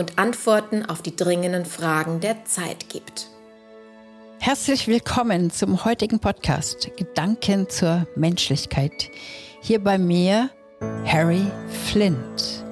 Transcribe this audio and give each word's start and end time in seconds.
und 0.00 0.18
Antworten 0.18 0.86
auf 0.86 1.02
die 1.02 1.14
dringenden 1.14 1.66
Fragen 1.66 2.20
der 2.20 2.44
Zeit 2.46 2.88
gibt. 2.88 3.28
Herzlich 4.40 4.88
willkommen 4.88 5.50
zum 5.50 5.84
heutigen 5.84 6.18
Podcast 6.18 6.90
Gedanken 6.96 7.68
zur 7.68 8.06
Menschlichkeit. 8.16 9.10
Hier 9.60 9.78
bei 9.78 9.98
mir 9.98 10.48
Harry 11.04 11.44
Flint. 11.68 12.64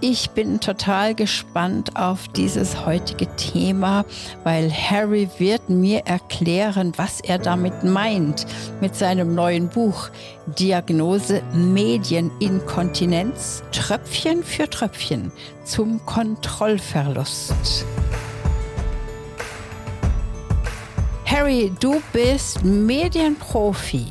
Ich 0.00 0.30
bin 0.30 0.60
total 0.60 1.16
gespannt 1.16 1.96
auf 1.96 2.28
dieses 2.28 2.86
heutige 2.86 3.26
Thema, 3.34 4.04
weil 4.44 4.72
Harry 4.72 5.28
wird 5.38 5.68
mir 5.68 6.06
erklären, 6.06 6.92
was 6.96 7.20
er 7.20 7.38
damit 7.38 7.82
meint 7.82 8.46
mit 8.80 8.94
seinem 8.94 9.34
neuen 9.34 9.68
Buch 9.68 10.10
Diagnose 10.56 11.42
Medieninkontinenz 11.52 13.64
Tröpfchen 13.72 14.44
für 14.44 14.70
Tröpfchen 14.70 15.32
zum 15.64 16.06
Kontrollverlust. 16.06 17.84
Harry, 21.26 21.72
du 21.80 22.00
bist 22.12 22.62
Medienprofi 22.62 24.06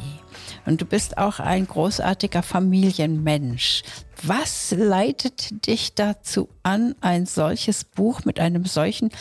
und 0.66 0.82
du 0.82 0.86
bist 0.86 1.18
auch 1.18 1.40
ein 1.40 1.66
großartiger 1.66 2.44
Familienmensch. 2.44 3.84
Was 4.24 4.72
leitet 4.72 5.68
dich 5.68 5.96
dazu 5.96 6.50
an, 6.64 6.96
ein 7.02 7.26
solches 7.26 7.84
Buch 7.84 8.26
mit 8.26 8.40
einem 8.40 8.66
solchen 8.66 9.12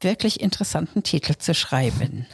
wirklich 0.00 0.40
interessanten 0.40 1.02
Titel 1.02 1.34
zu 1.38 1.54
schreiben? 1.54 2.26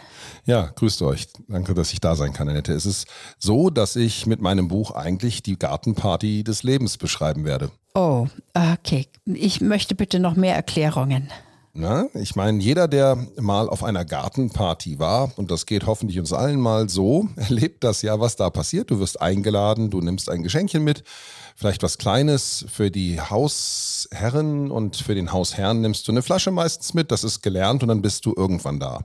Ja, 0.45 0.71
grüßt 0.77 1.03
euch. 1.03 1.27
Danke, 1.49 1.75
dass 1.75 1.93
ich 1.93 2.01
da 2.01 2.15
sein 2.15 2.33
kann, 2.33 2.49
Annette. 2.49 2.73
Es 2.73 2.87
ist 2.87 3.07
so, 3.39 3.69
dass 3.69 3.97
ich 3.97 4.27
mit 4.27 4.41
meinem 4.41 4.69
Buch 4.69 4.93
eigentlich 4.93 5.43
die 5.43 5.59
Gartenparty 5.59 6.45
des 6.45 6.63
Lebens 6.63 6.99
beschreiben 6.99 7.45
werde. 7.45 7.71
Oh, 7.95 8.29
okay. 8.55 9.09
Ich 9.25 9.61
möchte 9.61 9.95
bitte 9.95 10.21
noch 10.21 10.37
mehr 10.37 10.55
Erklärungen. 10.55 11.31
Na, 11.79 12.07
ich 12.15 12.37
meine, 12.37 12.63
jeder, 12.63 12.89
der 12.89 13.19
mal 13.39 13.69
auf 13.69 13.85
einer 13.85 14.07
Gartenparty 14.07 14.99
war, 14.99 15.31
und 15.37 15.51
das 15.51 15.67
geht 15.67 15.85
hoffentlich 15.85 16.19
uns 16.19 16.33
allen 16.33 16.59
mal 16.59 16.89
so, 16.89 17.29
erlebt 17.37 17.85
das 17.85 18.01
ja, 18.01 18.19
was 18.19 18.37
da 18.37 18.49
passiert. 18.49 18.91
Du 18.91 18.99
wirst 18.99 19.21
eingeladen, 19.21 19.91
du 19.91 20.01
nimmst 20.01 20.31
ein 20.31 20.43
Geschenkchen 20.43 20.83
mit, 20.83 21.05
vielleicht 21.55 21.83
was 21.83 21.99
Kleines 21.99 22.65
für 22.69 22.91
die 22.91 23.21
Hausherren 23.21 24.71
und 24.71 24.97
für 24.97 25.15
den 25.15 25.33
Hausherrn 25.33 25.81
nimmst 25.81 26.07
du 26.09 26.13
eine 26.13 26.23
Flasche 26.23 26.51
meistens 26.51 26.95
mit, 26.95 27.11
das 27.11 27.25
ist 27.25 27.43
gelernt 27.43 27.83
und 27.83 27.89
dann 27.89 28.03
bist 28.03 28.25
du 28.27 28.35
irgendwann 28.37 28.79
da. 28.79 29.01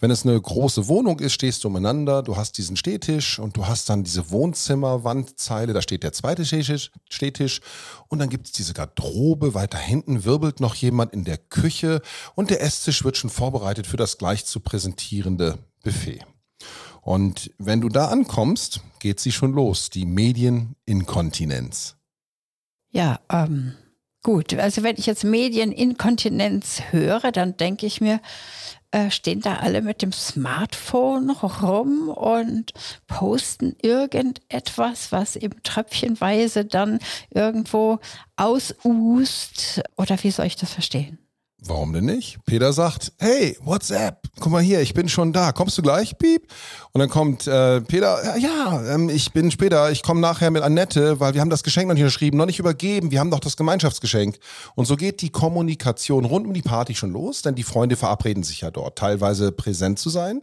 Wenn 0.00 0.10
es 0.10 0.24
eine 0.24 0.40
große 0.40 0.86
Wohnung 0.88 1.20
ist, 1.20 1.32
stehst 1.32 1.62
du 1.62 1.68
umeinander, 1.68 2.22
du 2.22 2.36
hast 2.36 2.58
diesen 2.58 2.76
Stehtisch 2.76 3.38
und 3.38 3.56
du 3.56 3.66
hast 3.66 3.88
dann 3.88 4.04
diese 4.04 4.30
Wohnzimmerwandzeile, 4.30 5.72
da 5.72 5.82
steht 5.82 6.04
der 6.04 6.12
zweite 6.12 6.44
Stehtisch 6.44 7.60
und 8.08 8.20
dann 8.20 8.28
gibt 8.28 8.46
es 8.46 8.52
diese 8.52 8.72
Garderobe, 8.72 9.54
weiter 9.54 9.78
hinten 9.78 10.24
wirbelt 10.24 10.60
noch 10.60 10.76
jemand 10.76 11.12
in 11.12 11.24
der 11.24 11.38
Küche 11.38 12.02
und 12.34 12.50
der 12.50 12.62
Esstisch 12.62 13.04
wird 13.04 13.16
schon 13.16 13.30
vorbereitet 13.30 13.86
für 13.86 13.96
das 13.96 14.18
gleich 14.18 14.44
zu 14.44 14.60
präsentierende 14.60 15.58
Buffet. 15.82 16.20
Und 17.02 17.52
wenn 17.58 17.80
du 17.80 17.88
da 17.88 18.08
ankommst, 18.08 18.80
geht 18.98 19.20
sie 19.20 19.30
schon 19.30 19.52
los, 19.52 19.90
die 19.90 20.06
Medieninkontinenz. 20.06 21.96
Ja, 22.90 23.20
ähm, 23.30 23.74
gut. 24.24 24.54
Also 24.54 24.82
wenn 24.82 24.96
ich 24.96 25.06
jetzt 25.06 25.22
Medieninkontinenz 25.22 26.82
höre, 26.90 27.30
dann 27.30 27.56
denke 27.56 27.86
ich 27.86 28.00
mir, 28.00 28.20
äh, 28.90 29.10
stehen 29.10 29.40
da 29.40 29.58
alle 29.58 29.82
mit 29.82 30.02
dem 30.02 30.12
Smartphone 30.12 31.30
rum 31.30 32.08
und 32.08 32.72
posten 33.06 33.76
irgendetwas, 33.82 35.12
was 35.12 35.36
eben 35.36 35.62
tröpfchenweise 35.62 36.64
dann 36.64 36.98
irgendwo 37.30 37.98
ausust. 38.36 39.82
Oder 39.96 40.22
wie 40.22 40.30
soll 40.30 40.46
ich 40.46 40.56
das 40.56 40.72
verstehen? 40.72 41.18
Warum 41.68 41.92
denn 41.92 42.04
nicht? 42.04 42.38
Peter 42.46 42.72
sagt, 42.72 43.12
hey, 43.18 43.56
WhatsApp, 43.60 44.28
guck 44.38 44.52
mal 44.52 44.62
hier, 44.62 44.80
ich 44.80 44.94
bin 44.94 45.08
schon 45.08 45.32
da, 45.32 45.52
kommst 45.52 45.76
du 45.76 45.82
gleich, 45.82 46.16
piep? 46.16 46.46
Und 46.92 47.00
dann 47.00 47.08
kommt 47.08 47.46
äh, 47.46 47.80
Peter, 47.80 48.36
ja, 48.38 48.94
ähm, 48.94 49.08
ich 49.08 49.32
bin 49.32 49.50
später, 49.50 49.90
ich 49.90 50.02
komme 50.02 50.20
nachher 50.20 50.50
mit 50.50 50.62
Annette, 50.62 51.18
weil 51.18 51.34
wir 51.34 51.40
haben 51.40 51.50
das 51.50 51.64
Geschenk 51.64 51.88
noch 51.88 51.94
nicht 51.94 52.04
unterschrieben, 52.04 52.38
noch 52.38 52.46
nicht 52.46 52.58
übergeben, 52.58 53.10
wir 53.10 53.20
haben 53.20 53.30
doch 53.30 53.40
das 53.40 53.56
Gemeinschaftsgeschenk. 53.56 54.38
Und 54.76 54.86
so 54.86 54.96
geht 54.96 55.22
die 55.22 55.30
Kommunikation 55.30 56.24
rund 56.24 56.46
um 56.46 56.54
die 56.54 56.62
Party 56.62 56.94
schon 56.94 57.12
los, 57.12 57.42
denn 57.42 57.54
die 57.54 57.64
Freunde 57.64 57.96
verabreden 57.96 58.44
sich 58.44 58.60
ja 58.60 58.70
dort, 58.70 58.96
teilweise 58.98 59.50
präsent 59.50 59.98
zu 59.98 60.08
sein, 60.08 60.42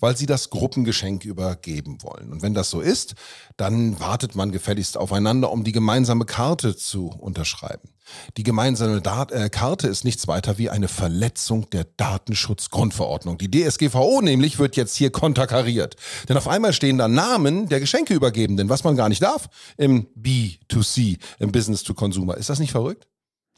weil 0.00 0.16
sie 0.16 0.26
das 0.26 0.50
Gruppengeschenk 0.50 1.24
übergeben 1.24 1.98
wollen. 2.02 2.32
Und 2.32 2.42
wenn 2.42 2.54
das 2.54 2.70
so 2.70 2.80
ist, 2.80 3.14
dann 3.56 4.00
wartet 4.00 4.34
man 4.34 4.52
gefälligst 4.52 4.96
aufeinander, 4.96 5.52
um 5.52 5.64
die 5.64 5.72
gemeinsame 5.72 6.24
Karte 6.24 6.76
zu 6.76 7.08
unterschreiben. 7.08 7.90
Die 8.36 8.42
gemeinsame 8.42 9.00
Dat 9.00 9.32
äh, 9.32 9.48
Karte 9.48 9.88
ist 9.88 10.04
nichts 10.04 10.28
weiter 10.28 10.58
wie 10.58 10.61
eine 10.70 10.88
Verletzung 10.88 11.68
der 11.70 11.84
Datenschutzgrundverordnung. 11.84 13.38
Die 13.38 13.50
DSGVO 13.50 14.20
nämlich 14.22 14.58
wird 14.58 14.76
jetzt 14.76 14.96
hier 14.96 15.10
konterkariert. 15.10 15.96
Denn 16.28 16.36
auf 16.36 16.48
einmal 16.48 16.72
stehen 16.72 16.98
da 16.98 17.08
Namen 17.08 17.68
der 17.68 17.80
Geschenkeübergebenden, 17.80 18.68
was 18.68 18.84
man 18.84 18.96
gar 18.96 19.08
nicht 19.08 19.22
darf 19.22 19.48
im 19.76 20.06
B2C, 20.16 21.18
im 21.38 21.52
Business 21.52 21.82
to 21.82 21.94
Consumer. 21.94 22.36
Ist 22.36 22.48
das 22.48 22.58
nicht 22.58 22.72
verrückt? 22.72 23.06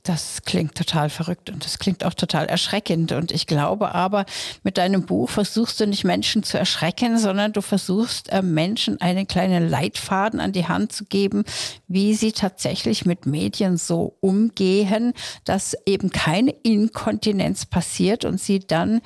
Das 0.04 0.42
klingt 0.42 0.74
total 0.74 1.08
verrückt 1.08 1.48
und 1.48 1.64
das 1.64 1.78
klingt 1.78 2.04
auch 2.04 2.12
total 2.12 2.44
erschreckend. 2.44 3.12
Und 3.12 3.32
ich 3.32 3.46
glaube 3.46 3.94
aber, 3.94 4.26
mit 4.62 4.76
deinem 4.76 5.06
Buch 5.06 5.30
versuchst 5.30 5.80
du 5.80 5.86
nicht 5.86 6.04
Menschen 6.04 6.42
zu 6.42 6.58
erschrecken, 6.58 7.16
sondern 7.18 7.54
du 7.54 7.62
versuchst 7.62 8.30
äh, 8.30 8.42
Menschen 8.42 9.00
einen 9.00 9.26
kleinen 9.26 9.66
Leitfaden 9.66 10.40
an 10.40 10.52
die 10.52 10.68
Hand 10.68 10.92
zu 10.92 11.06
geben, 11.06 11.44
wie 11.88 12.12
sie 12.12 12.32
tatsächlich 12.32 13.06
mit 13.06 13.24
Medien 13.24 13.78
so 13.78 14.18
umgehen, 14.20 15.14
dass 15.46 15.74
eben 15.86 16.10
keine 16.10 16.50
Inkontinenz 16.50 17.64
passiert 17.64 18.26
und 18.26 18.38
sie 18.38 18.58
dann 18.58 19.00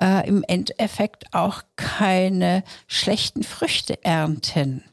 äh, 0.00 0.24
im 0.28 0.44
Endeffekt 0.46 1.34
auch 1.34 1.62
keine 1.74 2.62
schlechten 2.86 3.42
Früchte 3.42 4.04
ernten. 4.04 4.84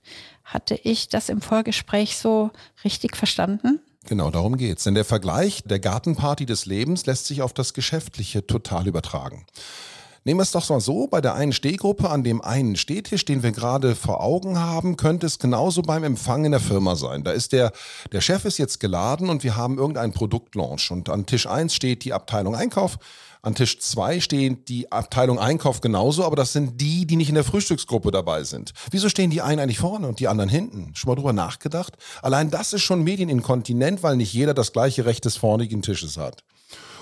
Hatte 0.44 0.74
ich 0.74 1.08
das 1.08 1.30
im 1.30 1.40
Vorgespräch 1.40 2.18
so 2.18 2.50
richtig 2.84 3.16
verstanden? 3.16 3.80
Genau, 4.12 4.30
darum 4.30 4.58
geht's. 4.58 4.84
Denn 4.84 4.94
der 4.94 5.06
Vergleich 5.06 5.64
der 5.64 5.80
Gartenparty 5.80 6.46
des 6.46 6.66
Lebens 6.66 7.06
lässt 7.06 7.28
sich 7.28 7.42
auf 7.42 7.54
das 7.54 7.74
Geschäftliche 7.74 8.46
total 8.46 8.86
übertragen. 8.86 9.46
Nehmen 10.26 10.42
wir 10.42 10.44
es 10.44 10.52
doch 10.52 10.70
mal 10.70 10.82
so, 10.82 11.08
bei 11.08 11.22
der 11.22 11.34
einen 11.36 11.54
Stehgruppe 11.54 12.10
an 12.10 12.22
dem 12.26 12.42
einen 12.42 12.76
Stehtisch, 12.76 13.24
den 13.24 13.42
wir 13.42 13.54
gerade 13.54 13.96
vor 13.96 14.22
Augen 14.22 14.60
haben, 14.60 14.98
könnte 14.98 15.28
es 15.28 15.40
genauso 15.40 15.82
beim 15.82 16.04
Empfang 16.04 16.44
in 16.44 16.52
der 16.52 16.60
Firma 16.60 16.98
sein. 16.98 17.24
Da 17.24 17.32
ist 17.32 17.54
der, 17.54 17.72
der 18.12 18.20
Chef 18.20 18.44
ist 18.44 18.58
jetzt 18.58 18.82
geladen 18.82 19.30
und 19.30 19.46
wir 19.46 19.56
haben 19.56 19.78
irgendeinen 19.78 20.12
Produktlaunch 20.12 20.92
und 20.92 21.08
an 21.08 21.26
Tisch 21.26 21.48
1 21.48 21.74
steht 21.74 22.04
die 22.04 22.12
Abteilung 22.12 22.54
Einkauf, 22.54 22.98
an 23.44 23.56
Tisch 23.56 23.80
2 23.80 24.20
stehen 24.20 24.64
die 24.66 24.92
Abteilung 24.92 25.40
Einkauf 25.40 25.82
genauso, 25.82 26.24
aber 26.26 26.36
das 26.36 26.54
sind 26.54 26.80
die, 26.80 27.08
die 27.08 27.16
nicht 27.16 27.30
in 27.30 27.36
der 27.36 27.44
Frühstücksgruppe 27.44 28.12
dabei 28.12 28.44
sind. 28.44 28.74
Wieso 28.92 29.10
stehen 29.10 29.32
die 29.32 29.42
einen 29.42 29.60
eigentlich 29.60 29.80
vorne 29.80 30.08
und 30.08 30.20
die 30.20 30.28
anderen 30.28 30.50
hinten? 30.50 30.92
Schon 30.94 31.10
mal 31.10 31.16
drüber 31.16 31.34
nachgedacht? 31.34 31.98
Allein 32.22 32.52
das 32.52 32.74
ist 32.74 32.84
schon 32.84 33.04
Medieninkontinent, 33.04 34.04
weil 34.04 34.16
nicht 34.16 34.34
jeder 34.34 34.54
das 34.54 34.74
gleiche 34.74 35.06
Recht 35.06 35.26
des 35.26 35.38
vornigen 35.38 35.82
Tisches 35.82 36.18
hat. 36.18 36.44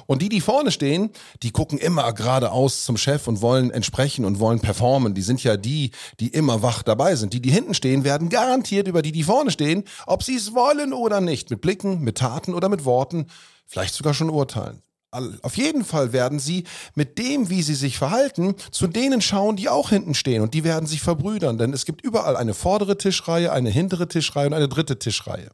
Und 0.08 0.24
die, 0.24 0.30
die 0.30 0.42
vorne 0.42 0.72
stehen, 0.72 1.12
die 1.44 1.52
gucken 1.52 1.78
immer 1.78 2.12
geradeaus 2.14 2.84
zum 2.84 2.98
Chef 2.98 3.28
und 3.28 3.42
wollen 3.42 3.70
entsprechen 3.70 4.26
und 4.26 4.40
wollen 4.40 4.60
performen. 4.60 5.14
Die 5.14 5.22
sind 5.22 5.44
ja 5.44 5.56
die, 5.56 5.92
die 6.20 6.30
immer 6.30 6.64
wach 6.64 6.82
dabei 6.82 7.16
sind. 7.16 7.34
Die, 7.34 7.42
die 7.42 7.52
hinten 7.52 7.76
stehen, 7.76 8.04
werden 8.04 8.30
garantiert 8.30 8.88
über 8.88 9.04
die, 9.04 9.12
die 9.12 9.22
vorne 9.22 9.52
stehen, 9.52 9.84
ob 10.08 10.24
sie 10.24 10.36
es 10.36 10.56
wollen 10.56 10.94
oder 10.94 11.22
nicht, 11.22 11.52
mit 11.52 11.62
Blicken, 11.62 12.02
mit 12.02 12.18
Taten 12.18 12.56
oder 12.56 12.70
mit 12.70 12.86
Worten, 12.86 13.28
vielleicht 13.68 13.94
sogar 13.94 14.16
schon 14.16 14.32
urteilen. 14.32 14.82
Auf 15.12 15.58
jeden 15.58 15.84
Fall 15.84 16.14
werden 16.14 16.38
sie 16.38 16.66
mit 16.94 17.18
dem, 17.18 17.50
wie 17.50 17.64
sie 17.64 17.74
sich 17.74 17.98
verhalten, 17.98 18.56
zu 18.70 18.86
denen 18.86 19.22
schauen, 19.22 19.56
die 19.56 19.68
auch 19.68 19.90
hinten 19.90 20.14
stehen. 20.14 20.42
Und 20.44 20.54
die 20.54 20.64
werden 20.64 20.86
sich 20.86 21.02
verbrüdern, 21.02 21.58
denn 21.58 21.74
es 21.74 21.86
gibt 21.86 22.02
überall 22.02 22.38
eine 22.38 22.54
vordere 22.54 22.98
Tischreihe, 22.98 23.52
eine 23.52 23.72
hintere 23.72 24.08
Tischreihe 24.08 24.46
und 24.48 24.54
eine 24.54 24.70
dritte 24.70 25.00
Tischreihe. 25.00 25.50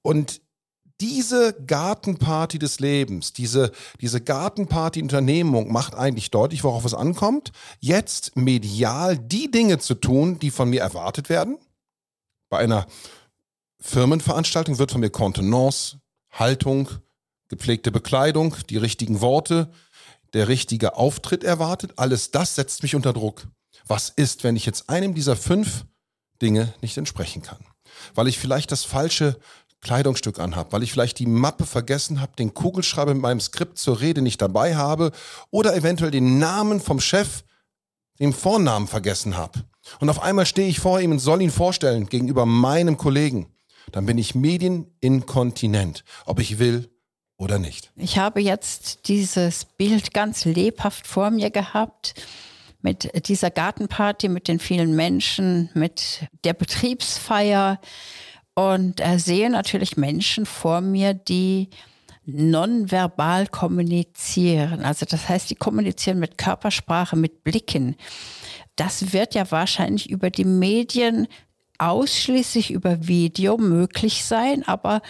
Und 0.00 0.40
diese 1.00 1.52
Gartenparty 1.66 2.58
des 2.58 2.80
Lebens, 2.80 3.32
diese, 3.32 3.72
diese 4.00 4.20
Gartenparty-Unternehmung 4.20 5.72
macht 5.72 5.94
eigentlich 5.94 6.30
deutlich, 6.30 6.64
worauf 6.64 6.84
es 6.84 6.94
ankommt, 6.94 7.52
jetzt 7.80 8.36
medial 8.36 9.18
die 9.18 9.50
Dinge 9.50 9.78
zu 9.78 9.94
tun, 9.94 10.38
die 10.38 10.50
von 10.50 10.70
mir 10.70 10.80
erwartet 10.80 11.28
werden. 11.28 11.58
Bei 12.48 12.58
einer 12.58 12.86
Firmenveranstaltung 13.80 14.78
wird 14.78 14.92
von 14.92 15.00
mir 15.00 15.10
Kontenance, 15.10 15.98
Haltung, 16.30 16.88
gepflegte 17.54 17.92
Bekleidung, 17.92 18.56
die 18.68 18.78
richtigen 18.78 19.20
Worte, 19.20 19.70
der 20.32 20.48
richtige 20.48 20.96
Auftritt 20.96 21.44
erwartet. 21.44 21.92
Alles 21.96 22.32
das 22.32 22.56
setzt 22.56 22.82
mich 22.82 22.96
unter 22.96 23.12
Druck. 23.12 23.46
Was 23.86 24.08
ist, 24.08 24.42
wenn 24.42 24.56
ich 24.56 24.66
jetzt 24.66 24.90
einem 24.90 25.14
dieser 25.14 25.36
fünf 25.36 25.84
Dinge 26.42 26.74
nicht 26.82 26.98
entsprechen 26.98 27.42
kann? 27.42 27.64
Weil 28.16 28.26
ich 28.26 28.40
vielleicht 28.40 28.72
das 28.72 28.82
falsche 28.82 29.38
Kleidungsstück 29.82 30.40
anhabe, 30.40 30.72
weil 30.72 30.82
ich 30.82 30.90
vielleicht 30.90 31.20
die 31.20 31.26
Mappe 31.26 31.64
vergessen 31.64 32.20
habe, 32.20 32.34
den 32.36 32.54
Kugelschreiber 32.54 33.14
mit 33.14 33.22
meinem 33.22 33.40
Skript 33.40 33.78
zur 33.78 34.00
Rede 34.00 34.20
nicht 34.20 34.42
dabei 34.42 34.74
habe 34.74 35.12
oder 35.52 35.76
eventuell 35.76 36.10
den 36.10 36.40
Namen 36.40 36.80
vom 36.80 37.00
Chef, 37.00 37.44
den 38.18 38.32
Vornamen 38.32 38.88
vergessen 38.88 39.36
habe. 39.36 39.64
Und 40.00 40.10
auf 40.10 40.20
einmal 40.20 40.46
stehe 40.46 40.68
ich 40.68 40.80
vor 40.80 41.00
ihm 41.00 41.12
und 41.12 41.20
soll 41.20 41.40
ihn 41.40 41.52
vorstellen 41.52 42.06
gegenüber 42.06 42.46
meinem 42.46 42.96
Kollegen. 42.96 43.46
Dann 43.92 44.06
bin 44.06 44.18
ich 44.18 44.34
medieninkontinent, 44.34 46.04
ob 46.24 46.40
ich 46.40 46.58
will 46.58 46.90
oder 47.36 47.58
nicht. 47.58 47.90
Ich 47.96 48.18
habe 48.18 48.40
jetzt 48.40 49.08
dieses 49.08 49.64
Bild 49.64 50.14
ganz 50.14 50.44
lebhaft 50.44 51.06
vor 51.06 51.30
mir 51.30 51.50
gehabt 51.50 52.14
mit 52.80 53.28
dieser 53.28 53.50
Gartenparty, 53.50 54.28
mit 54.28 54.46
den 54.46 54.58
vielen 54.58 54.94
Menschen, 54.94 55.70
mit 55.74 56.28
der 56.44 56.52
Betriebsfeier 56.52 57.80
und 58.54 59.00
äh, 59.00 59.18
sehe 59.18 59.50
natürlich 59.50 59.96
Menschen 59.96 60.46
vor 60.46 60.80
mir, 60.80 61.14
die 61.14 61.70
nonverbal 62.26 63.46
kommunizieren. 63.48 64.84
Also 64.84 65.06
das 65.06 65.28
heißt, 65.28 65.50
die 65.50 65.56
kommunizieren 65.56 66.18
mit 66.18 66.38
Körpersprache, 66.38 67.16
mit 67.16 67.44
Blicken. 67.44 67.96
Das 68.76 69.12
wird 69.12 69.34
ja 69.34 69.50
wahrscheinlich 69.50 70.10
über 70.10 70.30
die 70.30 70.44
Medien 70.44 71.28
ausschließlich 71.78 72.70
über 72.70 73.06
Video 73.06 73.56
möglich 73.58 74.24
sein, 74.24 74.62
aber 74.66 75.02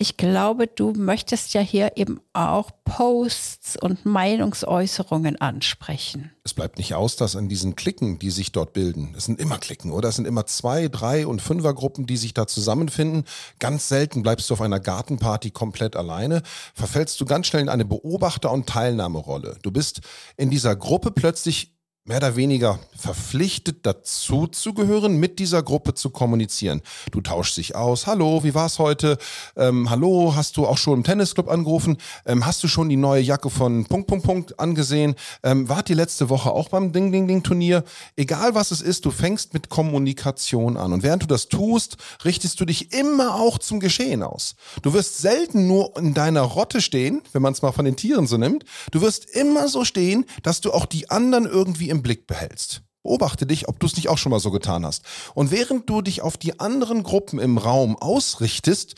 ich 0.00 0.16
glaube, 0.16 0.68
du 0.68 0.92
möchtest 0.92 1.54
ja 1.54 1.60
hier 1.60 1.96
eben 1.96 2.20
auch 2.32 2.70
Posts 2.84 3.82
und 3.82 4.06
Meinungsäußerungen 4.06 5.40
ansprechen. 5.40 6.30
Es 6.44 6.54
bleibt 6.54 6.78
nicht 6.78 6.94
aus, 6.94 7.16
dass 7.16 7.34
an 7.34 7.48
diesen 7.48 7.74
Klicken, 7.74 8.20
die 8.20 8.30
sich 8.30 8.52
dort 8.52 8.72
bilden, 8.72 9.14
es 9.16 9.24
sind 9.24 9.40
immer 9.40 9.58
Klicken, 9.58 9.90
oder? 9.90 10.08
Es 10.08 10.16
sind 10.16 10.26
immer 10.26 10.46
zwei, 10.46 10.86
drei 10.86 11.26
und 11.26 11.42
Fünfergruppen, 11.42 12.06
die 12.06 12.16
sich 12.16 12.32
da 12.32 12.46
zusammenfinden. 12.46 13.24
Ganz 13.58 13.88
selten 13.88 14.22
bleibst 14.22 14.48
du 14.48 14.54
auf 14.54 14.60
einer 14.60 14.78
Gartenparty 14.78 15.50
komplett 15.50 15.96
alleine. 15.96 16.42
Verfällst 16.74 17.20
du 17.20 17.24
ganz 17.24 17.48
schnell 17.48 17.62
in 17.62 17.68
eine 17.68 17.84
Beobachter- 17.84 18.52
und 18.52 18.68
Teilnahmerolle. 18.68 19.58
Du 19.62 19.72
bist 19.72 20.00
in 20.36 20.48
dieser 20.48 20.76
Gruppe 20.76 21.10
plötzlich 21.10 21.77
mehr 22.08 22.16
oder 22.16 22.36
weniger 22.36 22.78
verpflichtet 22.96 23.84
dazu 23.84 24.46
zu 24.46 24.72
gehören, 24.72 25.18
mit 25.18 25.38
dieser 25.38 25.62
Gruppe 25.62 25.92
zu 25.92 26.08
kommunizieren. 26.08 26.80
Du 27.12 27.20
tauschst 27.20 27.58
dich 27.58 27.76
aus. 27.76 28.06
Hallo, 28.06 28.42
wie 28.44 28.54
war's 28.54 28.78
heute? 28.78 29.18
Ähm, 29.56 29.90
hallo, 29.90 30.32
hast 30.34 30.56
du 30.56 30.66
auch 30.66 30.78
schon 30.78 30.94
im 30.94 31.04
Tennisclub 31.04 31.48
angerufen? 31.48 31.98
Ähm, 32.24 32.46
hast 32.46 32.64
du 32.64 32.68
schon 32.68 32.88
die 32.88 32.96
neue 32.96 33.20
Jacke 33.20 33.50
von 33.50 33.84
Punkt, 33.84 34.06
Punkt, 34.06 34.24
Punkt 34.24 34.58
angesehen? 34.58 35.16
Ähm, 35.42 35.68
wart 35.68 35.90
die 35.90 35.94
letzte 35.94 36.30
Woche 36.30 36.50
auch 36.50 36.70
beim 36.70 36.92
Ding, 36.92 37.12
Ding, 37.12 37.28
Ding 37.28 37.42
Turnier? 37.42 37.84
Egal 38.16 38.54
was 38.54 38.70
es 38.70 38.80
ist, 38.80 39.04
du 39.04 39.10
fängst 39.10 39.52
mit 39.52 39.68
Kommunikation 39.68 40.78
an. 40.78 40.94
Und 40.94 41.02
während 41.02 41.22
du 41.22 41.26
das 41.26 41.48
tust, 41.48 41.98
richtest 42.24 42.58
du 42.58 42.64
dich 42.64 42.94
immer 42.94 43.34
auch 43.34 43.58
zum 43.58 43.80
Geschehen 43.80 44.22
aus. 44.22 44.56
Du 44.80 44.94
wirst 44.94 45.18
selten 45.18 45.66
nur 45.66 45.94
in 45.98 46.14
deiner 46.14 46.40
Rotte 46.40 46.80
stehen, 46.80 47.20
wenn 47.32 47.42
man 47.42 47.52
es 47.52 47.60
mal 47.60 47.72
von 47.72 47.84
den 47.84 47.96
Tieren 47.96 48.26
so 48.26 48.38
nimmt. 48.38 48.64
Du 48.92 49.02
wirst 49.02 49.26
immer 49.26 49.68
so 49.68 49.84
stehen, 49.84 50.24
dass 50.42 50.62
du 50.62 50.72
auch 50.72 50.86
die 50.86 51.10
anderen 51.10 51.44
irgendwie 51.44 51.90
im 51.90 51.97
im 51.98 52.02
Blick 52.02 52.26
behältst. 52.26 52.82
Beobachte 53.02 53.46
dich, 53.46 53.68
ob 53.68 53.80
du 53.80 53.86
es 53.86 53.96
nicht 53.96 54.08
auch 54.08 54.18
schon 54.18 54.30
mal 54.30 54.40
so 54.40 54.50
getan 54.50 54.84
hast. 54.84 55.02
Und 55.34 55.50
während 55.50 55.88
du 55.88 56.02
dich 56.02 56.22
auf 56.22 56.36
die 56.36 56.60
anderen 56.60 57.02
Gruppen 57.02 57.38
im 57.38 57.58
Raum 57.58 57.96
ausrichtest, 57.96 58.94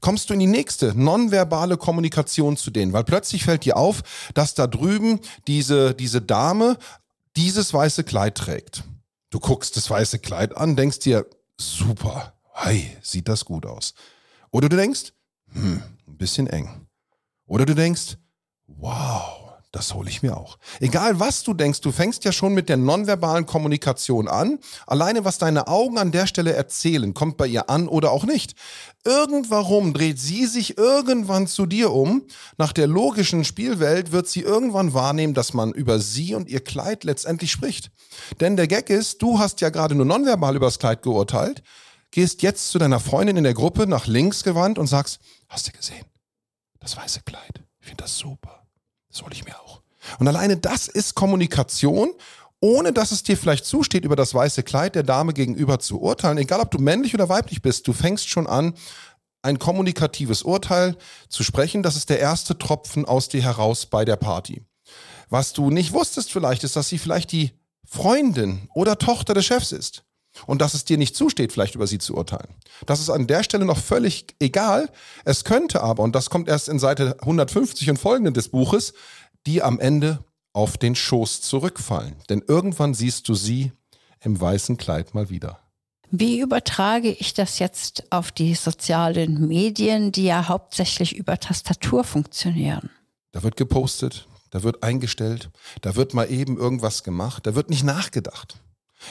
kommst 0.00 0.28
du 0.28 0.34
in 0.34 0.40
die 0.40 0.46
nächste 0.46 0.94
nonverbale 0.94 1.76
Kommunikation 1.76 2.56
zu 2.56 2.70
denen, 2.70 2.92
weil 2.92 3.04
plötzlich 3.04 3.44
fällt 3.44 3.64
dir 3.64 3.76
auf, 3.76 4.02
dass 4.34 4.54
da 4.54 4.66
drüben 4.66 5.20
diese, 5.46 5.94
diese 5.94 6.20
Dame 6.20 6.76
dieses 7.36 7.72
weiße 7.72 8.04
Kleid 8.04 8.36
trägt. 8.36 8.84
Du 9.30 9.40
guckst 9.40 9.76
das 9.76 9.90
weiße 9.90 10.18
Kleid 10.18 10.56
an, 10.56 10.76
denkst 10.76 11.00
dir, 11.00 11.26
super, 11.58 12.34
hey, 12.52 12.96
sieht 13.02 13.28
das 13.28 13.44
gut 13.44 13.66
aus. 13.66 13.94
Oder 14.50 14.68
du 14.68 14.76
denkst, 14.76 15.12
hm, 15.52 15.82
ein 16.06 16.16
bisschen 16.16 16.46
eng. 16.46 16.86
Oder 17.46 17.66
du 17.66 17.74
denkst, 17.74 18.16
wow, 18.66 19.45
das 19.76 19.92
hole 19.92 20.08
ich 20.08 20.22
mir 20.22 20.38
auch. 20.38 20.56
Egal 20.80 21.20
was 21.20 21.42
du 21.42 21.52
denkst, 21.52 21.82
du 21.82 21.92
fängst 21.92 22.24
ja 22.24 22.32
schon 22.32 22.54
mit 22.54 22.70
der 22.70 22.78
nonverbalen 22.78 23.44
Kommunikation 23.44 24.26
an. 24.26 24.58
Alleine 24.86 25.26
was 25.26 25.36
deine 25.36 25.68
Augen 25.68 25.98
an 25.98 26.12
der 26.12 26.26
Stelle 26.26 26.54
erzählen, 26.54 27.12
kommt 27.12 27.36
bei 27.36 27.46
ihr 27.46 27.68
an 27.68 27.86
oder 27.86 28.10
auch 28.10 28.24
nicht. 28.24 28.54
Irgendwarum 29.04 29.92
dreht 29.92 30.18
sie 30.18 30.46
sich 30.46 30.78
irgendwann 30.78 31.46
zu 31.46 31.66
dir 31.66 31.92
um. 31.92 32.22
Nach 32.56 32.72
der 32.72 32.86
logischen 32.86 33.44
Spielwelt 33.44 34.12
wird 34.12 34.28
sie 34.28 34.40
irgendwann 34.40 34.94
wahrnehmen, 34.94 35.34
dass 35.34 35.52
man 35.52 35.72
über 35.72 36.00
sie 36.00 36.34
und 36.34 36.48
ihr 36.48 36.64
Kleid 36.64 37.04
letztendlich 37.04 37.52
spricht. 37.52 37.90
Denn 38.40 38.56
der 38.56 38.68
Gag 38.68 38.88
ist, 38.88 39.20
du 39.20 39.38
hast 39.38 39.60
ja 39.60 39.68
gerade 39.68 39.94
nur 39.94 40.06
nonverbal 40.06 40.56
übers 40.56 40.78
Kleid 40.78 41.02
geurteilt, 41.02 41.62
gehst 42.12 42.40
jetzt 42.40 42.70
zu 42.70 42.78
deiner 42.78 42.98
Freundin 42.98 43.36
in 43.36 43.44
der 43.44 43.52
Gruppe 43.52 43.86
nach 43.86 44.06
links 44.06 44.42
gewandt 44.42 44.78
und 44.78 44.86
sagst, 44.86 45.20
hast 45.50 45.68
du 45.68 45.72
gesehen? 45.72 46.06
Das 46.80 46.96
weiße 46.96 47.20
Kleid. 47.26 47.62
Ich 47.80 47.88
finde 47.88 48.04
das 48.04 48.16
super. 48.16 48.65
Hole 49.22 49.32
ich 49.32 49.44
mir 49.44 49.58
auch. 49.60 49.80
Und 50.18 50.28
alleine 50.28 50.56
das 50.56 50.88
ist 50.88 51.14
Kommunikation, 51.14 52.10
ohne 52.60 52.92
dass 52.92 53.12
es 53.12 53.22
dir 53.22 53.36
vielleicht 53.36 53.64
zusteht, 53.64 54.04
über 54.04 54.16
das 54.16 54.34
weiße 54.34 54.62
Kleid 54.62 54.94
der 54.94 55.02
Dame 55.02 55.32
gegenüber 55.32 55.78
zu 55.78 56.00
urteilen. 56.00 56.38
Egal, 56.38 56.60
ob 56.60 56.70
du 56.70 56.78
männlich 56.78 57.14
oder 57.14 57.28
weiblich 57.28 57.62
bist, 57.62 57.86
du 57.86 57.92
fängst 57.92 58.28
schon 58.28 58.46
an, 58.46 58.74
ein 59.42 59.58
kommunikatives 59.58 60.42
Urteil 60.42 60.96
zu 61.28 61.44
sprechen. 61.44 61.82
Das 61.82 61.96
ist 61.96 62.10
der 62.10 62.18
erste 62.18 62.58
Tropfen 62.58 63.04
aus 63.04 63.28
dir 63.28 63.42
heraus 63.42 63.86
bei 63.86 64.04
der 64.04 64.16
Party. 64.16 64.62
Was 65.28 65.52
du 65.52 65.70
nicht 65.70 65.92
wusstest 65.92 66.32
vielleicht, 66.32 66.64
ist, 66.64 66.76
dass 66.76 66.88
sie 66.88 66.98
vielleicht 66.98 67.32
die 67.32 67.52
Freundin 67.84 68.68
oder 68.74 68.98
Tochter 68.98 69.34
des 69.34 69.46
Chefs 69.46 69.72
ist. 69.72 70.05
Und 70.46 70.60
dass 70.60 70.74
es 70.74 70.84
dir 70.84 70.98
nicht 70.98 71.16
zusteht, 71.16 71.52
vielleicht 71.52 71.74
über 71.74 71.86
sie 71.86 71.98
zu 71.98 72.14
urteilen. 72.14 72.54
Das 72.84 73.00
ist 73.00 73.10
an 73.10 73.26
der 73.26 73.42
Stelle 73.42 73.64
noch 73.64 73.78
völlig 73.78 74.34
egal. 74.40 74.90
Es 75.24 75.44
könnte 75.44 75.82
aber, 75.82 76.02
und 76.02 76.14
das 76.14 76.30
kommt 76.30 76.48
erst 76.48 76.68
in 76.68 76.78
Seite 76.78 77.16
150 77.20 77.88
und 77.90 77.98
folgenden 77.98 78.34
des 78.34 78.48
Buches, 78.48 78.92
die 79.46 79.62
am 79.62 79.80
Ende 79.80 80.18
auf 80.52 80.78
den 80.78 80.94
Schoß 80.94 81.42
zurückfallen. 81.42 82.16
Denn 82.28 82.42
irgendwann 82.46 82.94
siehst 82.94 83.28
du 83.28 83.34
sie 83.34 83.72
im 84.20 84.40
weißen 84.40 84.76
Kleid 84.76 85.14
mal 85.14 85.30
wieder. 85.30 85.60
Wie 86.10 86.40
übertrage 86.40 87.10
ich 87.10 87.34
das 87.34 87.58
jetzt 87.58 88.04
auf 88.10 88.30
die 88.30 88.54
sozialen 88.54 89.48
Medien, 89.48 90.12
die 90.12 90.24
ja 90.24 90.48
hauptsächlich 90.48 91.16
über 91.16 91.38
Tastatur 91.38 92.04
funktionieren? 92.04 92.90
Da 93.32 93.42
wird 93.42 93.56
gepostet, 93.56 94.26
da 94.50 94.62
wird 94.62 94.82
eingestellt, 94.82 95.50
da 95.82 95.96
wird 95.96 96.14
mal 96.14 96.30
eben 96.30 96.56
irgendwas 96.56 97.02
gemacht, 97.02 97.46
da 97.46 97.54
wird 97.54 97.70
nicht 97.70 97.84
nachgedacht. 97.84 98.60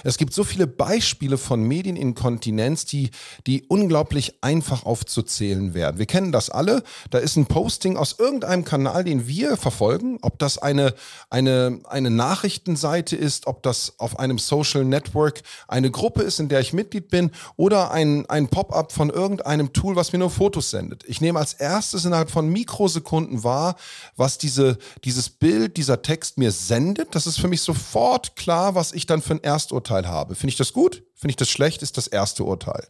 Es 0.03 0.17
gibt 0.17 0.33
so 0.33 0.43
viele 0.43 0.67
Beispiele 0.67 1.37
von 1.37 1.63
Medieninkontinenz, 1.63 2.85
die, 2.85 3.11
die 3.47 3.63
unglaublich 3.67 4.35
einfach 4.41 4.85
aufzuzählen 4.85 5.73
werden. 5.73 5.97
Wir 5.97 6.05
kennen 6.05 6.31
das 6.31 6.49
alle. 6.49 6.83
Da 7.09 7.19
ist 7.19 7.35
ein 7.35 7.45
Posting 7.45 7.97
aus 7.97 8.15
irgendeinem 8.19 8.65
Kanal, 8.65 9.03
den 9.03 9.27
wir 9.27 9.57
verfolgen, 9.57 10.17
ob 10.21 10.39
das 10.39 10.57
eine, 10.57 10.93
eine, 11.29 11.79
eine 11.85 12.09
Nachrichtenseite 12.09 13.15
ist, 13.15 13.47
ob 13.47 13.63
das 13.63 13.93
auf 13.99 14.19
einem 14.19 14.39
Social 14.39 14.85
Network 14.85 15.41
eine 15.67 15.91
Gruppe 15.91 16.23
ist, 16.23 16.39
in 16.39 16.49
der 16.49 16.59
ich 16.59 16.73
Mitglied 16.73 17.09
bin, 17.09 17.31
oder 17.55 17.91
ein, 17.91 18.25
ein 18.29 18.47
Pop-up 18.47 18.91
von 18.91 19.09
irgendeinem 19.09 19.73
Tool, 19.73 19.95
was 19.95 20.11
mir 20.11 20.19
nur 20.19 20.29
Fotos 20.29 20.69
sendet. 20.69 21.03
Ich 21.07 21.21
nehme 21.21 21.39
als 21.39 21.53
erstes 21.53 22.05
innerhalb 22.05 22.29
von 22.29 22.49
Mikrosekunden 22.49 23.43
wahr, 23.43 23.75
was 24.15 24.37
diese, 24.37 24.77
dieses 25.03 25.29
Bild, 25.29 25.77
dieser 25.77 26.01
Text 26.01 26.37
mir 26.37 26.51
sendet. 26.51 27.15
Das 27.15 27.27
ist 27.27 27.39
für 27.39 27.47
mich 27.47 27.61
sofort 27.61 28.35
klar, 28.35 28.75
was 28.75 28.91
ich 28.91 29.05
dann 29.05 29.21
für 29.21 29.35
ein 29.35 29.43
Ersturteil 29.43 29.84
Urteil 29.85 30.07
habe. 30.07 30.35
Finde 30.35 30.49
ich 30.49 30.57
das 30.57 30.73
gut? 30.73 31.03
Finde 31.13 31.31
ich 31.31 31.35
das 31.35 31.49
schlecht? 31.49 31.83
Ist 31.83 31.97
das 31.97 32.07
erste 32.07 32.43
Urteil. 32.43 32.87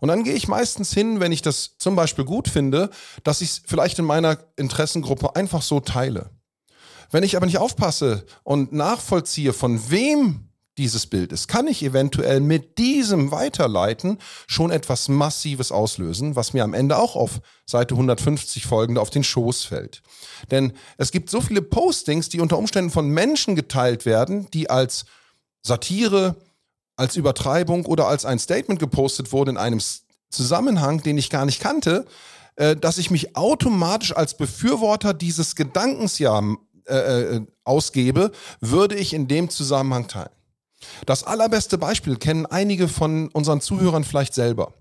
Und 0.00 0.08
dann 0.08 0.22
gehe 0.22 0.34
ich 0.34 0.46
meistens 0.46 0.94
hin, 0.94 1.18
wenn 1.18 1.32
ich 1.32 1.42
das 1.42 1.76
zum 1.78 1.96
Beispiel 1.96 2.24
gut 2.24 2.48
finde, 2.48 2.90
dass 3.24 3.40
ich 3.40 3.50
es 3.50 3.62
vielleicht 3.66 3.98
in 3.98 4.04
meiner 4.04 4.38
Interessengruppe 4.56 5.34
einfach 5.34 5.62
so 5.62 5.80
teile. 5.80 6.30
Wenn 7.10 7.24
ich 7.24 7.36
aber 7.36 7.46
nicht 7.46 7.58
aufpasse 7.58 8.24
und 8.44 8.72
nachvollziehe, 8.72 9.52
von 9.52 9.90
wem 9.90 10.50
dieses 10.76 11.08
Bild 11.08 11.32
ist, 11.32 11.48
kann 11.48 11.66
ich 11.66 11.82
eventuell 11.82 12.38
mit 12.38 12.78
diesem 12.78 13.32
Weiterleiten 13.32 14.18
schon 14.46 14.70
etwas 14.70 15.08
Massives 15.08 15.72
auslösen, 15.72 16.36
was 16.36 16.52
mir 16.52 16.62
am 16.62 16.74
Ende 16.74 16.96
auch 16.96 17.16
auf 17.16 17.40
Seite 17.66 17.94
150 17.94 18.64
folgende 18.66 19.00
auf 19.00 19.10
den 19.10 19.24
Schoß 19.24 19.64
fällt. 19.64 20.02
Denn 20.52 20.74
es 20.96 21.10
gibt 21.10 21.30
so 21.30 21.40
viele 21.40 21.62
Postings, 21.62 22.28
die 22.28 22.40
unter 22.40 22.58
Umständen 22.58 22.92
von 22.92 23.08
Menschen 23.08 23.56
geteilt 23.56 24.06
werden, 24.06 24.48
die 24.52 24.70
als 24.70 25.04
Satire, 25.68 26.34
als 26.96 27.16
Übertreibung 27.16 27.86
oder 27.86 28.08
als 28.08 28.24
ein 28.24 28.40
Statement 28.40 28.80
gepostet 28.80 29.32
wurde 29.32 29.52
in 29.52 29.56
einem 29.56 29.80
Zusammenhang, 30.30 31.02
den 31.02 31.16
ich 31.16 31.30
gar 31.30 31.46
nicht 31.46 31.60
kannte, 31.60 32.06
äh, 32.56 32.74
dass 32.74 32.98
ich 32.98 33.10
mich 33.10 33.36
automatisch 33.36 34.14
als 34.14 34.36
Befürworter 34.36 35.14
dieses 35.14 35.54
Gedankens 35.54 36.18
ja 36.18 36.42
äh, 36.86 36.96
äh, 36.96 37.46
ausgebe, 37.64 38.32
würde 38.60 38.96
ich 38.96 39.14
in 39.14 39.28
dem 39.28 39.48
Zusammenhang 39.48 40.08
teilen. 40.08 40.30
Das 41.06 41.22
allerbeste 41.22 41.78
Beispiel 41.78 42.16
kennen 42.16 42.46
einige 42.46 42.88
von 42.88 43.28
unseren 43.28 43.60
Zuhörern 43.60 44.04
vielleicht 44.04 44.34
selber. 44.34 44.74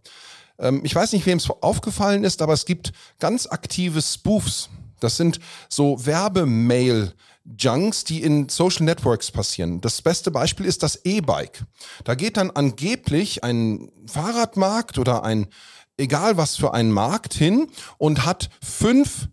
Ähm, 0.58 0.82
ich 0.84 0.96
weiß 0.96 1.12
nicht, 1.14 1.26
wem 1.26 1.38
es 1.38 1.50
aufgefallen 1.50 2.24
ist, 2.24 2.42
aber 2.42 2.54
es 2.54 2.66
gibt 2.66 2.94
ganz 3.20 3.46
aktive 3.46 4.02
Spoofs. 4.02 4.70
Das 5.00 5.18
sind 5.18 5.40
so 5.70 5.98
Werbemail- 6.04 7.14
Junks, 7.58 8.04
die 8.04 8.22
in 8.22 8.50
Social 8.50 8.86
Networks 8.86 9.32
passieren. 9.32 9.80
Das 9.82 10.02
beste 10.02 10.32
Beispiel 10.32 10.66
ist 10.66 10.84
das 10.84 11.06
E-Bike. 11.06 11.64
Da 12.04 12.16
geht 12.16 12.38
dann 12.38 12.52
angeblich 12.52 13.44
ein 13.44 13.92
Fahrradmarkt 14.06 14.98
oder 14.98 15.24
ein, 15.24 15.48
egal 15.98 16.38
was 16.38 16.58
für 16.58 16.74
ein 16.74 16.92
Markt 16.92 17.34
hin 17.34 17.68
und 17.98 18.26
hat 18.26 18.50
fünf 18.62 19.30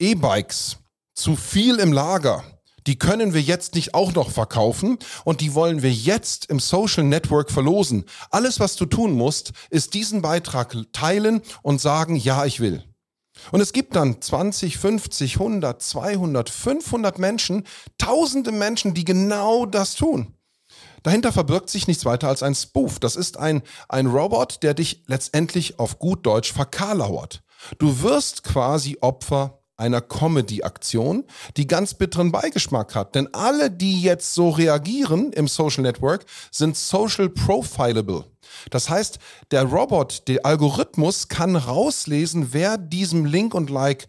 E-Bikes 0.00 0.78
zu 1.14 1.36
viel 1.36 1.78
im 1.78 1.92
Lager 1.92 2.44
die 2.86 2.98
können 2.98 3.34
wir 3.34 3.40
jetzt 3.40 3.74
nicht 3.74 3.94
auch 3.94 4.12
noch 4.12 4.30
verkaufen 4.30 4.98
und 5.24 5.40
die 5.40 5.54
wollen 5.54 5.82
wir 5.82 5.92
jetzt 5.92 6.46
im 6.46 6.58
Social 6.58 7.04
Network 7.04 7.50
verlosen. 7.50 8.04
Alles, 8.30 8.60
was 8.60 8.76
du 8.76 8.86
tun 8.86 9.12
musst, 9.12 9.52
ist 9.70 9.94
diesen 9.94 10.22
Beitrag 10.22 10.76
teilen 10.92 11.42
und 11.62 11.80
sagen, 11.80 12.16
ja, 12.16 12.44
ich 12.44 12.60
will. 12.60 12.84
Und 13.50 13.60
es 13.60 13.72
gibt 13.72 13.96
dann 13.96 14.20
20, 14.20 14.78
50, 14.78 15.34
100, 15.34 15.82
200, 15.82 16.50
500 16.50 17.18
Menschen, 17.18 17.64
tausende 17.98 18.52
Menschen, 18.52 18.94
die 18.94 19.04
genau 19.04 19.66
das 19.66 19.94
tun. 19.94 20.34
Dahinter 21.02 21.32
verbirgt 21.32 21.68
sich 21.68 21.88
nichts 21.88 22.04
weiter 22.04 22.28
als 22.28 22.42
ein 22.42 22.54
Spoof. 22.54 23.00
Das 23.00 23.16
ist 23.16 23.36
ein, 23.36 23.62
ein 23.88 24.06
Robot, 24.06 24.62
der 24.62 24.74
dich 24.74 25.02
letztendlich 25.06 25.78
auf 25.78 25.98
gut 25.98 26.24
Deutsch 26.24 26.52
verkarlauert. 26.52 27.42
Du 27.78 28.02
wirst 28.02 28.44
quasi 28.44 28.98
Opfer 29.00 29.61
einer 29.76 30.00
Comedy-Aktion, 30.00 31.24
die 31.56 31.66
ganz 31.66 31.94
bitteren 31.94 32.32
Beigeschmack 32.32 32.94
hat. 32.94 33.14
Denn 33.14 33.28
alle, 33.32 33.70
die 33.70 34.02
jetzt 34.02 34.34
so 34.34 34.50
reagieren 34.50 35.32
im 35.32 35.48
Social 35.48 35.82
Network, 35.82 36.24
sind 36.50 36.76
social 36.76 37.28
profilable. 37.28 38.24
Das 38.70 38.88
heißt, 38.88 39.18
der 39.50 39.64
Robot, 39.64 40.28
der 40.28 40.44
Algorithmus 40.44 41.28
kann 41.28 41.56
rauslesen, 41.56 42.52
wer 42.52 42.78
diesem 42.78 43.24
Link 43.24 43.54
und 43.54 43.70
Like 43.70 44.06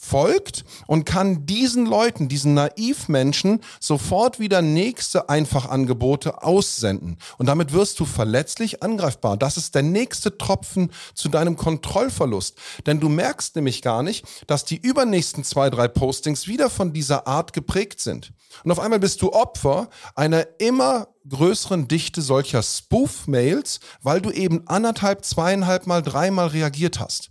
folgt 0.00 0.64
und 0.86 1.04
kann 1.04 1.44
diesen 1.44 1.84
Leuten, 1.84 2.28
diesen 2.28 2.54
Naivmenschen 2.54 3.60
sofort 3.80 4.40
wieder 4.40 4.62
nächste 4.62 5.28
Einfachangebote 5.28 6.42
aussenden. 6.42 7.18
Und 7.36 7.46
damit 7.46 7.74
wirst 7.74 8.00
du 8.00 8.06
verletzlich 8.06 8.82
angreifbar. 8.82 9.36
Das 9.36 9.58
ist 9.58 9.74
der 9.74 9.82
nächste 9.82 10.38
Tropfen 10.38 10.90
zu 11.14 11.28
deinem 11.28 11.56
Kontrollverlust. 11.56 12.56
Denn 12.86 12.98
du 12.98 13.10
merkst 13.10 13.56
nämlich 13.56 13.82
gar 13.82 14.02
nicht, 14.02 14.24
dass 14.46 14.64
die 14.64 14.78
übernächsten 14.78 15.44
zwei, 15.44 15.68
drei 15.68 15.86
Postings 15.86 16.46
wieder 16.46 16.70
von 16.70 16.94
dieser 16.94 17.26
Art 17.26 17.52
geprägt 17.52 18.00
sind. 18.00 18.32
Und 18.64 18.72
auf 18.72 18.80
einmal 18.80 19.00
bist 19.00 19.20
du 19.20 19.32
Opfer 19.32 19.90
einer 20.14 20.46
immer 20.58 21.08
größeren 21.28 21.88
Dichte 21.88 22.22
solcher 22.22 22.62
Spoof-Mails, 22.62 23.80
weil 24.02 24.22
du 24.22 24.30
eben 24.30 24.66
anderthalb, 24.66 25.24
zweieinhalb 25.24 25.86
Mal, 25.86 26.02
dreimal 26.02 26.48
reagiert 26.48 27.00
hast. 27.00 27.30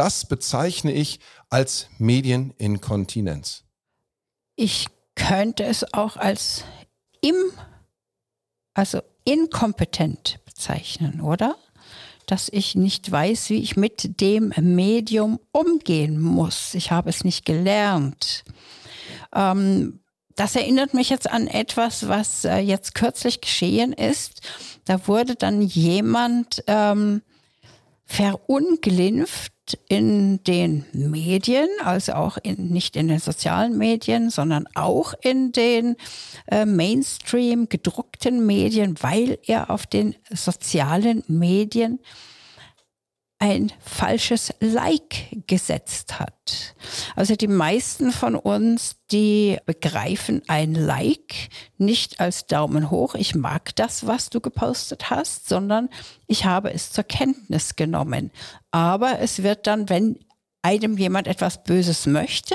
Das 0.00 0.24
bezeichne 0.24 0.92
ich 0.92 1.20
als 1.50 1.88
Medieninkontinenz. 1.98 3.64
Ich 4.56 4.86
könnte 5.14 5.64
es 5.64 5.92
auch 5.92 6.16
als 6.16 6.64
im, 7.20 7.34
also 8.72 9.02
inkompetent 9.24 10.40
bezeichnen, 10.46 11.20
oder? 11.20 11.54
Dass 12.24 12.48
ich 12.48 12.76
nicht 12.76 13.12
weiß, 13.12 13.50
wie 13.50 13.62
ich 13.62 13.76
mit 13.76 14.22
dem 14.22 14.54
Medium 14.56 15.38
umgehen 15.52 16.18
muss. 16.18 16.72
Ich 16.72 16.90
habe 16.90 17.10
es 17.10 17.22
nicht 17.22 17.44
gelernt. 17.44 18.44
Ähm, 19.34 20.00
das 20.34 20.56
erinnert 20.56 20.94
mich 20.94 21.10
jetzt 21.10 21.28
an 21.28 21.46
etwas, 21.46 22.08
was 22.08 22.46
äh, 22.46 22.56
jetzt 22.60 22.94
kürzlich 22.94 23.42
geschehen 23.42 23.92
ist. 23.92 24.40
Da 24.86 25.06
wurde 25.06 25.34
dann 25.34 25.60
jemand 25.60 26.64
ähm, 26.68 27.20
verunglimpft 28.06 29.52
in 29.88 30.42
den 30.44 30.84
Medien, 30.92 31.68
also 31.84 32.12
auch 32.12 32.38
in, 32.42 32.68
nicht 32.68 32.96
in 32.96 33.08
den 33.08 33.18
sozialen 33.18 33.76
Medien, 33.76 34.30
sondern 34.30 34.66
auch 34.74 35.14
in 35.20 35.52
den 35.52 35.96
äh, 36.46 36.64
Mainstream 36.64 37.68
gedruckten 37.68 38.46
Medien, 38.46 38.96
weil 39.00 39.38
er 39.46 39.70
auf 39.70 39.86
den 39.86 40.14
sozialen 40.30 41.22
Medien 41.26 42.00
ein 43.40 43.72
falsches 43.80 44.52
Like 44.60 45.46
gesetzt 45.46 46.20
hat. 46.20 46.74
Also 47.16 47.34
die 47.36 47.48
meisten 47.48 48.12
von 48.12 48.36
uns, 48.36 48.96
die 49.10 49.56
begreifen 49.64 50.42
ein 50.46 50.74
Like 50.74 51.48
nicht 51.78 52.20
als 52.20 52.46
Daumen 52.46 52.90
hoch, 52.90 53.14
ich 53.14 53.34
mag 53.34 53.74
das, 53.76 54.06
was 54.06 54.28
du 54.28 54.40
gepostet 54.40 55.08
hast, 55.08 55.48
sondern 55.48 55.88
ich 56.26 56.44
habe 56.44 56.72
es 56.72 56.92
zur 56.92 57.04
Kenntnis 57.04 57.76
genommen. 57.76 58.30
Aber 58.70 59.20
es 59.20 59.42
wird 59.42 59.66
dann, 59.66 59.88
wenn 59.88 60.18
einem 60.62 60.98
jemand 60.98 61.26
etwas 61.26 61.64
Böses 61.64 62.04
möchte, 62.06 62.54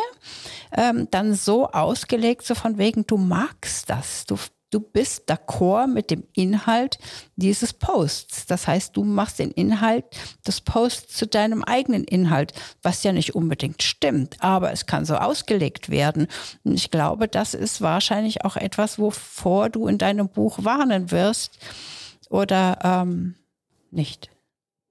ähm, 0.72 1.08
dann 1.10 1.34
so 1.34 1.68
ausgelegt, 1.68 2.46
so 2.46 2.54
von 2.54 2.78
wegen, 2.78 3.08
du 3.08 3.18
magst 3.18 3.90
das, 3.90 4.26
du 4.28 4.38
du 4.70 4.80
bist 4.80 5.30
d'accord 5.30 5.88
mit 5.88 6.12
dem 6.12 6.24
Inhalt 6.34 6.98
dieses 7.36 7.74
Posts. 7.74 8.46
Das 8.48 8.68
heißt, 8.68 8.96
du 8.98 9.04
machst 9.04 9.40
den 9.40 9.52
Inhalt 9.52 10.06
des 10.46 10.62
Posts 10.62 11.16
zu 11.16 11.28
deinem 11.28 11.64
eigenen 11.64 12.04
Inhalt, 12.04 12.54
was 12.82 13.04
ja 13.04 13.12
nicht 13.12 13.36
unbedingt 13.36 13.84
stimmt, 13.84 14.38
aber 14.42 14.72
es 14.72 14.86
kann 14.86 15.06
so 15.06 15.16
ausgelegt 15.16 15.90
werden. 15.90 16.28
Und 16.64 16.74
ich 16.74 16.92
glaube, 16.92 17.28
das 17.28 17.54
ist 17.54 17.82
wahrscheinlich 17.82 18.44
auch 18.44 18.58
etwas, 18.58 19.00
wovor 19.00 19.70
du 19.70 19.88
in 19.88 19.98
deinem 19.98 20.30
Buch 20.30 20.60
warnen 20.64 21.12
wirst 21.12 21.58
oder 22.30 22.80
ähm, 22.84 23.36
nicht. 23.92 24.35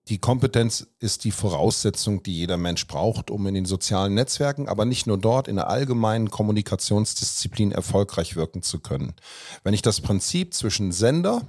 Die 0.08 0.18
Kompetenz 0.18 0.86
ist 0.98 1.24
die 1.24 1.30
Voraussetzung, 1.30 2.22
die 2.22 2.36
jeder 2.36 2.58
Mensch 2.58 2.86
braucht, 2.86 3.30
um 3.30 3.46
in 3.46 3.54
den 3.54 3.64
sozialen 3.64 4.12
Netzwerken, 4.12 4.68
aber 4.68 4.84
nicht 4.84 5.06
nur 5.06 5.16
dort, 5.16 5.48
in 5.48 5.56
der 5.56 5.68
allgemeinen 5.68 6.30
Kommunikationsdisziplin 6.30 7.72
erfolgreich 7.72 8.36
wirken 8.36 8.62
zu 8.62 8.80
können. 8.80 9.14
Wenn 9.62 9.72
ich 9.72 9.80
das 9.80 10.02
Prinzip 10.02 10.52
zwischen 10.52 10.92
Sender 10.92 11.46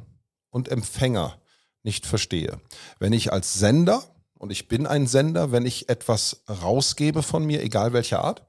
und 0.52 0.70
Empfänger 0.70 1.38
nicht 1.84 2.06
verstehe, 2.06 2.62
wenn 2.98 3.12
ich 3.12 3.34
als 3.34 3.56
Sender, 3.56 4.04
und 4.38 4.52
ich 4.52 4.70
bin 4.70 4.88
ein 4.88 5.08
Sender, 5.08 5.52
wenn 5.52 5.66
ich 5.66 5.90
etwas 5.90 6.44
rausgebe 6.48 7.24
von 7.24 7.46
mir, 7.46 7.62
egal 7.62 7.92
welcher 7.92 8.24
Art, 8.24 8.46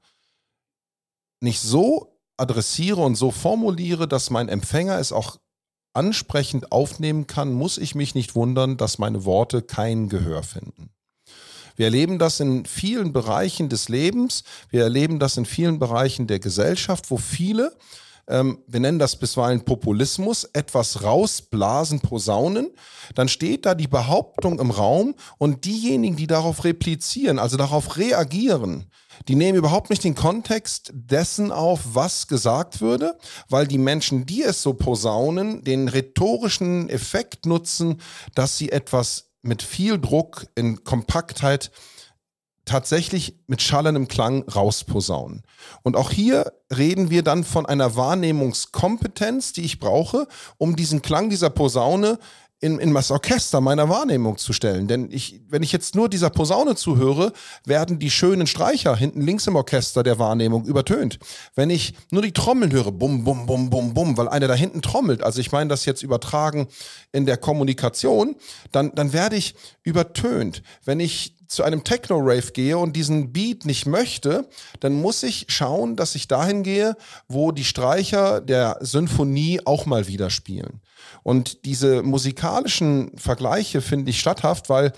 nicht 1.41 1.59
so 1.59 2.17
adressiere 2.37 3.01
und 3.01 3.15
so 3.15 3.31
formuliere, 3.31 4.07
dass 4.07 4.29
mein 4.29 4.47
Empfänger 4.47 4.99
es 4.99 5.11
auch 5.11 5.37
ansprechend 5.97 6.71
aufnehmen 6.71 7.27
kann, 7.27 7.51
muss 7.51 7.77
ich 7.77 7.95
mich 7.95 8.15
nicht 8.15 8.35
wundern, 8.35 8.77
dass 8.77 8.99
meine 8.99 9.25
Worte 9.25 9.63
kein 9.63 10.09
Gehör 10.09 10.43
finden. 10.43 10.91
Wir 11.75 11.87
erleben 11.87 12.19
das 12.19 12.39
in 12.39 12.65
vielen 12.65 13.13
Bereichen 13.13 13.67
des 13.69 13.89
Lebens, 13.89 14.43
wir 14.69 14.83
erleben 14.83 15.19
das 15.19 15.37
in 15.37 15.45
vielen 15.45 15.79
Bereichen 15.79 16.27
der 16.27 16.39
Gesellschaft, 16.39 17.11
wo 17.11 17.17
viele, 17.17 17.75
ähm, 18.27 18.59
wir 18.67 18.79
nennen 18.79 18.99
das 18.99 19.15
bisweilen 19.15 19.63
Populismus, 19.63 20.43
etwas 20.53 21.03
rausblasen, 21.03 21.99
posaunen, 21.99 22.71
dann 23.15 23.27
steht 23.27 23.65
da 23.65 23.75
die 23.75 23.87
Behauptung 23.87 24.59
im 24.59 24.71
Raum 24.71 25.15
und 25.37 25.65
diejenigen, 25.65 26.15
die 26.15 26.27
darauf 26.27 26.63
replizieren, 26.63 27.39
also 27.39 27.57
darauf 27.57 27.97
reagieren, 27.97 28.85
die 29.27 29.35
nehmen 29.35 29.57
überhaupt 29.57 29.89
nicht 29.89 30.03
den 30.03 30.15
Kontext 30.15 30.91
dessen 30.93 31.51
auf, 31.51 31.81
was 31.93 32.27
gesagt 32.27 32.81
würde, 32.81 33.17
weil 33.49 33.67
die 33.67 33.77
Menschen, 33.77 34.25
die 34.25 34.43
es 34.43 34.61
so 34.61 34.73
posaunen, 34.73 35.63
den 35.63 35.87
rhetorischen 35.87 36.89
Effekt 36.89 37.45
nutzen, 37.45 38.01
dass 38.35 38.57
sie 38.57 38.71
etwas 38.71 39.31
mit 39.41 39.63
viel 39.63 39.99
Druck 39.99 40.47
in 40.55 40.83
Kompaktheit 40.83 41.71
tatsächlich 42.67 43.39
mit 43.47 43.61
schallendem 43.61 44.07
Klang 44.07 44.43
rausposaunen. 44.43 45.43
Und 45.83 45.95
auch 45.95 46.11
hier 46.11 46.51
reden 46.75 47.09
wir 47.09 47.23
dann 47.23 47.43
von 47.43 47.65
einer 47.65 47.95
Wahrnehmungskompetenz, 47.95 49.53
die 49.53 49.63
ich 49.63 49.79
brauche, 49.79 50.27
um 50.57 50.75
diesen 50.75 51.01
Klang 51.01 51.29
dieser 51.29 51.49
Posaune 51.49 52.19
in, 52.59 52.79
in 52.79 52.93
das 52.93 53.11
Orchester 53.11 53.61
meiner 53.61 53.87
Wahrnehmung 53.87 54.37
zu 54.37 54.51
stellen. 54.51 54.87
Denn 54.87 55.11
ich, 55.11 55.41
wenn 55.47 55.61
ich 55.61 55.71
jetzt 55.71 55.95
nur 55.95 56.09
dieser 56.09 56.31
Posaune 56.31 56.75
zuhöre, 56.75 57.31
werden 57.65 57.99
die 57.99 58.09
schönen 58.09 58.47
Streicher 58.47 58.95
hinten 58.95 59.21
links 59.21 59.45
im 59.45 59.55
Orchester 59.55 60.01
der 60.01 60.17
Wahrnehmung 60.17 60.65
übertönt. 60.65 61.19
Wenn 61.55 61.69
ich 61.69 61.93
nur 62.09 62.23
die 62.23 62.31
Trommeln 62.31 62.71
höre, 62.71 62.91
bum, 62.91 63.23
bum, 63.23 63.45
bum, 63.45 63.69
bum, 63.69 63.93
bum, 63.93 64.17
weil 64.17 64.27
einer 64.27 64.47
da 64.47 64.55
hinten 64.55 64.81
trommelt, 64.81 65.21
also 65.21 65.39
ich 65.39 65.51
meine 65.51 65.69
das 65.69 65.85
jetzt 65.85 66.01
übertragen 66.01 66.67
in 67.11 67.27
der 67.27 67.37
Kommunikation, 67.37 68.35
dann, 68.71 68.91
dann 68.95 69.13
werde 69.13 69.35
ich 69.35 69.53
übertönt. 69.83 70.63
Wenn 70.83 70.99
ich 70.99 71.35
zu 71.47 71.63
einem 71.63 71.83
Techno-Rave 71.83 72.51
gehe 72.51 72.77
und 72.77 72.95
diesen 72.95 73.31
Beat 73.31 73.65
nicht 73.65 73.85
möchte, 73.85 74.49
dann 74.79 74.93
muss 74.93 75.23
ich 75.23 75.45
schauen, 75.47 75.95
dass 75.95 76.15
ich 76.15 76.27
dahin 76.27 76.63
gehe, 76.63 76.97
wo 77.27 77.51
die 77.51 77.63
Streicher 77.63 78.41
der 78.41 78.77
Sinfonie 78.81 79.61
auch 79.63 79.85
mal 79.85 80.07
wieder 80.07 80.29
spielen. 80.29 80.81
Und 81.27 81.65
diese 81.65 82.03
musikalischen 82.03 83.11
Vergleiche 83.17 83.81
finde 83.81 84.11
ich 84.11 84.19
statthaft, 84.21 84.69
weil 84.69 84.93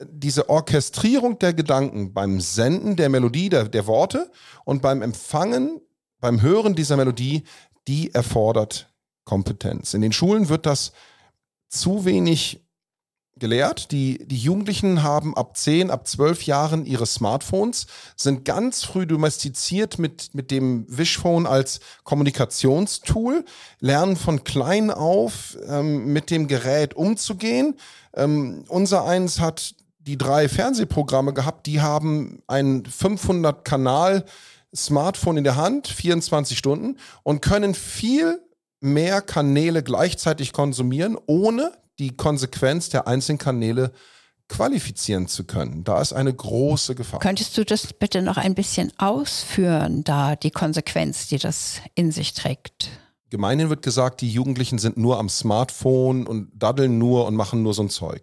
diese 0.00 0.48
Orchestrierung 0.48 1.40
der 1.40 1.52
Gedanken 1.52 2.14
beim 2.14 2.40
Senden 2.40 2.94
der 2.94 3.08
Melodie, 3.08 3.48
der, 3.48 3.68
der 3.68 3.88
Worte 3.88 4.30
und 4.64 4.82
beim 4.82 5.02
Empfangen, 5.02 5.80
beim 6.20 6.42
Hören 6.42 6.76
dieser 6.76 6.96
Melodie, 6.96 7.42
die 7.88 8.14
erfordert 8.14 8.94
Kompetenz. 9.24 9.94
In 9.94 10.02
den 10.02 10.12
Schulen 10.12 10.48
wird 10.48 10.64
das 10.64 10.92
zu 11.68 12.04
wenig 12.04 12.64
gelehrt. 13.42 13.90
Die, 13.90 14.24
die 14.24 14.38
Jugendlichen 14.38 15.02
haben 15.02 15.36
ab 15.36 15.56
10, 15.56 15.90
ab 15.90 16.06
12 16.06 16.44
Jahren 16.44 16.86
ihre 16.86 17.06
Smartphones, 17.06 17.88
sind 18.14 18.44
ganz 18.44 18.84
früh 18.84 19.04
domestiziert 19.04 19.98
mit, 19.98 20.32
mit 20.32 20.52
dem 20.52 20.86
Wishphone 20.88 21.48
als 21.48 21.80
Kommunikationstool, 22.04 23.44
lernen 23.80 24.14
von 24.14 24.44
klein 24.44 24.92
auf 24.92 25.58
ähm, 25.66 26.12
mit 26.12 26.30
dem 26.30 26.46
Gerät 26.46 26.94
umzugehen. 26.94 27.74
Ähm, 28.14 28.64
unser 28.68 29.04
eins 29.06 29.40
hat 29.40 29.74
die 29.98 30.16
drei 30.16 30.48
Fernsehprogramme 30.48 31.32
gehabt, 31.34 31.66
die 31.66 31.80
haben 31.80 32.44
ein 32.46 32.84
500 32.86 33.64
Kanal 33.64 34.24
Smartphone 34.74 35.38
in 35.38 35.44
der 35.44 35.56
Hand, 35.56 35.88
24 35.88 36.56
Stunden 36.56 36.96
und 37.24 37.42
können 37.42 37.74
viel 37.74 38.40
mehr 38.78 39.20
Kanäle 39.20 39.82
gleichzeitig 39.82 40.52
konsumieren, 40.52 41.18
ohne 41.26 41.72
die 41.98 42.16
Konsequenz 42.16 42.88
der 42.88 43.06
einzelnen 43.06 43.38
Kanäle 43.38 43.92
qualifizieren 44.48 45.28
zu 45.28 45.44
können. 45.44 45.82
Da 45.84 46.00
ist 46.00 46.12
eine 46.12 46.32
große 46.32 46.94
Gefahr. 46.94 47.20
Könntest 47.20 47.56
du 47.56 47.64
das 47.64 47.92
bitte 47.92 48.22
noch 48.22 48.36
ein 48.36 48.54
bisschen 48.54 48.92
ausführen, 48.98 50.04
da 50.04 50.36
die 50.36 50.50
Konsequenz, 50.50 51.28
die 51.28 51.38
das 51.38 51.80
in 51.94 52.12
sich 52.12 52.34
trägt? 52.34 52.90
Gemeinhin 53.30 53.70
wird 53.70 53.80
gesagt, 53.80 54.20
die 54.20 54.30
Jugendlichen 54.30 54.78
sind 54.78 54.98
nur 54.98 55.18
am 55.18 55.30
Smartphone 55.30 56.26
und 56.26 56.50
daddeln 56.54 56.98
nur 56.98 57.26
und 57.26 57.34
machen 57.34 57.62
nur 57.62 57.72
so 57.72 57.82
ein 57.82 57.88
Zeug. 57.88 58.22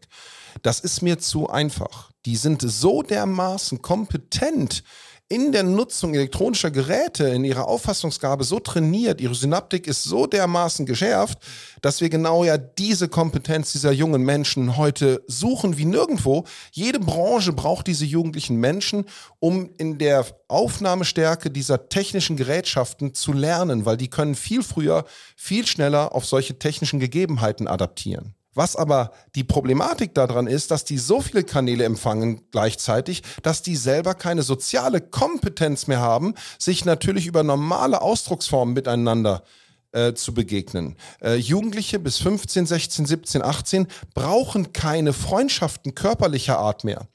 Das 0.62 0.80
ist 0.80 1.02
mir 1.02 1.18
zu 1.18 1.50
einfach. 1.50 2.12
Die 2.26 2.36
sind 2.36 2.62
so 2.62 3.02
dermaßen 3.02 3.82
kompetent 3.82 4.84
in 5.32 5.52
der 5.52 5.62
Nutzung 5.62 6.16
elektronischer 6.16 6.72
Geräte, 6.72 7.26
in 7.26 7.46
ihrer 7.46 7.68
Auffassungsgabe 7.68 8.44
so 8.44 8.60
trainiert, 8.60 9.22
ihre 9.22 9.36
Synaptik 9.36 9.86
ist 9.86 10.04
so 10.04 10.26
dermaßen 10.26 10.88
geschärft, 10.88 11.38
dass 11.84 12.02
wir 12.02 12.10
genau 12.10 12.44
ja 12.44 12.58
diese 12.58 13.08
Kompetenz 13.08 13.72
dieser 13.72 13.92
jungen 13.92 14.24
Menschen 14.24 14.76
heute 14.76 15.24
suchen 15.28 15.78
wie 15.78 15.86
nirgendwo. 15.86 16.46
Jede 16.72 17.00
Branche 17.00 17.54
braucht 17.54 17.86
diese 17.86 18.06
jugendlichen 18.06 18.58
Menschen, 18.58 19.06
um 19.38 19.70
in 19.78 20.00
der 20.00 20.26
Aufnahmestärke 20.48 21.52
dieser 21.52 21.90
technischen 21.90 22.36
Gerätschaften 22.36 23.14
zu 23.14 23.32
lernen, 23.32 23.86
weil 23.86 23.98
die 23.98 24.10
können 24.10 24.34
viel 24.34 24.64
früher, 24.64 25.06
viel 25.36 25.68
schneller 25.68 26.16
auf 26.16 26.26
solche 26.26 26.58
technischen 26.58 27.00
Gegebenheiten 27.00 27.68
adaptieren. 27.68 28.34
Was 28.56 28.75
aber 28.75 29.12
die 29.36 29.44
Problematik 29.44 30.15
daran 30.15 30.48
ist, 30.48 30.72
dass 30.72 30.84
die 30.84 30.98
so 30.98 31.22
viele 31.22 31.44
Kanäle 31.44 31.84
empfangen 31.84 32.41
gleichzeitig, 32.51 33.22
dass 33.44 33.62
die 33.62 33.75
selber 33.75 34.15
keine 34.15 34.41
soziale 34.41 35.01
Kompetenz 35.01 35.88
mehr 35.88 36.00
haben, 36.00 36.34
sich 36.58 36.84
natürlich 36.84 37.27
über 37.27 37.44
normale 37.44 38.01
Ausdrucksformen 38.01 38.74
miteinander 38.74 39.44
äh, 39.91 40.13
zu 40.13 40.34
begegnen. 40.34 40.96
Äh, 41.22 41.36
Jugendliche 41.36 42.00
bis 42.00 42.18
15, 42.18 42.65
16, 42.65 43.06
17, 43.06 43.41
18 43.41 43.88
brauchen 44.13 44.74
keine 44.74 45.13
Freundschaften 45.13 45.96
körperlicher 45.96 46.60
Art 46.60 46.84
mehr. 46.84 47.08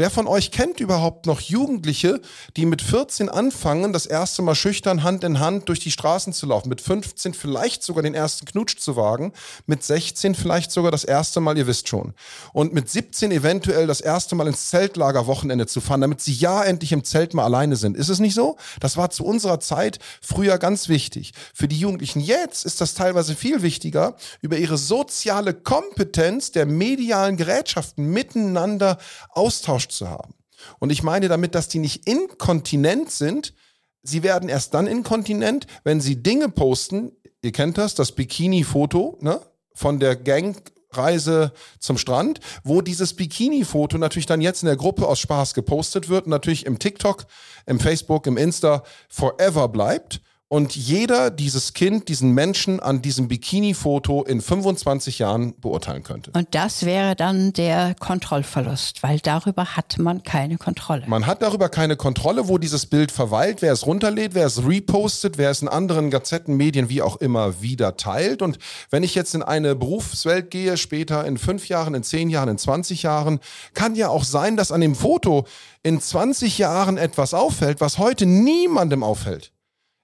Wer 0.00 0.10
von 0.10 0.28
euch 0.28 0.52
kennt 0.52 0.78
überhaupt 0.78 1.26
noch 1.26 1.40
Jugendliche, 1.40 2.20
die 2.56 2.66
mit 2.66 2.82
14 2.82 3.28
anfangen, 3.28 3.92
das 3.92 4.06
erste 4.06 4.42
Mal 4.42 4.54
schüchtern 4.54 5.02
Hand 5.02 5.24
in 5.24 5.40
Hand 5.40 5.68
durch 5.68 5.80
die 5.80 5.90
Straßen 5.90 6.32
zu 6.32 6.46
laufen, 6.46 6.68
mit 6.68 6.80
15 6.80 7.34
vielleicht 7.34 7.82
sogar 7.82 8.04
den 8.04 8.14
ersten 8.14 8.46
Knutsch 8.46 8.78
zu 8.78 8.94
wagen, 8.94 9.32
mit 9.66 9.82
16 9.82 10.36
vielleicht 10.36 10.70
sogar 10.70 10.92
das 10.92 11.02
erste 11.02 11.40
Mal, 11.40 11.58
ihr 11.58 11.66
wisst 11.66 11.88
schon, 11.88 12.14
und 12.52 12.72
mit 12.72 12.88
17 12.88 13.32
eventuell 13.32 13.88
das 13.88 14.00
erste 14.00 14.36
Mal 14.36 14.46
ins 14.46 14.70
Zeltlager 14.70 15.26
Wochenende 15.26 15.66
zu 15.66 15.80
fahren, 15.80 16.00
damit 16.00 16.20
sie 16.20 16.32
ja 16.32 16.62
endlich 16.62 16.92
im 16.92 17.02
Zelt 17.02 17.34
mal 17.34 17.42
alleine 17.42 17.74
sind. 17.74 17.96
Ist 17.96 18.08
es 18.08 18.20
nicht 18.20 18.34
so? 18.34 18.56
Das 18.78 18.96
war 18.96 19.10
zu 19.10 19.24
unserer 19.24 19.58
Zeit 19.58 19.98
früher 20.22 20.58
ganz 20.58 20.88
wichtig. 20.88 21.32
Für 21.52 21.66
die 21.66 21.76
Jugendlichen 21.76 22.20
jetzt 22.20 22.64
ist 22.64 22.80
das 22.80 22.94
teilweise 22.94 23.34
viel 23.34 23.62
wichtiger, 23.62 24.14
über 24.42 24.58
ihre 24.58 24.78
soziale 24.78 25.54
Kompetenz 25.54 26.52
der 26.52 26.66
medialen 26.66 27.36
Gerätschaften 27.36 28.04
miteinander 28.12 28.98
austauschen 29.30 29.87
zu 29.92 30.08
haben. 30.08 30.34
Und 30.78 30.90
ich 30.90 31.02
meine 31.02 31.28
damit, 31.28 31.54
dass 31.54 31.68
die 31.68 31.78
nicht 31.78 32.08
inkontinent 32.08 33.10
sind. 33.10 33.54
Sie 34.02 34.22
werden 34.22 34.48
erst 34.48 34.74
dann 34.74 34.86
inkontinent, 34.86 35.66
wenn 35.84 36.00
sie 36.00 36.22
Dinge 36.22 36.48
posten. 36.48 37.12
Ihr 37.42 37.52
kennt 37.52 37.78
das, 37.78 37.94
das 37.94 38.12
Bikini-Foto 38.12 39.18
ne, 39.20 39.40
von 39.74 40.00
der 40.00 40.16
Gangreise 40.16 41.52
zum 41.78 41.98
Strand, 41.98 42.40
wo 42.64 42.80
dieses 42.80 43.14
Bikini-Foto 43.14 43.98
natürlich 43.98 44.26
dann 44.26 44.40
jetzt 44.40 44.62
in 44.62 44.66
der 44.66 44.76
Gruppe 44.76 45.06
aus 45.06 45.20
Spaß 45.20 45.54
gepostet 45.54 46.08
wird, 46.08 46.26
natürlich 46.26 46.66
im 46.66 46.78
TikTok, 46.78 47.26
im 47.66 47.78
Facebook, 47.78 48.26
im 48.26 48.36
Insta 48.36 48.82
forever 49.08 49.68
bleibt 49.68 50.20
und 50.50 50.74
jeder 50.74 51.30
dieses 51.30 51.74
Kind, 51.74 52.08
diesen 52.08 52.32
Menschen 52.32 52.80
an 52.80 53.02
diesem 53.02 53.28
Bikini-Foto 53.28 54.22
in 54.22 54.40
25 54.40 55.18
Jahren 55.18 55.54
beurteilen 55.60 56.02
könnte. 56.02 56.30
Und 56.34 56.54
das 56.54 56.86
wäre 56.86 57.14
dann 57.14 57.52
der 57.52 57.94
Kontrollverlust, 57.94 59.02
weil 59.02 59.18
darüber 59.18 59.76
hat 59.76 59.98
man 59.98 60.22
keine 60.22 60.56
Kontrolle. 60.56 61.04
Man 61.06 61.26
hat 61.26 61.42
darüber 61.42 61.68
keine 61.68 61.96
Kontrolle, 61.96 62.48
wo 62.48 62.56
dieses 62.56 62.86
Bild 62.86 63.12
verweilt, 63.12 63.60
wer 63.60 63.74
es 63.74 63.84
runterlädt, 63.84 64.34
wer 64.34 64.46
es 64.46 64.66
repostet, 64.66 65.36
wer 65.36 65.50
es 65.50 65.60
in 65.60 65.68
anderen 65.68 66.10
Gazetten, 66.10 66.56
Medien, 66.56 66.88
wie 66.88 67.02
auch 67.02 67.16
immer 67.16 67.60
wieder 67.60 67.98
teilt. 67.98 68.40
Und 68.40 68.58
wenn 68.90 69.02
ich 69.02 69.14
jetzt 69.14 69.34
in 69.34 69.42
eine 69.42 69.76
Berufswelt 69.76 70.50
gehe, 70.50 70.78
später 70.78 71.26
in 71.26 71.36
fünf 71.36 71.68
Jahren, 71.68 71.94
in 71.94 72.02
zehn 72.02 72.30
Jahren, 72.30 72.48
in 72.48 72.58
20 72.58 73.02
Jahren, 73.02 73.38
kann 73.74 73.94
ja 73.94 74.08
auch 74.08 74.24
sein, 74.24 74.56
dass 74.56 74.72
an 74.72 74.80
dem 74.80 74.94
Foto 74.94 75.46
in 75.82 76.00
20 76.00 76.56
Jahren 76.56 76.96
etwas 76.96 77.34
auffällt, 77.34 77.82
was 77.82 77.98
heute 77.98 78.24
niemandem 78.24 79.02
auffällt. 79.02 79.52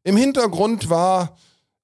Im 0.05 0.17
Hintergrund 0.19 0.91
war, 0.91 1.37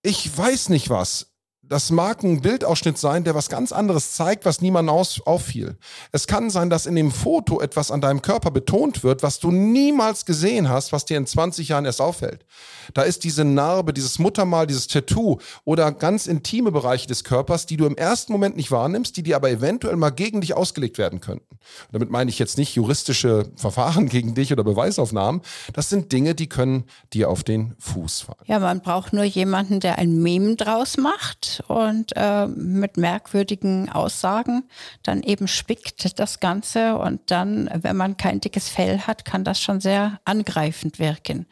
ich 0.02 0.36
weiß 0.36 0.68
nicht 0.68 0.90
was, 0.90 1.29
das 1.70 1.92
mag 1.92 2.24
ein 2.24 2.40
Bildausschnitt 2.40 2.98
sein, 2.98 3.22
der 3.22 3.36
was 3.36 3.48
ganz 3.48 3.70
anderes 3.70 4.14
zeigt, 4.14 4.44
was 4.44 4.60
niemandem 4.60 4.92
auffiel. 5.24 5.78
Es 6.10 6.26
kann 6.26 6.50
sein, 6.50 6.68
dass 6.68 6.84
in 6.84 6.96
dem 6.96 7.12
Foto 7.12 7.60
etwas 7.60 7.92
an 7.92 8.00
deinem 8.00 8.22
Körper 8.22 8.50
betont 8.50 9.04
wird, 9.04 9.22
was 9.22 9.38
du 9.38 9.52
niemals 9.52 10.26
gesehen 10.26 10.68
hast, 10.68 10.92
was 10.92 11.04
dir 11.04 11.16
in 11.16 11.28
20 11.28 11.68
Jahren 11.68 11.84
erst 11.84 12.00
auffällt. 12.00 12.44
Da 12.92 13.02
ist 13.02 13.22
diese 13.22 13.44
Narbe, 13.44 13.92
dieses 13.92 14.18
Muttermal, 14.18 14.66
dieses 14.66 14.88
Tattoo 14.88 15.38
oder 15.64 15.92
ganz 15.92 16.26
intime 16.26 16.72
Bereiche 16.72 17.06
des 17.06 17.22
Körpers, 17.22 17.66
die 17.66 17.76
du 17.76 17.86
im 17.86 17.96
ersten 17.96 18.32
Moment 18.32 18.56
nicht 18.56 18.72
wahrnimmst, 18.72 19.16
die 19.16 19.22
dir 19.22 19.36
aber 19.36 19.48
eventuell 19.48 19.94
mal 19.94 20.10
gegen 20.10 20.40
dich 20.40 20.54
ausgelegt 20.54 20.98
werden 20.98 21.20
könnten. 21.20 21.54
Und 21.54 21.92
damit 21.92 22.10
meine 22.10 22.30
ich 22.30 22.40
jetzt 22.40 22.58
nicht 22.58 22.74
juristische 22.74 23.48
Verfahren 23.54 24.08
gegen 24.08 24.34
dich 24.34 24.52
oder 24.52 24.64
Beweisaufnahmen. 24.64 25.42
Das 25.72 25.88
sind 25.88 26.10
Dinge, 26.10 26.34
die 26.34 26.48
können 26.48 26.82
dir 27.12 27.30
auf 27.30 27.44
den 27.44 27.76
Fuß 27.78 28.22
fallen. 28.22 28.40
Ja, 28.46 28.58
man 28.58 28.80
braucht 28.80 29.12
nur 29.12 29.22
jemanden, 29.22 29.78
der 29.78 29.98
ein 29.98 30.20
Meme 30.20 30.56
draus 30.56 30.96
macht 30.96 31.59
und 31.68 32.12
äh, 32.16 32.46
mit 32.46 32.96
merkwürdigen 32.96 33.88
Aussagen 33.88 34.64
dann 35.02 35.22
eben 35.22 35.48
spickt 35.48 36.18
das 36.18 36.40
Ganze 36.40 36.96
und 36.96 37.30
dann, 37.30 37.70
wenn 37.82 37.96
man 37.96 38.16
kein 38.16 38.40
dickes 38.40 38.68
Fell 38.68 39.00
hat, 39.00 39.24
kann 39.24 39.44
das 39.44 39.60
schon 39.60 39.80
sehr 39.80 40.20
angreifend 40.24 40.98
wirken. 40.98 41.46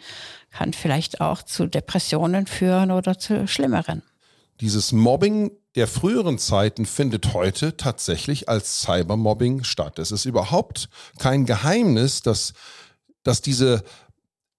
Kann 0.50 0.72
vielleicht 0.72 1.20
auch 1.20 1.42
zu 1.42 1.66
Depressionen 1.66 2.46
führen 2.46 2.90
oder 2.90 3.18
zu 3.18 3.46
schlimmeren. 3.46 4.02
Dieses 4.60 4.92
Mobbing 4.92 5.52
der 5.76 5.86
früheren 5.86 6.38
Zeiten 6.38 6.86
findet 6.86 7.34
heute 7.34 7.76
tatsächlich 7.76 8.48
als 8.48 8.80
Cybermobbing 8.82 9.62
statt. 9.62 10.00
Es 10.00 10.10
ist 10.10 10.24
überhaupt 10.24 10.88
kein 11.18 11.46
Geheimnis, 11.46 12.22
dass, 12.22 12.54
dass 13.22 13.42
diese 13.42 13.84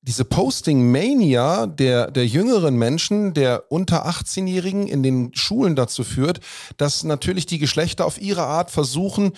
diese 0.01 0.23
Posting-Mania 0.25 1.67
der, 1.67 2.09
der 2.12 2.25
jüngeren 2.25 2.75
Menschen, 2.75 3.33
der 3.33 3.71
unter 3.71 4.07
18-Jährigen 4.07 4.88
in 4.88 5.03
den 5.03 5.31
Schulen 5.35 5.75
dazu 5.75 6.03
führt, 6.03 6.39
dass 6.77 7.03
natürlich 7.03 7.45
die 7.45 7.59
Geschlechter 7.59 8.05
auf 8.05 8.19
ihre 8.19 8.43
Art 8.43 8.71
versuchen, 8.71 9.33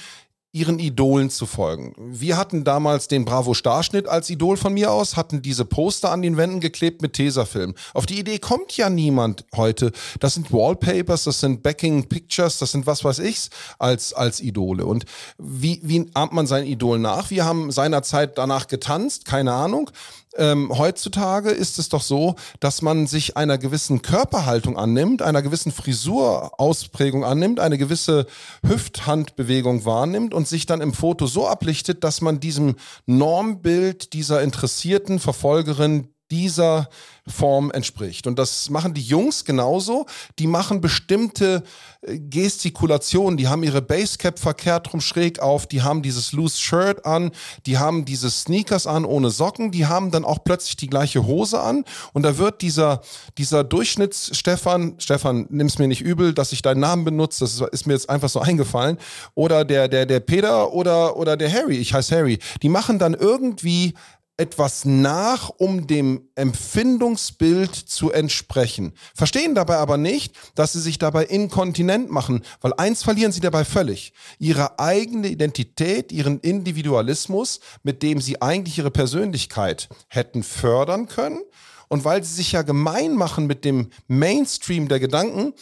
ihren 0.54 0.80
Idolen 0.80 1.30
zu 1.30 1.46
folgen. 1.46 1.94
Wir 1.98 2.36
hatten 2.36 2.66
damals 2.66 3.08
den 3.08 3.24
Bravo 3.24 3.54
Starschnitt 3.54 4.10
als 4.10 4.30
Idol 4.30 4.58
von 4.58 4.74
mir 4.74 4.92
aus, 4.92 5.16
hatten 5.16 5.42
diese 5.42 5.64
Poster 5.64 6.12
an 6.12 6.22
den 6.22 6.36
Wänden 6.36 6.60
geklebt 6.60 7.02
mit 7.02 7.14
Tesafilm. 7.14 7.74
Auf 7.94 8.06
die 8.06 8.20
Idee 8.20 8.38
kommt 8.38 8.76
ja 8.76 8.90
niemand 8.90 9.46
heute. 9.56 9.94
Das 10.20 10.34
sind 10.34 10.52
Wallpapers, 10.52 11.24
das 11.24 11.40
sind 11.40 11.64
Backing 11.64 12.10
Pictures, 12.10 12.58
das 12.58 12.74
sind 12.74 12.86
was 12.86 13.06
weiß 13.06 13.20
ich's 13.20 13.50
als, 13.80 14.14
als 14.14 14.42
Idole. 14.42 14.86
Und 14.86 15.06
wie, 15.38 15.80
wie 15.84 16.10
ahmt 16.14 16.34
man 16.34 16.48
sein 16.48 16.66
Idol 16.66 17.00
nach? 17.00 17.30
Wir 17.30 17.46
haben 17.46 17.72
seinerzeit 17.72 18.38
danach 18.38 18.68
getanzt, 18.68 19.24
keine 19.24 19.54
Ahnung. 19.54 19.90
Ähm, 20.38 20.72
heutzutage 20.78 21.50
ist 21.50 21.78
es 21.78 21.90
doch 21.90 22.02
so, 22.02 22.36
dass 22.60 22.82
man 22.82 23.06
sich 23.06 23.36
einer 23.36 23.58
gewissen 23.58 24.02
Körperhaltung 24.02 24.78
annimmt, 24.78 25.22
einer 25.22 25.42
gewissen 25.42 25.72
Frisurausprägung 25.72 27.26
annimmt, 27.26 27.60
eine 27.60 27.78
gewisse 27.78 28.28
Hüfthandbewegung 28.66 29.84
wahrnimmt 29.84 30.34
und 30.34 30.48
sich 30.48 30.66
dann 30.66 30.82
im 30.82 30.94
Foto 30.94 31.28
so 31.28 31.48
ablichtet, 31.48 32.04
dass 32.04 32.22
man 32.22 32.40
diesem 32.40 32.76
Normbild 33.06 34.14
dieser 34.14 34.42
interessierten 34.42 35.20
Verfolgerin 35.20 36.08
dieser 36.32 36.90
Form 37.28 37.70
entspricht. 37.72 38.26
Und 38.26 38.40
das 38.40 38.70
machen 38.72 38.96
die 38.96 39.02
Jungs 39.02 39.46
genauso. 39.46 40.08
Die 40.40 40.48
machen 40.48 40.82
bestimmte 40.82 41.64
äh, 42.02 42.18
Gestikulationen. 42.18 43.38
Die 43.38 43.48
haben 43.48 43.62
ihre 43.62 43.82
Basecap 43.82 44.40
verkehrt 44.40 44.92
rum 44.92 45.02
schräg 45.02 45.40
auf. 45.40 45.68
Die 45.68 45.84
haben 45.84 46.02
dieses 46.02 46.32
Loose 46.32 46.60
Shirt 46.60 47.06
an. 47.06 47.32
Die 47.68 47.78
haben 47.78 48.06
diese 48.06 48.32
Sneakers 48.32 48.88
an 48.88 49.06
ohne 49.06 49.30
Socken. 49.30 49.72
Die 49.72 49.86
haben 49.86 50.10
dann 50.10 50.26
auch 50.26 50.44
plötzlich 50.44 50.78
die 50.78 50.88
gleiche 50.88 51.26
Hose 51.26 51.62
an. 51.62 51.86
Und 52.14 52.24
da 52.24 52.40
wird 52.40 52.64
dieser, 52.64 53.02
dieser 53.38 53.64
Durchschnitts-Stefan, 53.64 54.96
Stefan, 54.98 55.46
nimm's 55.50 55.78
mir 55.78 55.88
nicht 55.88 56.02
übel, 56.02 56.34
dass 56.34 56.52
ich 56.54 56.64
deinen 56.64 56.80
Namen 56.80 57.06
benutze. 57.06 57.42
Das 57.42 57.62
ist 57.72 57.86
mir 57.86 57.94
jetzt 57.94 58.10
einfach 58.10 58.30
so 58.30 58.40
eingefallen. 58.40 58.98
Oder 59.36 59.64
der, 59.64 59.88
der, 59.88 60.08
der 60.08 60.22
Peter 60.22 60.74
oder, 60.74 61.16
oder 61.18 61.38
der 61.38 61.54
Harry. 61.54 61.78
Ich 61.78 61.94
heiße 61.94 62.16
Harry. 62.16 62.40
Die 62.64 62.70
machen 62.70 62.98
dann 62.98 63.14
irgendwie 63.14 63.94
etwas 64.42 64.86
nach, 64.86 65.50
um 65.50 65.86
dem 65.86 66.28
Empfindungsbild 66.34 67.76
zu 67.76 68.12
entsprechen. 68.12 68.94
Verstehen 69.14 69.54
dabei 69.54 69.78
aber 69.78 69.98
nicht, 69.98 70.36
dass 70.56 70.74
sie 70.74 70.82
sich 70.82 70.98
dabei 70.98 71.26
inkontinent 71.26 72.10
machen, 72.10 72.42
weil 72.60 72.74
eins 72.74 73.04
verlieren 73.04 73.32
sie 73.32 73.40
dabei 73.40 73.66
völlig. 73.66 74.14
Ihre 74.40 74.80
eigene 74.80 75.28
Identität, 75.28 76.12
ihren 76.12 76.40
Individualismus, 76.40 77.60
mit 77.84 78.02
dem 78.02 78.20
sie 78.20 78.42
eigentlich 78.42 78.80
ihre 78.80 78.90
Persönlichkeit 78.90 79.90
hätten 80.08 80.42
fördern 80.42 81.08
können. 81.08 81.42
Und 81.88 82.04
weil 82.04 82.24
sie 82.24 82.34
sich 82.34 82.54
ja 82.54 82.64
gemein 82.64 83.14
machen 83.16 83.46
mit 83.46 83.64
dem 83.64 83.92
Mainstream 84.08 84.88
der 84.88 85.00
Gedanken, 85.00 85.54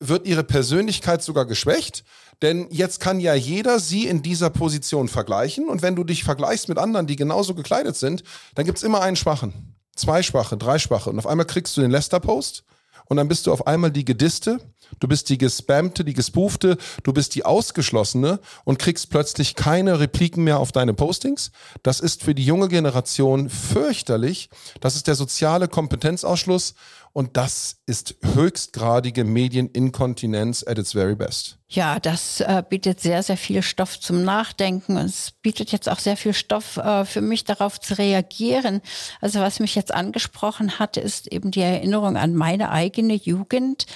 wird 0.00 0.26
ihre 0.26 0.42
Persönlichkeit 0.42 1.22
sogar 1.22 1.46
geschwächt 1.46 2.02
denn 2.42 2.66
jetzt 2.70 3.00
kann 3.00 3.20
ja 3.20 3.34
jeder 3.34 3.80
sie 3.80 4.06
in 4.06 4.22
dieser 4.22 4.50
Position 4.50 5.08
vergleichen. 5.08 5.68
Und 5.68 5.82
wenn 5.82 5.96
du 5.96 6.04
dich 6.04 6.24
vergleichst 6.24 6.68
mit 6.68 6.78
anderen, 6.78 7.06
die 7.06 7.16
genauso 7.16 7.54
gekleidet 7.54 7.96
sind, 7.96 8.22
dann 8.54 8.66
gibt's 8.66 8.82
immer 8.82 9.00
einen 9.00 9.16
Schwachen. 9.16 9.74
Zwei 9.94 10.22
Schwache, 10.22 10.56
drei 10.56 10.78
Schwache. 10.78 11.10
Und 11.10 11.18
auf 11.18 11.26
einmal 11.26 11.46
kriegst 11.46 11.76
du 11.76 11.80
den 11.80 11.90
Lester-Post 11.90 12.64
und 13.06 13.16
dann 13.16 13.28
bist 13.28 13.46
du 13.46 13.52
auf 13.52 13.66
einmal 13.66 13.90
die 13.90 14.04
Gediste, 14.04 14.60
du 15.00 15.08
bist 15.08 15.28
die 15.28 15.38
Gespammte, 15.38 16.04
die 16.04 16.14
Gespoofte, 16.14 16.76
du 17.02 17.12
bist 17.12 17.34
die 17.34 17.44
Ausgeschlossene 17.44 18.40
und 18.64 18.78
kriegst 18.78 19.10
plötzlich 19.10 19.54
keine 19.54 20.00
Repliken 20.00 20.44
mehr 20.44 20.58
auf 20.58 20.72
deine 20.72 20.94
Postings. 20.94 21.50
Das 21.82 22.00
ist 22.00 22.22
für 22.22 22.34
die 22.34 22.44
junge 22.44 22.68
Generation 22.68 23.50
fürchterlich. 23.50 24.50
Das 24.80 24.96
ist 24.96 25.06
der 25.06 25.14
soziale 25.14 25.68
Kompetenzausschluss 25.68 26.74
und 27.16 27.38
das 27.38 27.78
ist 27.86 28.16
höchstgradige 28.34 29.24
Medieninkontinenz 29.24 30.62
at 30.66 30.78
its 30.78 30.92
very 30.92 31.14
best. 31.14 31.56
Ja, 31.66 31.98
das 31.98 32.42
äh, 32.42 32.62
bietet 32.68 33.00
sehr, 33.00 33.22
sehr 33.22 33.38
viel 33.38 33.62
Stoff 33.62 33.98
zum 33.98 34.22
Nachdenken 34.22 34.98
und 34.98 35.06
es 35.06 35.32
bietet 35.40 35.72
jetzt 35.72 35.88
auch 35.88 35.98
sehr 35.98 36.18
viel 36.18 36.34
Stoff 36.34 36.76
äh, 36.76 37.06
für 37.06 37.22
mich 37.22 37.44
darauf 37.44 37.80
zu 37.80 37.96
reagieren. 37.96 38.82
Also 39.22 39.40
was 39.40 39.60
mich 39.60 39.74
jetzt 39.74 39.94
angesprochen 39.94 40.78
hat, 40.78 40.98
ist 40.98 41.32
eben 41.32 41.50
die 41.50 41.62
Erinnerung 41.62 42.18
an 42.18 42.34
meine 42.34 42.70
eigene 42.70 43.14
Jugend. 43.14 43.86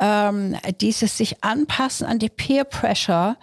Ähm, 0.00 0.56
dieses 0.80 1.18
sich 1.18 1.44
anpassen 1.44 2.06
an 2.06 2.18
die 2.18 2.30
Peer 2.30 2.64
Pressure, 2.64 3.36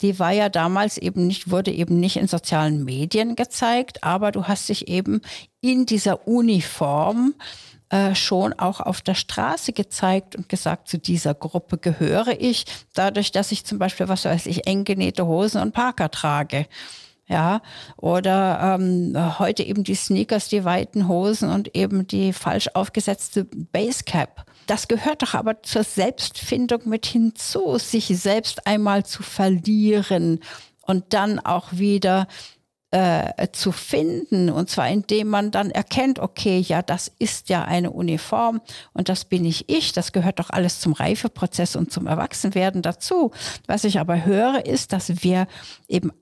die 0.00 0.18
war 0.18 0.32
ja 0.32 0.48
damals 0.48 0.96
eben 0.98 1.26
nicht, 1.26 1.50
wurde 1.50 1.72
eben 1.72 1.98
nicht 1.98 2.16
in 2.16 2.28
sozialen 2.28 2.84
Medien 2.84 3.36
gezeigt, 3.36 4.04
aber 4.04 4.32
du 4.32 4.44
hast 4.44 4.68
dich 4.68 4.88
eben 4.88 5.22
in 5.60 5.86
dieser 5.86 6.28
Uniform 6.28 7.34
äh, 7.90 8.14
schon 8.14 8.52
auch 8.54 8.80
auf 8.80 9.02
der 9.02 9.14
Straße 9.14 9.72
gezeigt 9.72 10.36
und 10.36 10.48
gesagt, 10.48 10.88
zu 10.88 10.98
dieser 10.98 11.34
Gruppe 11.34 11.78
gehöre 11.78 12.40
ich, 12.40 12.64
dadurch, 12.92 13.30
dass 13.30 13.52
ich 13.52 13.64
zum 13.64 13.78
Beispiel, 13.78 14.08
was 14.08 14.24
weiß 14.24 14.46
ich, 14.46 14.66
eng 14.66 14.84
genähte 14.84 15.26
Hosen 15.26 15.60
und 15.62 15.72
Parker 15.72 16.10
trage. 16.10 16.66
Ja, 17.26 17.62
oder 17.96 18.76
ähm, 18.78 19.38
heute 19.38 19.62
eben 19.62 19.82
die 19.82 19.94
Sneakers, 19.94 20.48
die 20.48 20.64
weiten 20.64 21.08
Hosen 21.08 21.50
und 21.50 21.74
eben 21.74 22.06
die 22.06 22.34
falsch 22.34 22.68
aufgesetzte 22.74 23.44
Basecap. 23.44 24.44
Das 24.66 24.88
gehört 24.88 25.22
doch 25.22 25.34
aber 25.34 25.62
zur 25.62 25.84
Selbstfindung 25.84 26.82
mit 26.86 27.06
hinzu, 27.06 27.78
sich 27.78 28.06
selbst 28.06 28.66
einmal 28.66 29.04
zu 29.04 29.22
verlieren 29.22 30.40
und 30.82 31.12
dann 31.12 31.38
auch 31.38 31.72
wieder 31.72 32.26
äh, 32.94 33.48
zu 33.50 33.72
finden. 33.72 34.50
Und 34.50 34.70
zwar 34.70 34.88
indem 34.88 35.28
man 35.28 35.50
dann 35.50 35.70
erkennt, 35.70 36.20
okay, 36.20 36.60
ja, 36.60 36.80
das 36.80 37.10
ist 37.18 37.48
ja 37.48 37.64
eine 37.64 37.90
Uniform 37.90 38.60
und 38.92 39.08
das 39.08 39.24
bin 39.24 39.44
ich 39.44 39.68
ich. 39.68 39.92
Das 39.92 40.12
gehört 40.12 40.38
doch 40.38 40.50
alles 40.50 40.78
zum 40.78 40.92
Reifeprozess 40.92 41.74
und 41.74 41.90
zum 41.90 42.06
Erwachsenwerden 42.06 42.82
dazu. 42.82 43.32
Was 43.66 43.82
ich 43.82 43.98
aber 43.98 44.24
höre, 44.24 44.64
ist, 44.66 44.92
dass 44.92 45.24
wir 45.24 45.48
eben 45.88 46.12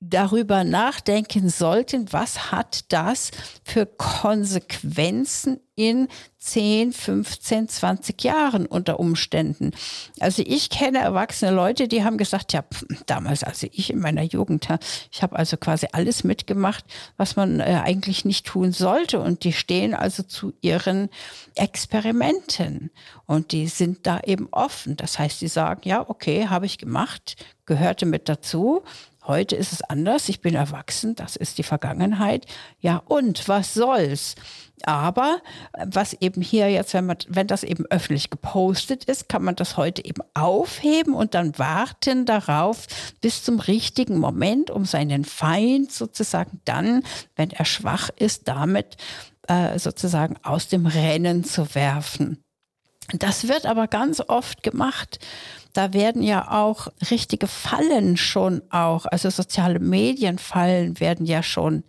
darüber 0.00 0.64
nachdenken 0.64 1.50
sollten, 1.50 2.10
was 2.12 2.50
hat 2.50 2.90
das 2.92 3.30
für 3.62 3.84
Konsequenzen 3.84 5.60
in 5.76 6.08
10, 6.38 6.92
15, 6.92 7.68
20 7.68 8.22
Jahren 8.22 8.66
unter 8.66 8.98
Umständen. 8.98 9.72
Also 10.18 10.42
ich 10.44 10.70
kenne 10.70 10.98
erwachsene 10.98 11.50
Leute, 11.50 11.86
die 11.86 12.02
haben 12.02 12.16
gesagt, 12.16 12.52
ja, 12.54 12.64
damals, 13.06 13.44
also 13.44 13.66
ich 13.70 13.90
in 13.90 13.98
meiner 14.00 14.22
Jugend, 14.22 14.68
ich 15.10 15.22
habe 15.22 15.36
also 15.36 15.56
quasi 15.58 15.86
alles 15.92 16.24
mitgemacht, 16.24 16.84
was 17.18 17.36
man 17.36 17.60
äh, 17.60 17.80
eigentlich 17.82 18.24
nicht 18.24 18.46
tun 18.46 18.72
sollte. 18.72 19.20
Und 19.20 19.44
die 19.44 19.52
stehen 19.52 19.94
also 19.94 20.22
zu 20.22 20.52
ihren 20.62 21.10
Experimenten 21.54 22.90
und 23.26 23.52
die 23.52 23.68
sind 23.68 24.06
da 24.06 24.20
eben 24.20 24.48
offen. 24.50 24.96
Das 24.96 25.18
heißt, 25.18 25.40
die 25.40 25.48
sagen, 25.48 25.82
ja, 25.84 26.08
okay, 26.08 26.48
habe 26.48 26.66
ich 26.66 26.78
gemacht, 26.78 27.36
gehörte 27.66 28.06
mit 28.06 28.28
dazu. 28.28 28.82
Heute 29.30 29.54
ist 29.54 29.72
es 29.72 29.82
anders. 29.82 30.28
Ich 30.28 30.40
bin 30.40 30.56
erwachsen. 30.56 31.14
Das 31.14 31.36
ist 31.36 31.56
die 31.58 31.62
Vergangenheit. 31.62 32.46
Ja, 32.80 33.00
und 33.06 33.46
was 33.46 33.74
soll's? 33.74 34.34
Aber 34.82 35.40
was 35.86 36.14
eben 36.14 36.42
hier 36.42 36.68
jetzt, 36.68 36.94
wenn 36.94 37.06
man, 37.06 37.16
wenn 37.28 37.46
das 37.46 37.62
eben 37.62 37.86
öffentlich 37.90 38.30
gepostet 38.30 39.04
ist, 39.04 39.28
kann 39.28 39.44
man 39.44 39.54
das 39.54 39.76
heute 39.76 40.04
eben 40.04 40.22
aufheben 40.34 41.14
und 41.14 41.34
dann 41.34 41.56
warten 41.60 42.26
darauf 42.26 42.88
bis 43.20 43.44
zum 43.44 43.60
richtigen 43.60 44.18
Moment, 44.18 44.68
um 44.68 44.84
seinen 44.84 45.24
Feind 45.24 45.92
sozusagen 45.92 46.60
dann, 46.64 47.04
wenn 47.36 47.50
er 47.50 47.66
schwach 47.66 48.10
ist, 48.16 48.48
damit 48.48 48.96
äh, 49.46 49.78
sozusagen 49.78 50.38
aus 50.42 50.66
dem 50.66 50.86
Rennen 50.86 51.44
zu 51.44 51.72
werfen. 51.76 52.42
Das 53.12 53.46
wird 53.46 53.64
aber 53.64 53.86
ganz 53.86 54.20
oft 54.26 54.64
gemacht 54.64 55.20
da 55.72 55.92
werden 55.92 56.22
ja 56.22 56.50
auch 56.50 56.88
richtige 57.10 57.46
Fallen 57.46 58.16
schon 58.16 58.62
auch, 58.70 59.06
also 59.06 59.30
soziale 59.30 59.78
Medienfallen 59.78 61.00
werden 61.00 61.26
ja 61.26 61.42
schon 61.42 61.84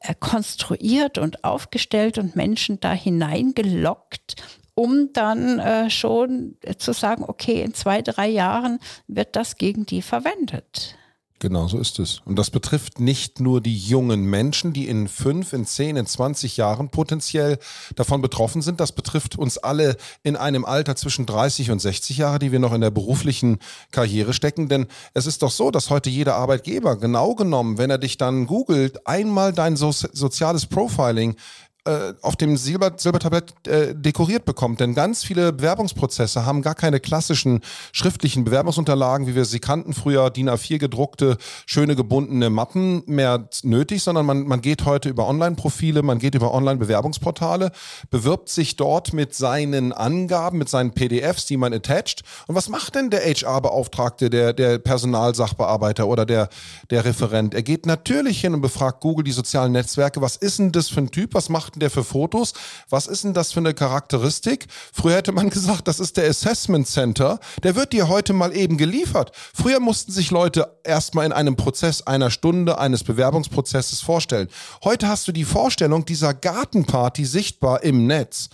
äh, 0.00 0.14
konstruiert 0.18 1.18
und 1.18 1.44
aufgestellt 1.44 2.18
und 2.18 2.36
Menschen 2.36 2.80
da 2.80 2.92
hineingelockt, 2.92 4.36
um 4.74 5.12
dann 5.12 5.58
äh, 5.58 5.90
schon 5.90 6.56
zu 6.78 6.92
sagen, 6.92 7.24
okay, 7.26 7.62
in 7.62 7.74
zwei, 7.74 8.02
drei 8.02 8.28
Jahren 8.28 8.78
wird 9.06 9.36
das 9.36 9.56
gegen 9.56 9.86
die 9.86 10.02
verwendet. 10.02 10.96
Genau, 11.42 11.68
so 11.68 11.78
ist 11.78 11.98
es. 11.98 12.20
Und 12.26 12.38
das 12.38 12.50
betrifft 12.50 13.00
nicht 13.00 13.40
nur 13.40 13.62
die 13.62 13.74
jungen 13.74 14.24
Menschen, 14.24 14.74
die 14.74 14.86
in 14.88 15.08
fünf, 15.08 15.54
in 15.54 15.64
zehn, 15.64 15.96
in 15.96 16.04
zwanzig 16.04 16.58
Jahren 16.58 16.90
potenziell 16.90 17.58
davon 17.96 18.20
betroffen 18.20 18.60
sind. 18.60 18.78
Das 18.78 18.92
betrifft 18.92 19.38
uns 19.38 19.56
alle 19.56 19.96
in 20.22 20.36
einem 20.36 20.66
Alter 20.66 20.96
zwischen 20.96 21.24
30 21.24 21.70
und 21.70 21.78
60 21.78 22.18
Jahre, 22.18 22.40
die 22.40 22.52
wir 22.52 22.58
noch 22.58 22.74
in 22.74 22.82
der 22.82 22.90
beruflichen 22.90 23.58
Karriere 23.90 24.34
stecken. 24.34 24.68
Denn 24.68 24.86
es 25.14 25.26
ist 25.26 25.42
doch 25.42 25.50
so, 25.50 25.70
dass 25.70 25.88
heute 25.88 26.10
jeder 26.10 26.34
Arbeitgeber 26.34 26.96
genau 26.96 27.34
genommen, 27.34 27.78
wenn 27.78 27.88
er 27.88 27.96
dich 27.96 28.18
dann 28.18 28.46
googelt, 28.46 29.06
einmal 29.06 29.54
dein 29.54 29.76
so 29.76 29.92
soziales 29.92 30.66
Profiling 30.66 31.36
äh, 31.84 32.12
auf 32.22 32.36
dem 32.36 32.56
Silber, 32.56 32.92
Silbertablett 32.96 33.66
äh, 33.66 33.94
dekoriert 33.94 34.44
bekommt. 34.44 34.80
Denn 34.80 34.94
ganz 34.94 35.24
viele 35.24 35.52
Bewerbungsprozesse 35.52 36.44
haben 36.44 36.62
gar 36.62 36.74
keine 36.74 37.00
klassischen 37.00 37.60
schriftlichen 37.92 38.44
Bewerbungsunterlagen, 38.44 39.26
wie 39.26 39.34
wir 39.34 39.44
sie 39.44 39.60
kannten 39.60 39.94
früher, 39.94 40.30
DIN 40.30 40.50
A4 40.50 40.78
gedruckte, 40.78 41.38
schöne 41.66 41.96
gebundene 41.96 42.50
Mappen 42.50 43.02
mehr 43.06 43.48
nötig, 43.62 44.02
sondern 44.02 44.26
man, 44.26 44.46
man 44.46 44.60
geht 44.60 44.84
heute 44.84 45.08
über 45.08 45.26
Online-Profile, 45.26 46.02
man 46.02 46.18
geht 46.18 46.34
über 46.34 46.52
Online-Bewerbungsportale, 46.52 47.72
bewirbt 48.10 48.48
sich 48.48 48.76
dort 48.76 49.12
mit 49.12 49.34
seinen 49.34 49.92
Angaben, 49.92 50.58
mit 50.58 50.68
seinen 50.68 50.92
PDFs, 50.92 51.46
die 51.46 51.56
man 51.56 51.72
attached. 51.72 52.22
Und 52.46 52.54
was 52.54 52.68
macht 52.68 52.94
denn 52.94 53.10
der 53.10 53.20
HR-Beauftragte, 53.20 54.30
der, 54.30 54.52
der 54.52 54.78
Personalsachbearbeiter 54.78 56.06
oder 56.06 56.26
der, 56.26 56.48
der 56.90 57.04
Referent? 57.04 57.54
Er 57.54 57.62
geht 57.62 57.86
natürlich 57.86 58.40
hin 58.40 58.54
und 58.54 58.60
befragt 58.60 59.00
Google 59.00 59.24
die 59.24 59.32
sozialen 59.32 59.72
Netzwerke, 59.72 60.20
was 60.20 60.36
ist 60.36 60.58
denn 60.58 60.72
das 60.72 60.88
für 60.88 61.00
ein 61.00 61.10
Typ, 61.10 61.34
was 61.34 61.48
macht 61.48 61.79
denn 61.80 61.88
der 61.88 61.90
für 61.90 62.04
Fotos? 62.04 62.52
Was 62.88 63.06
ist 63.06 63.24
denn 63.24 63.34
das 63.34 63.52
für 63.52 63.60
eine 63.60 63.74
Charakteristik? 63.74 64.66
Früher 64.92 65.16
hätte 65.16 65.32
man 65.32 65.50
gesagt, 65.50 65.88
das 65.88 65.98
ist 65.98 66.16
der 66.16 66.28
Assessment 66.28 66.86
Center. 66.86 67.40
Der 67.62 67.74
wird 67.74 67.92
dir 67.92 68.08
heute 68.08 68.32
mal 68.32 68.54
eben 68.54 68.76
geliefert. 68.76 69.32
Früher 69.54 69.80
mussten 69.80 70.12
sich 70.12 70.30
Leute 70.30 70.76
erstmal 70.84 71.26
in 71.26 71.32
einem 71.32 71.56
Prozess 71.56 72.02
einer 72.02 72.30
Stunde 72.30 72.78
eines 72.78 73.02
Bewerbungsprozesses 73.02 74.00
vorstellen. 74.02 74.48
Heute 74.84 75.08
hast 75.08 75.26
du 75.26 75.32
die 75.32 75.44
Vorstellung 75.44 76.04
dieser 76.04 76.34
Gartenparty 76.34 77.24
sichtbar 77.24 77.82
im 77.82 78.06
Netz. 78.06 78.50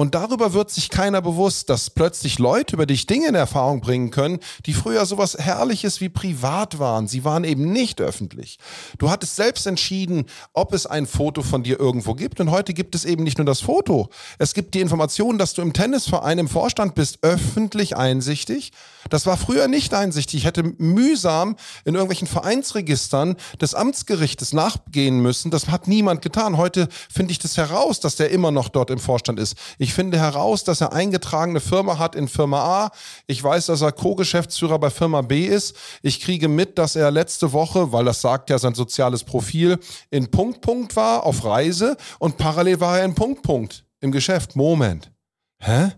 Und 0.00 0.14
darüber 0.14 0.54
wird 0.54 0.70
sich 0.70 0.88
keiner 0.88 1.20
bewusst, 1.20 1.68
dass 1.68 1.90
plötzlich 1.90 2.38
Leute 2.38 2.74
über 2.74 2.86
dich 2.86 3.04
Dinge 3.04 3.28
in 3.28 3.34
Erfahrung 3.34 3.82
bringen 3.82 4.10
können, 4.10 4.38
die 4.64 4.72
früher 4.72 5.04
sowas 5.04 5.36
Herrliches 5.38 6.00
wie 6.00 6.08
privat 6.08 6.78
waren. 6.78 7.06
Sie 7.06 7.22
waren 7.22 7.44
eben 7.44 7.70
nicht 7.70 8.00
öffentlich. 8.00 8.58
Du 8.96 9.10
hattest 9.10 9.36
selbst 9.36 9.66
entschieden, 9.66 10.24
ob 10.54 10.72
es 10.72 10.86
ein 10.86 11.04
Foto 11.06 11.42
von 11.42 11.64
dir 11.64 11.78
irgendwo 11.78 12.14
gibt. 12.14 12.40
Und 12.40 12.50
heute 12.50 12.72
gibt 12.72 12.94
es 12.94 13.04
eben 13.04 13.24
nicht 13.24 13.36
nur 13.36 13.44
das 13.44 13.60
Foto. 13.60 14.08
Es 14.38 14.54
gibt 14.54 14.72
die 14.72 14.80
Information, 14.80 15.36
dass 15.36 15.52
du 15.52 15.60
im 15.60 15.74
Tennisverein 15.74 16.38
im 16.38 16.48
Vorstand 16.48 16.94
bist, 16.94 17.18
öffentlich 17.20 17.94
einsichtig. 17.94 18.72
Das 19.10 19.26
war 19.26 19.36
früher 19.36 19.68
nicht 19.68 19.92
einsichtig. 19.92 20.38
Ich 20.40 20.44
hätte 20.46 20.62
mühsam 20.78 21.56
in 21.84 21.94
irgendwelchen 21.94 22.26
Vereinsregistern 22.26 23.36
des 23.60 23.74
Amtsgerichtes 23.74 24.54
nachgehen 24.54 25.20
müssen. 25.20 25.50
Das 25.50 25.68
hat 25.68 25.88
niemand 25.88 26.22
getan. 26.22 26.56
Heute 26.56 26.88
finde 27.12 27.32
ich 27.32 27.38
das 27.38 27.58
heraus, 27.58 28.00
dass 28.00 28.16
der 28.16 28.30
immer 28.30 28.50
noch 28.50 28.70
dort 28.70 28.88
im 28.88 28.98
Vorstand 28.98 29.38
ist. 29.38 29.58
Ich 29.76 29.89
finde 29.92 30.18
heraus, 30.18 30.64
dass 30.64 30.80
er 30.80 30.92
eingetragene 30.92 31.60
Firma 31.60 31.98
hat 31.98 32.14
in 32.14 32.28
Firma 32.28 32.84
A. 32.84 32.90
Ich 33.26 33.42
weiß, 33.42 33.66
dass 33.66 33.82
er 33.82 33.92
Co-Geschäftsführer 33.92 34.78
bei 34.78 34.90
Firma 34.90 35.22
B 35.22 35.46
ist. 35.46 35.76
Ich 36.02 36.20
kriege 36.20 36.48
mit, 36.48 36.78
dass 36.78 36.96
er 36.96 37.10
letzte 37.10 37.52
Woche, 37.52 37.92
weil 37.92 38.04
das 38.04 38.20
sagt 38.20 38.50
ja 38.50 38.58
sein 38.58 38.74
soziales 38.74 39.24
Profil, 39.24 39.78
in 40.10 40.30
Punkt 40.30 40.60
Punkt 40.60 40.96
war 40.96 41.24
auf 41.24 41.44
Reise 41.44 41.96
und 42.18 42.36
parallel 42.36 42.80
war 42.80 42.98
er 42.98 43.04
in 43.04 43.14
Punkt 43.14 43.42
Punkt 43.42 43.84
im 44.00 44.12
Geschäft. 44.12 44.56
Moment. 44.56 45.10
Hä? 45.58 45.92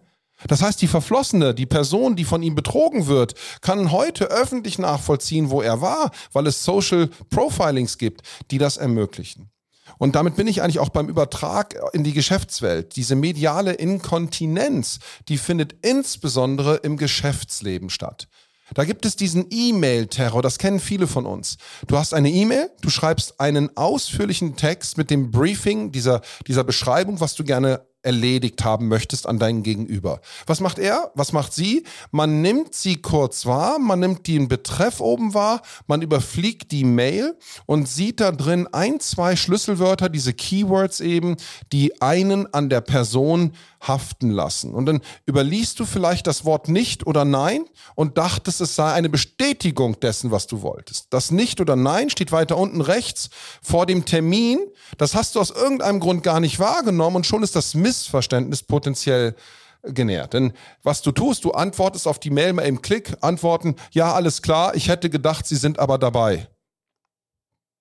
Das 0.48 0.62
heißt, 0.62 0.82
die 0.82 0.88
Verflossene, 0.88 1.54
die 1.54 1.66
Person, 1.66 2.16
die 2.16 2.24
von 2.24 2.42
ihm 2.42 2.56
betrogen 2.56 3.06
wird, 3.06 3.34
kann 3.60 3.92
heute 3.92 4.24
öffentlich 4.24 4.78
nachvollziehen, 4.78 5.50
wo 5.50 5.62
er 5.62 5.80
war, 5.80 6.10
weil 6.32 6.48
es 6.48 6.64
Social 6.64 7.08
Profilings 7.30 7.96
gibt, 7.96 8.22
die 8.50 8.58
das 8.58 8.76
ermöglichen. 8.76 9.51
Und 9.98 10.14
damit 10.16 10.36
bin 10.36 10.46
ich 10.46 10.62
eigentlich 10.62 10.78
auch 10.78 10.88
beim 10.88 11.08
Übertrag 11.08 11.74
in 11.92 12.04
die 12.04 12.12
Geschäftswelt. 12.12 12.96
Diese 12.96 13.14
mediale 13.14 13.72
Inkontinenz, 13.72 14.98
die 15.28 15.38
findet 15.38 15.74
insbesondere 15.84 16.76
im 16.76 16.96
Geschäftsleben 16.96 17.90
statt. 17.90 18.28
Da 18.74 18.84
gibt 18.84 19.04
es 19.04 19.16
diesen 19.16 19.46
E-Mail-Terror, 19.50 20.40
das 20.40 20.58
kennen 20.58 20.80
viele 20.80 21.06
von 21.06 21.26
uns. 21.26 21.56
Du 21.86 21.98
hast 21.98 22.14
eine 22.14 22.30
E-Mail, 22.30 22.70
du 22.80 22.90
schreibst 22.90 23.38
einen 23.38 23.76
ausführlichen 23.76 24.56
Text 24.56 24.96
mit 24.96 25.10
dem 25.10 25.30
Briefing, 25.30 25.92
dieser, 25.92 26.22
dieser 26.46 26.64
Beschreibung, 26.64 27.20
was 27.20 27.34
du 27.34 27.44
gerne 27.44 27.86
erledigt 28.02 28.64
haben 28.64 28.88
möchtest 28.88 29.26
an 29.26 29.38
deinen 29.38 29.62
Gegenüber. 29.62 30.20
Was 30.46 30.60
macht 30.60 30.78
er? 30.78 31.12
Was 31.14 31.32
macht 31.32 31.52
sie? 31.52 31.84
Man 32.10 32.42
nimmt 32.42 32.74
sie 32.74 32.96
kurz 32.96 33.46
wahr, 33.46 33.78
man 33.78 34.00
nimmt 34.00 34.26
den 34.26 34.48
Betreff 34.48 35.00
oben 35.00 35.34
wahr, 35.34 35.62
man 35.86 36.02
überfliegt 36.02 36.72
die 36.72 36.84
Mail 36.84 37.36
und 37.66 37.88
sieht 37.88 38.20
da 38.20 38.32
drin 38.32 38.68
ein, 38.72 39.00
zwei 39.00 39.36
Schlüsselwörter, 39.36 40.08
diese 40.08 40.32
Keywords 40.32 41.00
eben, 41.00 41.36
die 41.72 42.00
einen 42.02 42.52
an 42.52 42.68
der 42.68 42.80
Person 42.80 43.52
haften 43.80 44.30
lassen. 44.30 44.74
Und 44.74 44.86
dann 44.86 45.00
überliest 45.26 45.78
du 45.80 45.84
vielleicht 45.84 46.26
das 46.26 46.44
Wort 46.44 46.68
nicht 46.68 47.06
oder 47.06 47.24
nein 47.24 47.64
und 47.94 48.18
dachtest, 48.18 48.60
es 48.60 48.76
sei 48.76 48.92
eine 48.92 49.08
Bestätigung 49.08 49.98
dessen, 50.00 50.30
was 50.30 50.46
du 50.46 50.62
wolltest. 50.62 51.08
Das 51.10 51.30
nicht 51.30 51.60
oder 51.60 51.76
nein 51.76 52.10
steht 52.10 52.32
weiter 52.32 52.56
unten 52.56 52.80
rechts 52.80 53.30
vor 53.60 53.86
dem 53.86 54.04
Termin. 54.04 54.60
Das 54.98 55.14
hast 55.14 55.34
du 55.34 55.40
aus 55.40 55.50
irgendeinem 55.50 56.00
Grund 56.00 56.22
gar 56.22 56.40
nicht 56.40 56.58
wahrgenommen 56.58 57.16
und 57.16 57.26
schon 57.26 57.42
ist 57.42 57.56
das 57.56 57.74
Miss 57.74 57.91
Missverständnis 57.92 58.62
potenziell 58.62 59.34
genährt. 59.82 60.32
Denn 60.32 60.54
was 60.82 61.02
du 61.02 61.12
tust, 61.12 61.44
du 61.44 61.50
antwortest 61.50 62.06
auf 62.06 62.18
die 62.18 62.30
Mail 62.30 62.54
mal 62.54 62.62
im 62.62 62.80
Klick, 62.80 63.12
antworten, 63.20 63.76
ja, 63.90 64.14
alles 64.14 64.40
klar, 64.40 64.74
ich 64.74 64.88
hätte 64.88 65.10
gedacht, 65.10 65.46
sie 65.46 65.56
sind 65.56 65.78
aber 65.78 65.98
dabei. 65.98 66.48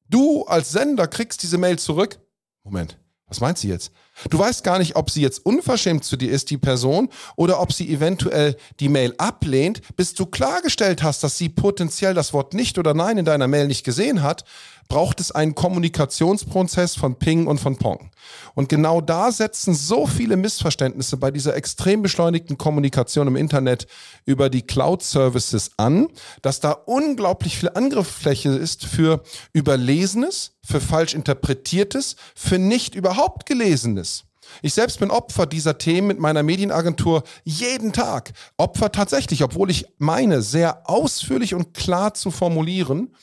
Du 0.09 0.43
als 0.43 0.71
Sender 0.71 1.07
kriegst 1.07 1.41
diese 1.43 1.57
Mail 1.57 1.79
zurück. 1.79 2.19
Moment, 2.63 2.97
was 3.27 3.39
meint 3.39 3.57
sie 3.57 3.69
jetzt? 3.69 3.93
Du 4.29 4.37
weißt 4.37 4.65
gar 4.65 4.77
nicht, 4.77 4.97
ob 4.97 5.09
sie 5.09 5.21
jetzt 5.21 5.45
unverschämt 5.45 6.03
zu 6.03 6.17
dir 6.17 6.29
ist, 6.29 6.49
die 6.49 6.57
Person, 6.57 7.07
oder 7.37 7.61
ob 7.61 7.71
sie 7.71 7.89
eventuell 7.89 8.57
die 8.81 8.89
Mail 8.89 9.15
ablehnt, 9.17 9.81
bis 9.95 10.13
du 10.13 10.25
klargestellt 10.25 11.01
hast, 11.01 11.23
dass 11.23 11.37
sie 11.37 11.47
potenziell 11.47 12.13
das 12.13 12.33
Wort 12.33 12.53
nicht 12.53 12.77
oder 12.77 12.93
nein 12.93 13.17
in 13.17 13.25
deiner 13.25 13.47
Mail 13.47 13.67
nicht 13.67 13.85
gesehen 13.85 14.21
hat, 14.21 14.43
braucht 14.91 15.21
es 15.21 15.31
einen 15.31 15.55
Kommunikationsprozess 15.55 16.95
von 16.95 17.15
Ping 17.15 17.47
und 17.47 17.61
von 17.61 17.77
Pong. 17.77 18.11
Und 18.55 18.67
genau 18.67 18.99
da 18.99 19.31
setzen 19.31 19.73
so 19.73 20.05
viele 20.05 20.35
Missverständnisse 20.35 21.15
bei 21.15 21.31
dieser 21.31 21.55
extrem 21.55 22.01
beschleunigten 22.01 22.57
Kommunikation 22.57 23.27
im 23.27 23.37
Internet 23.37 23.87
über 24.25 24.49
die 24.49 24.63
Cloud-Services 24.63 25.71
an, 25.77 26.09
dass 26.41 26.59
da 26.59 26.71
unglaublich 26.71 27.57
viel 27.57 27.69
Angriffsfläche 27.73 28.49
ist 28.49 28.83
für 28.83 29.23
Überlesenes, 29.53 30.57
für 30.61 30.81
falsch 30.81 31.13
interpretiertes, 31.13 32.17
für 32.35 32.59
nicht 32.59 32.93
überhaupt 32.93 33.45
Gelesenes. 33.45 34.25
Ich 34.61 34.73
selbst 34.73 34.99
bin 34.99 35.09
Opfer 35.09 35.45
dieser 35.45 35.77
Themen 35.77 36.07
mit 36.07 36.19
meiner 36.19 36.43
Medienagentur 36.43 37.23
jeden 37.45 37.93
Tag. 37.93 38.33
Opfer 38.57 38.91
tatsächlich, 38.91 39.41
obwohl 39.41 39.71
ich 39.71 39.85
meine, 39.99 40.41
sehr 40.41 40.89
ausführlich 40.89 41.53
und 41.53 41.73
klar 41.73 42.13
zu 42.13 42.29
formulieren 42.29 43.15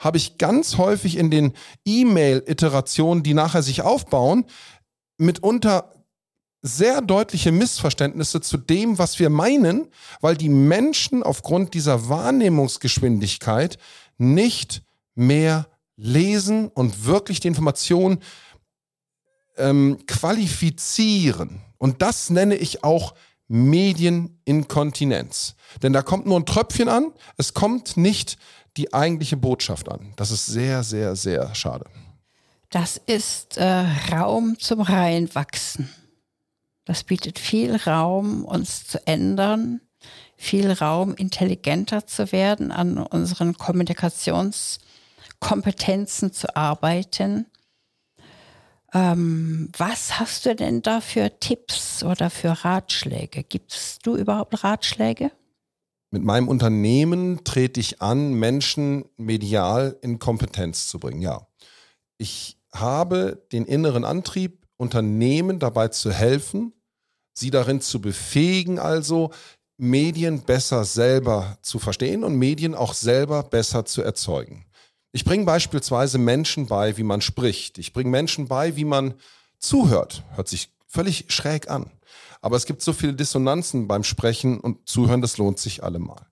habe 0.00 0.16
ich 0.16 0.38
ganz 0.38 0.78
häufig 0.78 1.16
in 1.16 1.30
den 1.30 1.52
E-Mail-Iterationen, 1.84 3.22
die 3.22 3.34
nachher 3.34 3.62
sich 3.62 3.82
aufbauen, 3.82 4.46
mitunter 5.18 5.92
sehr 6.62 7.00
deutliche 7.00 7.52
Missverständnisse 7.52 8.40
zu 8.40 8.56
dem, 8.56 8.98
was 8.98 9.18
wir 9.18 9.30
meinen, 9.30 9.88
weil 10.20 10.36
die 10.36 10.48
Menschen 10.48 11.22
aufgrund 11.22 11.74
dieser 11.74 12.08
Wahrnehmungsgeschwindigkeit 12.08 13.78
nicht 14.18 14.82
mehr 15.14 15.68
lesen 15.96 16.68
und 16.68 17.04
wirklich 17.04 17.40
die 17.40 17.48
Information 17.48 18.18
ähm, 19.56 19.98
qualifizieren. 20.06 21.60
Und 21.78 22.02
das 22.02 22.30
nenne 22.30 22.56
ich 22.56 22.84
auch 22.84 23.14
Medieninkontinenz. 23.48 25.56
Denn 25.82 25.92
da 25.92 26.02
kommt 26.02 26.26
nur 26.26 26.38
ein 26.38 26.46
Tröpfchen 26.46 26.88
an, 26.88 27.12
es 27.36 27.52
kommt 27.52 27.96
nicht 27.96 28.38
die 28.76 28.92
eigentliche 28.92 29.36
Botschaft 29.36 29.90
an. 29.90 30.12
Das 30.16 30.30
ist 30.30 30.46
sehr, 30.46 30.82
sehr, 30.82 31.16
sehr 31.16 31.54
schade. 31.54 31.86
Das 32.70 32.96
ist 32.96 33.56
äh, 33.56 33.86
Raum 34.12 34.58
zum 34.58 34.80
Reinwachsen. 34.80 35.88
Das 36.84 37.04
bietet 37.04 37.38
viel 37.38 37.76
Raum, 37.76 38.44
uns 38.44 38.86
zu 38.86 39.06
ändern, 39.06 39.80
viel 40.36 40.72
Raum, 40.72 41.14
intelligenter 41.14 42.06
zu 42.06 42.32
werden, 42.32 42.72
an 42.72 42.98
unseren 42.98 43.58
Kommunikationskompetenzen 43.58 46.32
zu 46.32 46.56
arbeiten. 46.56 47.46
Ähm, 48.92 49.70
was 49.76 50.18
hast 50.18 50.46
du 50.46 50.54
denn 50.54 50.80
da 50.82 51.00
für 51.00 51.38
Tipps 51.38 52.02
oder 52.02 52.30
für 52.30 52.64
Ratschläge? 52.64 53.44
Gibst 53.44 54.04
du 54.06 54.16
überhaupt 54.16 54.64
Ratschläge? 54.64 55.30
Mit 56.10 56.24
meinem 56.24 56.48
Unternehmen 56.48 57.44
trete 57.44 57.78
ich 57.78 58.02
an, 58.02 58.34
Menschen 58.34 59.04
medial 59.16 59.96
in 60.02 60.18
Kompetenz 60.18 60.88
zu 60.88 60.98
bringen. 60.98 61.22
Ja, 61.22 61.46
ich 62.18 62.58
habe 62.72 63.46
den 63.52 63.64
inneren 63.64 64.04
Antrieb, 64.04 64.66
Unternehmen 64.76 65.58
dabei 65.58 65.88
zu 65.88 66.10
helfen, 66.10 66.72
sie 67.32 67.50
darin 67.50 67.80
zu 67.80 68.00
befähigen, 68.00 68.78
also 68.78 69.30
Medien 69.76 70.42
besser 70.42 70.84
selber 70.84 71.58
zu 71.62 71.78
verstehen 71.78 72.24
und 72.24 72.36
Medien 72.36 72.74
auch 72.74 72.94
selber 72.94 73.42
besser 73.42 73.84
zu 73.84 74.02
erzeugen. 74.02 74.66
Ich 75.12 75.24
bringe 75.24 75.44
beispielsweise 75.44 76.18
Menschen 76.18 76.66
bei, 76.66 76.96
wie 76.96 77.02
man 77.02 77.20
spricht. 77.20 77.78
Ich 77.78 77.92
bringe 77.92 78.10
Menschen 78.10 78.46
bei, 78.46 78.76
wie 78.76 78.84
man 78.84 79.14
zuhört. 79.58 80.22
Hört 80.34 80.48
sich 80.48 80.70
völlig 80.86 81.26
schräg 81.28 81.70
an. 81.70 81.90
Aber 82.40 82.56
es 82.56 82.66
gibt 82.66 82.82
so 82.82 82.92
viele 82.92 83.14
Dissonanzen 83.14 83.86
beim 83.86 84.04
Sprechen 84.04 84.60
und 84.60 84.88
Zuhören, 84.88 85.20
das 85.20 85.38
lohnt 85.38 85.58
sich 85.58 85.84
allemal. 85.84 86.26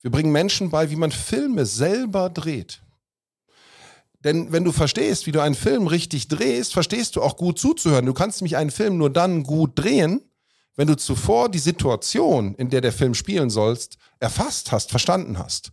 Wir 0.00 0.10
bringen 0.10 0.30
Menschen 0.30 0.70
bei, 0.70 0.90
wie 0.90 0.96
man 0.96 1.10
Filme 1.10 1.66
selber 1.66 2.30
dreht. 2.30 2.82
Denn 4.24 4.52
wenn 4.52 4.64
du 4.64 4.72
verstehst, 4.72 5.26
wie 5.26 5.32
du 5.32 5.40
einen 5.40 5.54
Film 5.54 5.86
richtig 5.86 6.28
drehst, 6.28 6.72
verstehst 6.72 7.16
du 7.16 7.22
auch 7.22 7.36
gut 7.36 7.58
zuzuhören. 7.58 8.06
Du 8.06 8.14
kannst 8.14 8.40
nämlich 8.40 8.56
einen 8.56 8.70
Film 8.70 8.96
nur 8.96 9.10
dann 9.10 9.42
gut 9.44 9.72
drehen, 9.74 10.22
wenn 10.76 10.88
du 10.88 10.96
zuvor 10.96 11.48
die 11.48 11.58
Situation, 11.58 12.54
in 12.54 12.70
der 12.70 12.80
der 12.80 12.92
Film 12.92 13.14
spielen 13.14 13.50
sollst, 13.50 13.98
erfasst 14.20 14.70
hast, 14.70 14.90
verstanden 14.90 15.38
hast. 15.38 15.72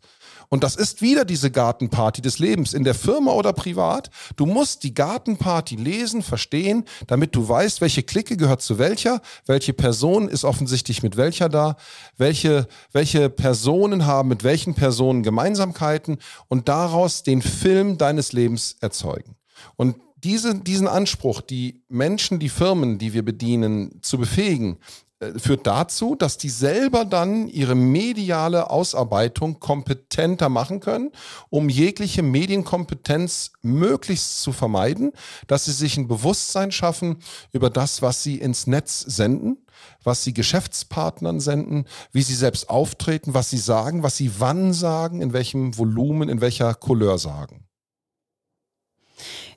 Und 0.49 0.63
das 0.63 0.75
ist 0.75 1.01
wieder 1.01 1.25
diese 1.25 1.51
Gartenparty 1.51 2.21
des 2.21 2.39
Lebens, 2.39 2.73
in 2.73 2.83
der 2.83 2.95
Firma 2.95 3.31
oder 3.31 3.53
privat. 3.53 4.09
Du 4.35 4.45
musst 4.45 4.83
die 4.83 4.93
Gartenparty 4.93 5.75
lesen, 5.75 6.21
verstehen, 6.21 6.85
damit 7.07 7.35
du 7.35 7.47
weißt, 7.47 7.81
welche 7.81 8.03
Clique 8.03 8.37
gehört 8.37 8.61
zu 8.61 8.77
welcher, 8.77 9.21
welche 9.45 9.73
Person 9.73 10.29
ist 10.29 10.43
offensichtlich 10.43 11.03
mit 11.03 11.17
welcher 11.17 11.49
da, 11.49 11.77
welche, 12.17 12.67
welche 12.91 13.29
Personen 13.29 14.05
haben 14.05 14.29
mit 14.29 14.43
welchen 14.43 14.73
Personen 14.73 15.23
Gemeinsamkeiten 15.23 16.17
und 16.47 16.67
daraus 16.67 17.23
den 17.23 17.41
Film 17.41 17.97
deines 17.97 18.33
Lebens 18.33 18.77
erzeugen. 18.81 19.35
Und 19.75 19.95
diese, 20.23 20.55
diesen 20.55 20.87
Anspruch, 20.87 21.41
die 21.41 21.83
Menschen, 21.87 22.39
die 22.39 22.49
Firmen, 22.49 22.97
die 22.97 23.13
wir 23.13 23.23
bedienen, 23.23 23.99
zu 24.01 24.17
befähigen, 24.17 24.73
äh, 24.73 25.04
führt 25.37 25.65
dazu, 25.65 26.15
dass 26.15 26.37
die 26.37 26.49
selber 26.49 27.05
dann 27.05 27.47
ihre 27.47 27.75
mediale 27.75 28.69
Ausarbeitung 28.69 29.59
kompetenter 29.59 30.49
machen 30.49 30.81
können, 30.81 31.11
um 31.49 31.69
jegliche 31.69 32.21
Medienkompetenz 32.21 33.51
möglichst 33.61 34.41
zu 34.41 34.51
vermeiden, 34.51 35.13
dass 35.47 35.65
sie 35.65 35.71
sich 35.71 35.97
ein 35.97 36.07
Bewusstsein 36.07 36.71
schaffen 36.71 37.17
über 37.53 37.69
das, 37.69 38.01
was 38.01 38.23
sie 38.23 38.39
ins 38.39 38.67
Netz 38.67 38.99
senden, 38.99 39.65
was 40.03 40.23
sie 40.23 40.33
Geschäftspartnern 40.33 41.39
senden, 41.39 41.85
wie 42.11 42.21
sie 42.21 42.35
selbst 42.35 42.69
auftreten, 42.69 43.33
was 43.33 43.49
sie 43.49 43.57
sagen, 43.57 44.03
was 44.03 44.17
sie 44.17 44.39
wann 44.39 44.73
sagen, 44.73 45.21
in 45.21 45.31
welchem 45.31 45.77
Volumen, 45.77 46.27
in 46.27 46.41
welcher 46.41 46.73
Couleur 46.73 47.17
sagen. 47.17 47.65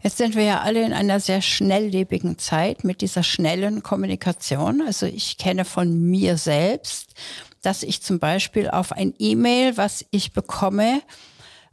Jetzt 0.03 0.19
sind 0.19 0.37
wir 0.37 0.45
ja 0.45 0.61
alle 0.61 0.85
in 0.85 0.93
einer 0.93 1.19
sehr 1.19 1.43
schnelllebigen 1.43 2.39
Zeit 2.39 2.85
mit 2.85 3.01
dieser 3.01 3.23
schnellen 3.23 3.83
Kommunikation. 3.83 4.81
Also 4.81 5.07
ich 5.07 5.39
kenne 5.39 5.65
von 5.65 5.99
mir 6.09 6.37
selbst, 6.37 7.15
dass 7.63 7.83
ich 7.83 8.03
zum 8.03 8.21
Beispiel 8.21 8.71
auf 8.71 8.93
ein 8.93 9.13
E-Mail, 9.19 9.77
was 9.77 10.05
ich 10.11 10.33
bekomme, 10.33 11.03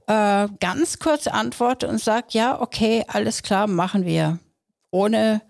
äh, 0.07 0.47
ganz 0.59 0.99
kurz 0.99 1.27
antworte 1.27 1.87
und 1.87 2.01
sage, 2.01 2.27
ja, 2.31 2.59
okay, 2.59 3.03
alles 3.07 3.43
klar, 3.43 3.67
machen 3.67 4.05
wir. 4.05 4.39
Ohne 4.89 5.41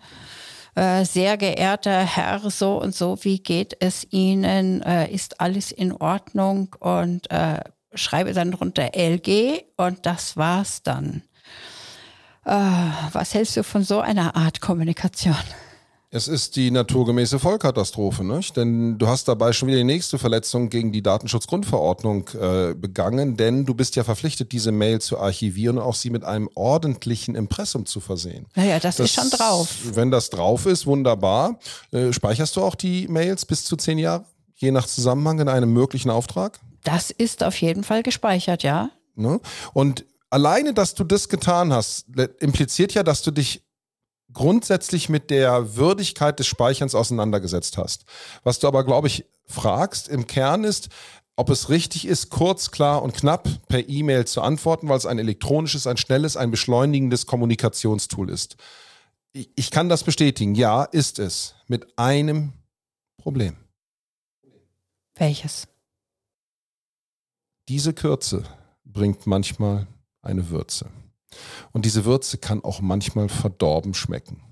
äh, 0.74 1.04
sehr 1.04 1.38
geehrter 1.38 2.00
Herr, 2.00 2.50
so 2.50 2.80
und 2.80 2.94
so, 2.94 3.18
wie 3.22 3.42
geht 3.42 3.76
es 3.80 4.06
Ihnen? 4.10 4.82
Äh, 4.82 5.10
ist 5.10 5.40
alles 5.40 5.72
in 5.72 5.92
Ordnung? 5.92 6.74
Und 6.78 7.28
schreibe 7.94 8.34
dann 8.34 8.50
drunter 8.50 8.90
LG 8.94 9.62
und 9.78 10.04
das 10.04 10.36
war's 10.36 10.82
dann. 10.82 11.22
Äh, 12.46 12.52
was 13.12 13.34
hältst 13.34 13.56
du 13.56 13.64
von 13.64 13.82
so 13.82 13.98
einer 14.00 14.36
Art 14.36 14.60
Kommunikation? 14.60 15.34
Es 16.10 16.28
ist 16.28 16.54
die 16.54 16.70
naturgemäße 16.70 17.40
Vollkatastrophe, 17.40 18.24
nicht? 18.24 18.56
denn 18.56 18.96
du 18.96 19.08
hast 19.08 19.26
dabei 19.26 19.52
schon 19.52 19.66
wieder 19.66 19.78
die 19.78 19.84
nächste 19.84 20.16
Verletzung 20.16 20.70
gegen 20.70 20.92
die 20.92 21.02
Datenschutzgrundverordnung 21.02 22.28
äh, 22.40 22.74
begangen, 22.74 23.36
denn 23.36 23.66
du 23.66 23.74
bist 23.74 23.96
ja 23.96 24.04
verpflichtet, 24.04 24.52
diese 24.52 24.70
Mail 24.70 25.00
zu 25.00 25.18
archivieren 25.18 25.78
und 25.78 25.82
auch 25.82 25.96
sie 25.96 26.10
mit 26.10 26.22
einem 26.22 26.48
ordentlichen 26.54 27.34
Impressum 27.34 27.84
zu 27.84 27.98
versehen. 27.98 28.46
Naja, 28.54 28.78
das, 28.78 28.96
das 28.96 29.06
ist 29.06 29.14
schon 29.14 29.30
drauf. 29.30 29.68
Wenn 29.94 30.12
das 30.12 30.30
drauf 30.30 30.66
ist, 30.66 30.86
wunderbar. 30.86 31.58
Äh, 31.90 32.12
speicherst 32.12 32.54
du 32.54 32.62
auch 32.62 32.76
die 32.76 33.08
Mails 33.08 33.44
bis 33.44 33.64
zu 33.64 33.76
zehn 33.76 33.98
Jahre, 33.98 34.24
je 34.54 34.70
nach 34.70 34.86
Zusammenhang 34.86 35.40
in 35.40 35.48
einem 35.48 35.72
möglichen 35.72 36.10
Auftrag? 36.10 36.60
Das 36.84 37.10
ist 37.10 37.42
auf 37.42 37.60
jeden 37.60 37.82
Fall 37.82 38.04
gespeichert, 38.04 38.62
ja. 38.62 38.90
Ne? 39.16 39.40
Und 39.72 40.04
alleine, 40.36 40.74
dass 40.74 40.94
du 40.94 41.02
das 41.02 41.30
getan 41.30 41.72
hast, 41.72 42.04
impliziert 42.40 42.92
ja, 42.92 43.02
dass 43.02 43.22
du 43.22 43.30
dich 43.30 43.62
grundsätzlich 44.34 45.08
mit 45.08 45.30
der 45.30 45.76
Würdigkeit 45.76 46.38
des 46.38 46.46
Speicherns 46.46 46.94
auseinandergesetzt 46.94 47.78
hast. 47.78 48.04
Was 48.44 48.58
du 48.58 48.68
aber, 48.68 48.84
glaube 48.84 49.06
ich, 49.06 49.24
fragst 49.46 50.08
im 50.08 50.26
Kern 50.26 50.64
ist, 50.64 50.90
ob 51.36 51.48
es 51.48 51.70
richtig 51.70 52.06
ist, 52.06 52.28
kurz, 52.28 52.70
klar 52.70 53.02
und 53.02 53.14
knapp 53.14 53.48
per 53.68 53.88
E-Mail 53.88 54.26
zu 54.26 54.42
antworten, 54.42 54.90
weil 54.90 54.98
es 54.98 55.06
ein 55.06 55.18
elektronisches, 55.18 55.86
ein 55.86 55.96
schnelles, 55.96 56.36
ein 56.36 56.50
beschleunigendes 56.50 57.24
Kommunikationstool 57.24 58.28
ist. 58.28 58.56
Ich, 59.32 59.50
ich 59.56 59.70
kann 59.70 59.88
das 59.88 60.04
bestätigen. 60.04 60.54
Ja, 60.54 60.84
ist 60.84 61.18
es. 61.18 61.54
Mit 61.66 61.98
einem 61.98 62.52
Problem. 63.16 63.56
Welches? 65.14 65.66
Diese 67.70 67.94
Kürze 67.94 68.44
bringt 68.84 69.26
manchmal 69.26 69.86
eine 70.26 70.50
Würze. 70.50 70.90
Und 71.72 71.84
diese 71.84 72.04
Würze 72.04 72.38
kann 72.38 72.62
auch 72.64 72.80
manchmal 72.80 73.28
verdorben 73.28 73.94
schmecken. 73.94 74.42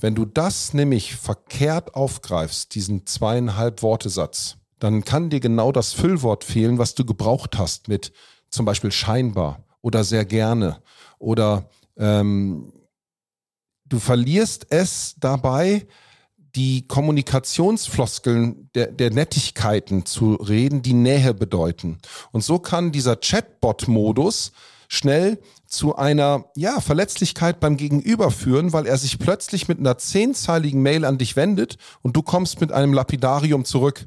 Wenn 0.00 0.14
du 0.14 0.24
das 0.24 0.74
nämlich 0.74 1.16
verkehrt 1.16 1.94
aufgreifst, 1.94 2.74
diesen 2.74 3.06
zweieinhalb 3.06 3.82
Wortesatz, 3.82 4.56
dann 4.78 5.04
kann 5.04 5.30
dir 5.30 5.40
genau 5.40 5.72
das 5.72 5.92
Füllwort 5.92 6.44
fehlen, 6.44 6.78
was 6.78 6.94
du 6.94 7.04
gebraucht 7.04 7.58
hast 7.58 7.88
mit 7.88 8.12
zum 8.50 8.64
Beispiel 8.64 8.92
scheinbar 8.92 9.64
oder 9.80 10.04
sehr 10.04 10.24
gerne 10.24 10.82
oder 11.18 11.68
ähm, 11.96 12.72
du 13.84 13.98
verlierst 13.98 14.66
es 14.70 15.14
dabei, 15.18 15.86
die 16.54 16.86
Kommunikationsfloskeln 16.86 18.70
der, 18.74 18.88
der 18.88 19.10
Nettigkeiten 19.10 20.04
zu 20.04 20.34
reden, 20.34 20.82
die 20.82 20.92
Nähe 20.92 21.32
bedeuten. 21.32 21.98
Und 22.30 22.44
so 22.44 22.58
kann 22.58 22.92
dieser 22.92 23.16
Chatbot-Modus 23.16 24.52
schnell 24.92 25.40
zu 25.66 25.96
einer 25.96 26.44
ja, 26.54 26.78
Verletzlichkeit 26.82 27.60
beim 27.60 27.78
Gegenüber 27.78 28.30
führen, 28.30 28.74
weil 28.74 28.86
er 28.86 28.98
sich 28.98 29.18
plötzlich 29.18 29.66
mit 29.66 29.78
einer 29.78 29.96
zehnzeiligen 29.96 30.82
Mail 30.82 31.06
an 31.06 31.16
dich 31.16 31.34
wendet 31.34 31.78
und 32.02 32.14
du 32.14 32.20
kommst 32.20 32.60
mit 32.60 32.72
einem 32.72 32.92
Lapidarium 32.92 33.64
zurück. 33.64 34.06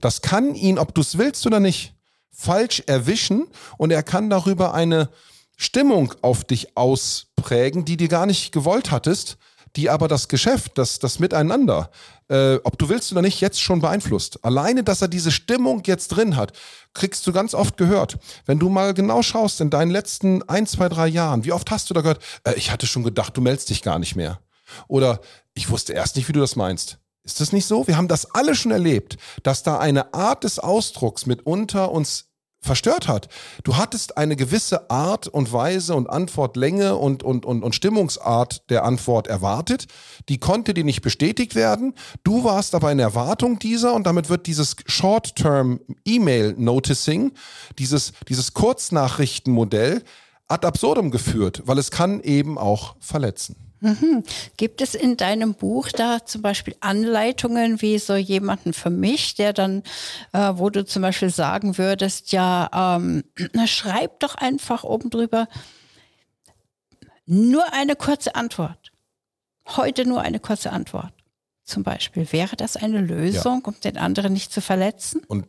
Das 0.00 0.22
kann 0.22 0.54
ihn, 0.54 0.78
ob 0.78 0.94
du 0.94 1.00
es 1.00 1.18
willst 1.18 1.48
oder 1.48 1.58
nicht, 1.58 1.96
falsch 2.30 2.84
erwischen 2.86 3.48
und 3.76 3.90
er 3.90 4.04
kann 4.04 4.30
darüber 4.30 4.72
eine 4.72 5.08
Stimmung 5.56 6.14
auf 6.22 6.44
dich 6.44 6.76
ausprägen, 6.76 7.84
die 7.84 7.96
du 7.96 8.06
gar 8.06 8.26
nicht 8.26 8.52
gewollt 8.52 8.92
hattest, 8.92 9.36
die 9.76 9.90
aber 9.90 10.08
das 10.08 10.28
Geschäft, 10.28 10.78
das, 10.78 10.98
das 10.98 11.18
Miteinander, 11.18 11.90
äh, 12.28 12.56
ob 12.64 12.78
du 12.78 12.88
willst 12.88 13.12
oder 13.12 13.22
nicht, 13.22 13.40
jetzt 13.40 13.60
schon 13.60 13.80
beeinflusst. 13.80 14.44
Alleine, 14.44 14.82
dass 14.84 15.02
er 15.02 15.08
diese 15.08 15.30
Stimmung 15.30 15.82
jetzt 15.86 16.08
drin 16.08 16.36
hat, 16.36 16.52
kriegst 16.94 17.26
du 17.26 17.32
ganz 17.32 17.54
oft 17.54 17.76
gehört. 17.76 18.18
Wenn 18.46 18.58
du 18.58 18.68
mal 18.68 18.94
genau 18.94 19.22
schaust 19.22 19.60
in 19.60 19.70
deinen 19.70 19.90
letzten 19.90 20.42
ein, 20.48 20.66
zwei, 20.66 20.88
drei 20.88 21.06
Jahren, 21.06 21.44
wie 21.44 21.52
oft 21.52 21.70
hast 21.70 21.90
du 21.90 21.94
da 21.94 22.00
gehört, 22.00 22.22
äh, 22.44 22.54
ich 22.54 22.70
hatte 22.70 22.86
schon 22.86 23.04
gedacht, 23.04 23.36
du 23.36 23.40
meldest 23.40 23.70
dich 23.70 23.82
gar 23.82 23.98
nicht 23.98 24.16
mehr. 24.16 24.40
Oder 24.88 25.20
ich 25.54 25.70
wusste 25.70 25.92
erst 25.92 26.16
nicht, 26.16 26.28
wie 26.28 26.32
du 26.32 26.40
das 26.40 26.56
meinst. 26.56 26.98
Ist 27.22 27.40
das 27.40 27.52
nicht 27.52 27.66
so? 27.66 27.86
Wir 27.86 27.96
haben 27.96 28.08
das 28.08 28.34
alle 28.34 28.54
schon 28.54 28.72
erlebt, 28.72 29.18
dass 29.42 29.62
da 29.62 29.78
eine 29.78 30.14
Art 30.14 30.44
des 30.44 30.58
Ausdrucks 30.58 31.26
mitunter 31.26 31.90
uns 31.92 32.29
verstört 32.60 33.08
hat. 33.08 33.28
Du 33.64 33.76
hattest 33.76 34.18
eine 34.18 34.36
gewisse 34.36 34.90
Art 34.90 35.26
und 35.28 35.52
Weise 35.52 35.94
und 35.94 36.10
Antwortlänge 36.10 36.96
und, 36.96 37.22
und, 37.22 37.46
und, 37.46 37.62
und 37.62 37.74
Stimmungsart 37.74 38.68
der 38.70 38.84
Antwort 38.84 39.28
erwartet. 39.28 39.86
Die 40.28 40.38
konnte 40.38 40.74
dir 40.74 40.84
nicht 40.84 41.00
bestätigt 41.00 41.54
werden. 41.54 41.94
Du 42.22 42.44
warst 42.44 42.74
aber 42.74 42.92
in 42.92 42.98
Erwartung 42.98 43.58
dieser 43.58 43.94
und 43.94 44.06
damit 44.06 44.28
wird 44.28 44.46
dieses 44.46 44.76
Short-Term 44.86 45.80
E-Mail 46.04 46.54
Noticing, 46.58 47.32
dieses, 47.78 48.12
dieses 48.28 48.52
Kurznachrichtenmodell 48.52 50.02
ad 50.48 50.66
absurdum 50.66 51.10
geführt, 51.10 51.62
weil 51.64 51.78
es 51.78 51.90
kann 51.90 52.20
eben 52.20 52.58
auch 52.58 52.96
verletzen. 53.00 53.69
Mhm. 53.80 54.24
Gibt 54.56 54.80
es 54.82 54.94
in 54.94 55.16
deinem 55.16 55.54
Buch 55.54 55.88
da 55.88 56.24
zum 56.24 56.42
Beispiel 56.42 56.76
Anleitungen 56.80 57.80
wie 57.80 57.98
so 57.98 58.14
jemanden 58.14 58.72
für 58.72 58.90
mich, 58.90 59.34
der 59.34 59.52
dann, 59.52 59.82
äh, 60.32 60.52
wo 60.54 60.70
du 60.70 60.84
zum 60.84 61.02
Beispiel 61.02 61.30
sagen 61.30 61.78
würdest, 61.78 62.32
ja, 62.32 62.96
ähm, 62.98 63.24
schreib 63.66 64.20
doch 64.20 64.34
einfach 64.34 64.84
oben 64.84 65.10
drüber 65.10 65.48
nur 67.26 67.72
eine 67.72 67.94
kurze 67.94 68.34
Antwort. 68.34 68.90
Heute 69.76 70.04
nur 70.04 70.20
eine 70.20 70.40
kurze 70.40 70.72
Antwort. 70.72 71.12
Zum 71.62 71.84
Beispiel. 71.84 72.32
Wäre 72.32 72.56
das 72.56 72.76
eine 72.76 73.00
Lösung, 73.00 73.62
ja. 73.64 73.68
um 73.68 73.80
den 73.80 73.96
anderen 73.96 74.32
nicht 74.32 74.52
zu 74.52 74.60
verletzen? 74.60 75.22
Und 75.28 75.46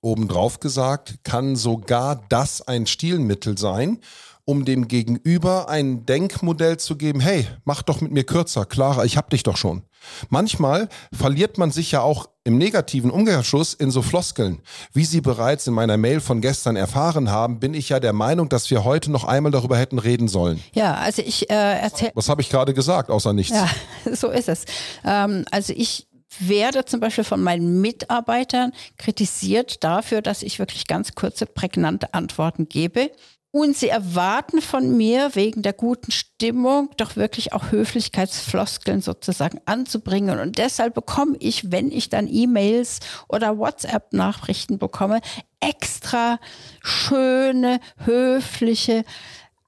obendrauf 0.00 0.60
gesagt, 0.60 1.22
kann 1.22 1.54
sogar 1.54 2.24
das 2.30 2.62
ein 2.62 2.86
Stilmittel 2.86 3.58
sein, 3.58 3.98
um 4.44 4.64
dem 4.64 4.88
Gegenüber 4.88 5.68
ein 5.68 6.04
Denkmodell 6.04 6.76
zu 6.76 6.96
geben, 6.96 7.20
hey, 7.20 7.46
mach 7.64 7.82
doch 7.82 8.00
mit 8.00 8.12
mir 8.12 8.24
kürzer, 8.24 8.64
klarer, 8.64 9.04
ich 9.04 9.16
hab 9.16 9.30
dich 9.30 9.42
doch 9.42 9.56
schon. 9.56 9.82
Manchmal 10.30 10.88
verliert 11.12 11.58
man 11.58 11.70
sich 11.70 11.92
ja 11.92 12.00
auch 12.00 12.28
im 12.44 12.58
negativen 12.58 13.10
Umkehrschluss 13.10 13.72
in 13.74 13.92
so 13.92 14.02
Floskeln. 14.02 14.60
Wie 14.92 15.04
Sie 15.04 15.20
bereits 15.20 15.68
in 15.68 15.74
meiner 15.74 15.96
Mail 15.96 16.20
von 16.20 16.40
gestern 16.40 16.74
erfahren 16.74 17.30
haben, 17.30 17.60
bin 17.60 17.72
ich 17.72 17.90
ja 17.90 18.00
der 18.00 18.12
Meinung, 18.12 18.48
dass 18.48 18.68
wir 18.70 18.82
heute 18.84 19.12
noch 19.12 19.24
einmal 19.24 19.52
darüber 19.52 19.78
hätten 19.78 20.00
reden 20.00 20.26
sollen. 20.26 20.60
Ja, 20.72 20.94
also 20.94 21.22
ich 21.22 21.48
äh, 21.50 21.54
erzähle. 21.54 22.10
Was 22.14 22.28
habe 22.28 22.42
ich 22.42 22.50
gerade 22.50 22.74
gesagt, 22.74 23.10
außer 23.10 23.32
nichts? 23.32 23.54
Ja, 23.54 23.68
so 24.12 24.28
ist 24.28 24.48
es. 24.48 24.64
Ähm, 25.04 25.44
also 25.52 25.72
ich 25.76 26.08
werde 26.40 26.84
zum 26.84 27.00
Beispiel 27.00 27.24
von 27.24 27.42
meinen 27.42 27.80
Mitarbeitern 27.80 28.72
kritisiert 28.96 29.84
dafür, 29.84 30.22
dass 30.22 30.42
ich 30.42 30.58
wirklich 30.58 30.86
ganz 30.86 31.14
kurze, 31.14 31.46
prägnante 31.46 32.14
Antworten 32.14 32.68
gebe. 32.68 33.10
Und 33.54 33.76
sie 33.76 33.88
erwarten 33.88 34.62
von 34.62 34.96
mir 34.96 35.34
wegen 35.34 35.60
der 35.60 35.74
guten 35.74 36.10
Stimmung 36.10 36.88
doch 36.96 37.16
wirklich 37.16 37.52
auch 37.52 37.70
Höflichkeitsfloskeln 37.70 39.02
sozusagen 39.02 39.60
anzubringen. 39.66 40.40
Und 40.40 40.56
deshalb 40.56 40.94
bekomme 40.94 41.36
ich, 41.38 41.70
wenn 41.70 41.92
ich 41.92 42.08
dann 42.08 42.28
E-Mails 42.32 43.00
oder 43.28 43.58
WhatsApp-Nachrichten 43.58 44.78
bekomme, 44.78 45.20
extra 45.60 46.40
schöne, 46.82 47.78
höfliche 48.06 49.04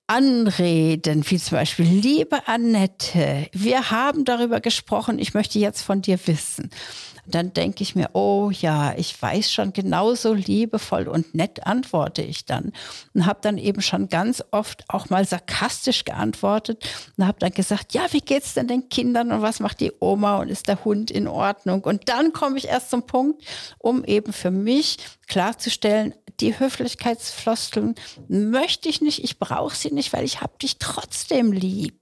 Anreden, 0.07 1.23
wie 1.29 1.39
zum 1.39 1.59
Beispiel, 1.59 1.87
liebe 1.87 2.47
Annette, 2.47 3.49
wir 3.53 3.91
haben 3.91 4.25
darüber 4.25 4.61
gesprochen, 4.61 5.19
ich 5.19 5.35
möchte 5.35 5.59
jetzt 5.59 5.83
von 5.83 6.01
dir 6.01 6.19
wissen. 6.27 6.71
Und 7.27 7.35
dann 7.35 7.53
denke 7.53 7.83
ich 7.83 7.95
mir, 7.95 8.11
oh 8.13 8.51
ja, 8.51 8.95
ich 8.97 9.21
weiß 9.21 9.51
schon 9.51 9.73
genauso 9.73 10.35
liebevoll 10.35 11.09
und 11.09 11.35
nett 11.35 11.67
antworte 11.67 12.23
ich 12.23 12.45
dann. 12.45 12.73
Und 13.15 13.27
habe 13.27 13.41
dann 13.43 13.59
eben 13.59 13.81
schon 13.81 14.09
ganz 14.09 14.43
oft 14.51 14.85
auch 14.89 15.11
mal 15.11 15.25
sarkastisch 15.25 16.05
geantwortet 16.05 16.89
und 17.17 17.27
habe 17.27 17.39
dann 17.39 17.53
gesagt, 17.53 17.95
ja, 17.95 18.13
wie 18.13 18.21
geht's 18.21 18.55
denn 18.55 18.69
den 18.69 18.89
Kindern 18.89 19.33
und 19.33 19.43
was 19.43 19.61
macht 19.61 19.81
die 19.81 19.93
Oma 20.01 20.39
und 20.39 20.49
ist 20.49 20.69
der 20.69 20.85
Hund 20.85 21.11
in 21.11 21.27
Ordnung? 21.27 21.83
Und 21.85 22.09
dann 22.09 22.33
komme 22.33 22.59
ich 22.59 22.69
erst 22.69 22.91
zum 22.91 23.07
Punkt, 23.07 23.43
um 23.79 24.05
eben 24.05 24.33
für 24.33 24.51
mich 24.51 24.99
klarzustellen, 25.27 26.15
die 26.41 26.59
Höflichkeitsfloskeln 26.59 27.95
möchte 28.29 28.89
ich 28.89 29.01
nicht, 29.01 29.23
ich 29.23 29.39
brauche 29.39 29.77
sie 29.77 29.93
nicht, 29.93 30.13
weil 30.13 30.25
ich 30.25 30.41
habe 30.41 30.59
dich 30.61 30.79
trotzdem 30.79 31.53
lieb. 31.53 32.01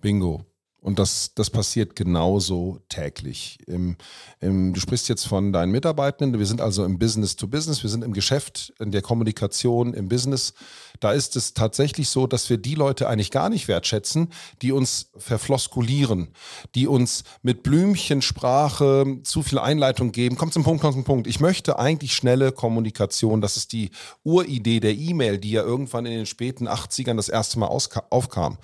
Bingo. 0.00 0.49
Und 0.80 0.98
das, 0.98 1.32
das 1.34 1.50
passiert 1.50 1.94
genauso 1.94 2.80
täglich. 2.88 3.58
Im, 3.66 3.96
im, 4.40 4.72
du 4.72 4.80
sprichst 4.80 5.10
jetzt 5.10 5.26
von 5.26 5.52
deinen 5.52 5.72
Mitarbeitenden. 5.72 6.38
Wir 6.38 6.46
sind 6.46 6.62
also 6.62 6.84
im 6.84 6.98
Business 6.98 7.36
to 7.36 7.46
Business. 7.46 7.82
Wir 7.82 7.90
sind 7.90 8.02
im 8.02 8.14
Geschäft, 8.14 8.72
in 8.80 8.90
der 8.90 9.02
Kommunikation, 9.02 9.92
im 9.92 10.08
Business. 10.08 10.54
Da 10.98 11.12
ist 11.12 11.36
es 11.36 11.52
tatsächlich 11.52 12.08
so, 12.08 12.26
dass 12.26 12.48
wir 12.48 12.56
die 12.56 12.74
Leute 12.74 13.08
eigentlich 13.08 13.30
gar 13.30 13.50
nicht 13.50 13.68
wertschätzen, 13.68 14.28
die 14.62 14.72
uns 14.72 15.10
verfloskulieren, 15.18 16.28
die 16.74 16.86
uns 16.86 17.24
mit 17.42 17.62
Blümchensprache 17.62 19.18
zu 19.22 19.42
viel 19.42 19.58
Einleitung 19.58 20.12
geben. 20.12 20.36
Kommt 20.36 20.54
zum 20.54 20.64
Punkt, 20.64 20.80
kommt 20.80 20.94
zum 20.94 21.04
Punkt. 21.04 21.26
Ich 21.26 21.40
möchte 21.40 21.78
eigentlich 21.78 22.14
schnelle 22.14 22.52
Kommunikation. 22.52 23.42
Das 23.42 23.58
ist 23.58 23.72
die 23.72 23.90
Uridee 24.24 24.80
der 24.80 24.94
E-Mail, 24.94 25.36
die 25.36 25.50
ja 25.50 25.62
irgendwann 25.62 26.06
in 26.06 26.12
den 26.12 26.26
späten 26.26 26.68
80ern 26.68 27.16
das 27.16 27.28
erste 27.28 27.58
Mal 27.58 27.68
aufkam. 27.68 28.56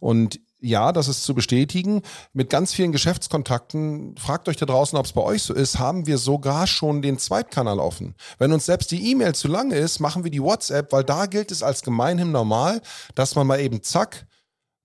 Und 0.00 0.38
ja, 0.62 0.92
das 0.92 1.08
ist 1.08 1.24
zu 1.24 1.34
bestätigen. 1.34 2.02
Mit 2.32 2.48
ganz 2.48 2.72
vielen 2.72 2.92
Geschäftskontakten, 2.92 4.16
fragt 4.16 4.48
euch 4.48 4.56
da 4.56 4.64
draußen, 4.64 4.96
ob 4.96 5.06
es 5.06 5.12
bei 5.12 5.20
euch 5.20 5.42
so 5.42 5.52
ist, 5.52 5.78
haben 5.78 6.06
wir 6.06 6.18
sogar 6.18 6.66
schon 6.66 7.02
den 7.02 7.18
Zweitkanal 7.18 7.80
offen. 7.80 8.14
Wenn 8.38 8.52
uns 8.52 8.66
selbst 8.66 8.90
die 8.92 9.10
E-Mail 9.10 9.34
zu 9.34 9.48
lange 9.48 9.74
ist, 9.74 9.98
machen 9.98 10.24
wir 10.24 10.30
die 10.30 10.42
WhatsApp, 10.42 10.92
weil 10.92 11.04
da 11.04 11.26
gilt 11.26 11.50
es 11.50 11.62
als 11.62 11.82
gemeinhin 11.82 12.30
normal, 12.30 12.80
dass 13.14 13.34
man 13.34 13.46
mal 13.46 13.60
eben 13.60 13.82
zack, 13.82 14.26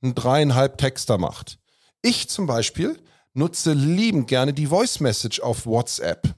einen 0.02 0.16
dreieinhalb 0.16 0.78
Texter 0.78 1.18
macht. 1.18 1.60
Ich 2.02 2.28
zum 2.30 2.48
Beispiel 2.48 3.00
nutze 3.34 3.74
liebend 3.74 4.28
gerne 4.28 4.54
die 4.54 4.68
Voice 4.68 5.00
Message 5.00 5.40
auf 5.42 5.66
WhatsApp. 5.66 6.36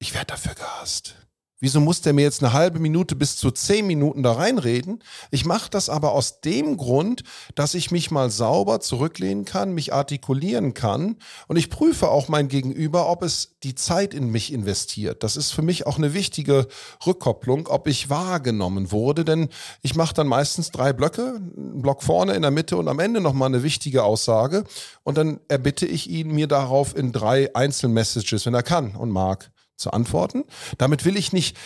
Ich 0.00 0.14
werde 0.14 0.26
dafür 0.26 0.54
gehasst. 0.54 1.14
Wieso 1.62 1.78
muss 1.78 2.00
der 2.00 2.14
mir 2.14 2.22
jetzt 2.22 2.42
eine 2.42 2.54
halbe 2.54 2.78
Minute 2.78 3.14
bis 3.14 3.36
zu 3.36 3.50
zehn 3.50 3.86
Minuten 3.86 4.22
da 4.22 4.32
reinreden? 4.32 5.04
Ich 5.30 5.44
mache 5.44 5.68
das 5.68 5.90
aber 5.90 6.12
aus 6.12 6.40
dem 6.40 6.78
Grund, 6.78 7.22
dass 7.54 7.74
ich 7.74 7.90
mich 7.90 8.10
mal 8.10 8.30
sauber 8.30 8.80
zurücklehnen 8.80 9.44
kann, 9.44 9.74
mich 9.74 9.92
artikulieren 9.92 10.72
kann 10.72 11.16
und 11.48 11.58
ich 11.58 11.68
prüfe 11.68 12.08
auch 12.08 12.28
mein 12.28 12.48
Gegenüber, 12.48 13.10
ob 13.10 13.22
es 13.22 13.56
die 13.62 13.74
Zeit 13.74 14.14
in 14.14 14.30
mich 14.30 14.54
investiert. 14.54 15.22
Das 15.22 15.36
ist 15.36 15.50
für 15.50 15.60
mich 15.60 15.86
auch 15.86 15.98
eine 15.98 16.14
wichtige 16.14 16.66
Rückkopplung, 17.06 17.66
ob 17.66 17.88
ich 17.88 18.08
wahrgenommen 18.08 18.90
wurde, 18.90 19.26
denn 19.26 19.50
ich 19.82 19.94
mache 19.94 20.14
dann 20.14 20.28
meistens 20.28 20.70
drei 20.70 20.94
Blöcke, 20.94 21.42
einen 21.56 21.82
Block 21.82 22.02
vorne, 22.02 22.32
in 22.32 22.42
der 22.42 22.50
Mitte 22.50 22.78
und 22.78 22.88
am 22.88 23.00
Ende 23.00 23.20
nochmal 23.20 23.48
eine 23.48 23.62
wichtige 23.62 24.02
Aussage 24.02 24.64
und 25.02 25.18
dann 25.18 25.40
erbitte 25.48 25.84
ich 25.84 26.08
ihn 26.08 26.30
mir 26.30 26.46
darauf 26.46 26.96
in 26.96 27.12
drei 27.12 27.54
Einzelmessages, 27.54 28.46
wenn 28.46 28.54
er 28.54 28.62
kann 28.62 28.96
und 28.96 29.10
mag 29.10 29.50
zu 29.80 29.90
antworten. 29.90 30.44
Damit 30.78 31.04
will 31.04 31.16
ich 31.16 31.32
nicht 31.32 31.56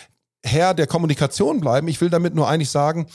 Herr 0.44 0.74
der 0.74 0.86
Kommunikation 0.86 1.60
bleiben. 1.60 1.88
Ich 1.88 2.00
will 2.00 2.10
damit 2.10 2.34
nur 2.34 2.48
eigentlich 2.48 2.70
sagen, 2.70 3.06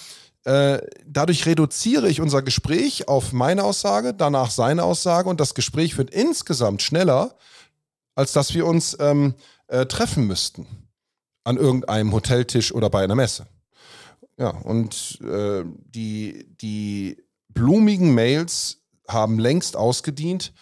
äh, 0.45 0.79
dadurch 1.05 1.45
reduziere 1.45 2.09
ich 2.09 2.21
unser 2.21 2.41
Gespräch 2.41 3.07
auf 3.07 3.33
meine 3.33 3.63
Aussage, 3.63 4.13
danach 4.13 4.51
seine 4.51 4.83
Aussage 4.83 5.29
und 5.29 5.39
das 5.39 5.53
Gespräch 5.53 5.97
wird 5.97 6.09
insgesamt 6.09 6.81
schneller, 6.81 7.35
als 8.15 8.33
dass 8.33 8.53
wir 8.53 8.65
uns 8.65 8.97
ähm, 8.99 9.35
äh, 9.67 9.85
treffen 9.85 10.27
müssten 10.27 10.65
an 11.43 11.57
irgendeinem 11.57 12.13
Hoteltisch 12.13 12.73
oder 12.73 12.89
bei 12.89 13.03
einer 13.03 13.15
Messe. 13.15 13.47
Ja, 14.37 14.49
und 14.49 15.19
äh, 15.21 15.63
die, 15.65 16.47
die 16.61 17.17
blumigen 17.49 18.13
Mails 18.13 18.77
haben 19.07 19.39
längst 19.39 19.75
ausgedient 19.75 20.53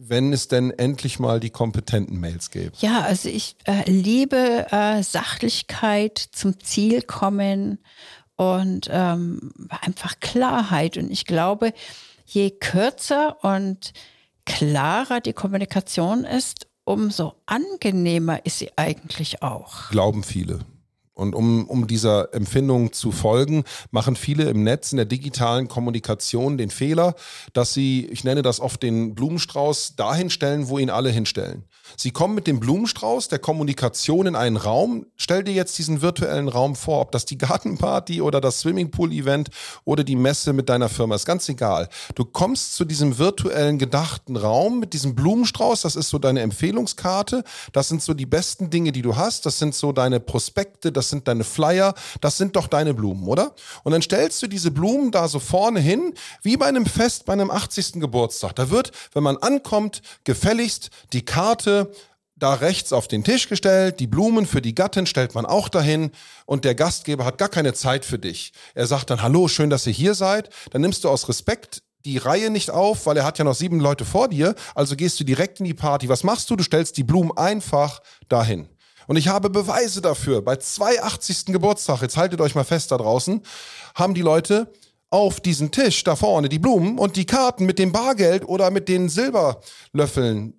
wenn 0.00 0.32
es 0.32 0.48
denn 0.48 0.70
endlich 0.70 1.18
mal 1.18 1.40
die 1.40 1.50
kompetenten 1.50 2.20
Mails 2.20 2.50
gäbe. 2.50 2.72
Ja, 2.78 3.02
also 3.02 3.28
ich 3.28 3.56
äh, 3.64 3.88
liebe 3.90 4.66
äh, 4.70 5.02
Sachlichkeit, 5.02 6.18
zum 6.18 6.60
Ziel 6.60 7.02
kommen 7.02 7.78
und 8.36 8.88
ähm, 8.90 9.52
einfach 9.82 10.20
Klarheit. 10.20 10.96
Und 10.96 11.10
ich 11.10 11.26
glaube, 11.26 11.72
je 12.24 12.50
kürzer 12.50 13.42
und 13.42 13.92
klarer 14.44 15.20
die 15.20 15.32
Kommunikation 15.32 16.24
ist, 16.24 16.66
umso 16.84 17.34
angenehmer 17.46 18.46
ist 18.46 18.60
sie 18.60 18.70
eigentlich 18.76 19.42
auch. 19.42 19.90
Glauben 19.90 20.22
viele. 20.22 20.60
Und 21.18 21.34
um, 21.34 21.66
um 21.66 21.88
dieser 21.88 22.32
Empfindung 22.32 22.92
zu 22.92 23.10
folgen, 23.10 23.64
machen 23.90 24.14
viele 24.14 24.44
im 24.44 24.62
Netz, 24.62 24.92
in 24.92 24.98
der 24.98 25.04
digitalen 25.04 25.66
Kommunikation 25.66 26.56
den 26.56 26.70
Fehler, 26.70 27.16
dass 27.52 27.74
sie, 27.74 28.06
ich 28.06 28.22
nenne 28.22 28.42
das 28.42 28.60
oft 28.60 28.84
den 28.84 29.16
Blumenstrauß, 29.16 29.96
dahin 29.96 30.30
stellen, 30.30 30.68
wo 30.68 30.78
ihn 30.78 30.90
alle 30.90 31.10
hinstellen. 31.10 31.64
Sie 31.96 32.10
kommen 32.10 32.34
mit 32.34 32.46
dem 32.46 32.60
Blumenstrauß 32.60 33.28
der 33.28 33.38
Kommunikation 33.38 34.26
in 34.26 34.36
einen 34.36 34.56
Raum. 34.56 35.06
Stell 35.16 35.44
dir 35.44 35.54
jetzt 35.54 35.78
diesen 35.78 36.02
virtuellen 36.02 36.48
Raum 36.48 36.76
vor, 36.76 37.00
ob 37.00 37.12
das 37.12 37.24
die 37.24 37.38
Gartenparty 37.48 38.20
oder 38.20 38.40
das 38.40 38.60
Swimmingpool-Event 38.60 39.50
oder 39.84 40.04
die 40.04 40.16
Messe 40.16 40.52
mit 40.52 40.68
deiner 40.68 40.88
Firma 40.88 41.14
ist, 41.14 41.26
ganz 41.26 41.48
egal. 41.48 41.88
Du 42.14 42.24
kommst 42.24 42.74
zu 42.74 42.84
diesem 42.84 43.18
virtuellen 43.18 43.78
gedachten 43.78 44.36
Raum 44.36 44.80
mit 44.80 44.92
diesem 44.92 45.14
Blumenstrauß, 45.14 45.82
das 45.82 45.96
ist 45.96 46.08
so 46.08 46.18
deine 46.18 46.40
Empfehlungskarte, 46.40 47.44
das 47.72 47.88
sind 47.88 48.02
so 48.02 48.14
die 48.14 48.26
besten 48.26 48.70
Dinge, 48.70 48.92
die 48.92 49.02
du 49.02 49.16
hast, 49.16 49.46
das 49.46 49.58
sind 49.58 49.74
so 49.74 49.92
deine 49.92 50.20
Prospekte, 50.20 50.92
das 50.92 51.08
sind 51.08 51.28
deine 51.28 51.44
Flyer, 51.44 51.94
das 52.20 52.36
sind 52.36 52.56
doch 52.56 52.66
deine 52.66 52.94
Blumen, 52.94 53.26
oder? 53.28 53.54
Und 53.84 53.92
dann 53.92 54.02
stellst 54.02 54.42
du 54.42 54.46
diese 54.46 54.70
Blumen 54.70 55.10
da 55.10 55.28
so 55.28 55.38
vorne 55.38 55.80
hin, 55.80 56.14
wie 56.42 56.56
bei 56.56 56.66
einem 56.66 56.86
Fest, 56.86 57.24
bei 57.24 57.32
einem 57.32 57.50
80. 57.50 57.94
Geburtstag. 57.94 58.54
Da 58.56 58.70
wird, 58.70 58.92
wenn 59.12 59.22
man 59.22 59.36
ankommt, 59.36 60.02
gefälligst 60.24 60.90
die 61.12 61.24
Karte 61.24 61.77
da 62.38 62.54
rechts 62.54 62.92
auf 62.92 63.08
den 63.08 63.24
Tisch 63.24 63.48
gestellt, 63.48 64.00
die 64.00 64.06
Blumen 64.06 64.46
für 64.46 64.62
die 64.62 64.74
Gattin 64.74 65.06
stellt 65.06 65.34
man 65.34 65.44
auch 65.44 65.68
dahin 65.68 66.12
und 66.46 66.64
der 66.64 66.74
Gastgeber 66.74 67.24
hat 67.24 67.38
gar 67.38 67.48
keine 67.48 67.74
Zeit 67.74 68.04
für 68.04 68.18
dich. 68.18 68.52
Er 68.74 68.86
sagt 68.86 69.10
dann, 69.10 69.22
hallo, 69.22 69.48
schön, 69.48 69.70
dass 69.70 69.86
ihr 69.86 69.92
hier 69.92 70.14
seid. 70.14 70.50
Dann 70.70 70.82
nimmst 70.82 71.04
du 71.04 71.08
aus 71.08 71.28
Respekt 71.28 71.82
die 72.04 72.18
Reihe 72.18 72.50
nicht 72.50 72.70
auf, 72.70 73.06
weil 73.06 73.16
er 73.16 73.24
hat 73.24 73.38
ja 73.38 73.44
noch 73.44 73.54
sieben 73.54 73.80
Leute 73.80 74.04
vor 74.04 74.28
dir, 74.28 74.54
also 74.74 74.94
gehst 74.94 75.18
du 75.18 75.24
direkt 75.24 75.58
in 75.58 75.66
die 75.66 75.74
Party. 75.74 76.08
Was 76.08 76.24
machst 76.24 76.48
du? 76.48 76.56
Du 76.56 76.62
stellst 76.62 76.96
die 76.96 77.02
Blumen 77.02 77.36
einfach 77.36 78.00
dahin. 78.28 78.68
Und 79.08 79.16
ich 79.16 79.28
habe 79.28 79.50
Beweise 79.50 80.00
dafür. 80.00 80.42
Bei 80.42 80.56
82. 80.56 81.46
Geburtstag, 81.46 82.02
jetzt 82.02 82.16
haltet 82.16 82.40
euch 82.40 82.54
mal 82.54 82.64
fest 82.64 82.92
da 82.92 82.98
draußen, 82.98 83.42
haben 83.94 84.14
die 84.14 84.22
Leute 84.22 84.72
auf 85.10 85.40
diesen 85.40 85.70
Tisch 85.70 86.04
da 86.04 86.16
vorne 86.16 86.50
die 86.50 86.58
Blumen 86.58 86.98
und 86.98 87.16
die 87.16 87.24
Karten 87.24 87.64
mit 87.64 87.78
dem 87.78 87.92
Bargeld 87.92 88.46
oder 88.46 88.70
mit 88.70 88.88
den 88.88 89.08
Silberlöffeln 89.08 90.57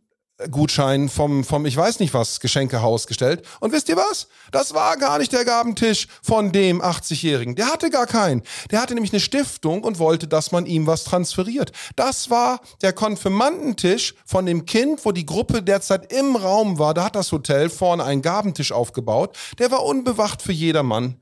Gutschein 0.51 1.09
vom, 1.09 1.43
vom 1.43 1.65
ich 1.65 1.75
weiß 1.75 1.99
nicht 1.99 2.13
was 2.13 2.39
Geschenkehaus 2.39 3.07
gestellt. 3.07 3.45
Und 3.59 3.73
wisst 3.73 3.89
ihr 3.89 3.97
was? 3.97 4.27
Das 4.51 4.73
war 4.73 4.95
gar 4.95 5.17
nicht 5.17 5.33
der 5.33 5.43
Gabentisch 5.43 6.07
von 6.21 6.53
dem 6.53 6.81
80-Jährigen. 6.81 7.55
Der 7.55 7.67
hatte 7.67 7.89
gar 7.89 8.07
keinen. 8.07 8.43
Der 8.71 8.81
hatte 8.81 8.93
nämlich 8.93 9.11
eine 9.11 9.19
Stiftung 9.19 9.83
und 9.83 9.99
wollte, 9.99 10.27
dass 10.27 10.51
man 10.51 10.65
ihm 10.65 10.87
was 10.87 11.03
transferiert. 11.03 11.73
Das 11.97 12.29
war 12.29 12.61
der 12.81 12.93
Konfirmandentisch 12.93 14.15
von 14.25 14.45
dem 14.45 14.65
Kind, 14.65 15.03
wo 15.03 15.11
die 15.11 15.25
Gruppe 15.25 15.61
derzeit 15.61 16.13
im 16.13 16.37
Raum 16.37 16.79
war. 16.79 16.93
Da 16.93 17.05
hat 17.05 17.15
das 17.15 17.31
Hotel 17.33 17.69
vorne 17.69 18.05
einen 18.05 18.21
Gabentisch 18.21 18.71
aufgebaut. 18.71 19.35
Der 19.57 19.71
war 19.71 19.83
unbewacht 19.83 20.41
für 20.41 20.53
jedermann 20.53 21.21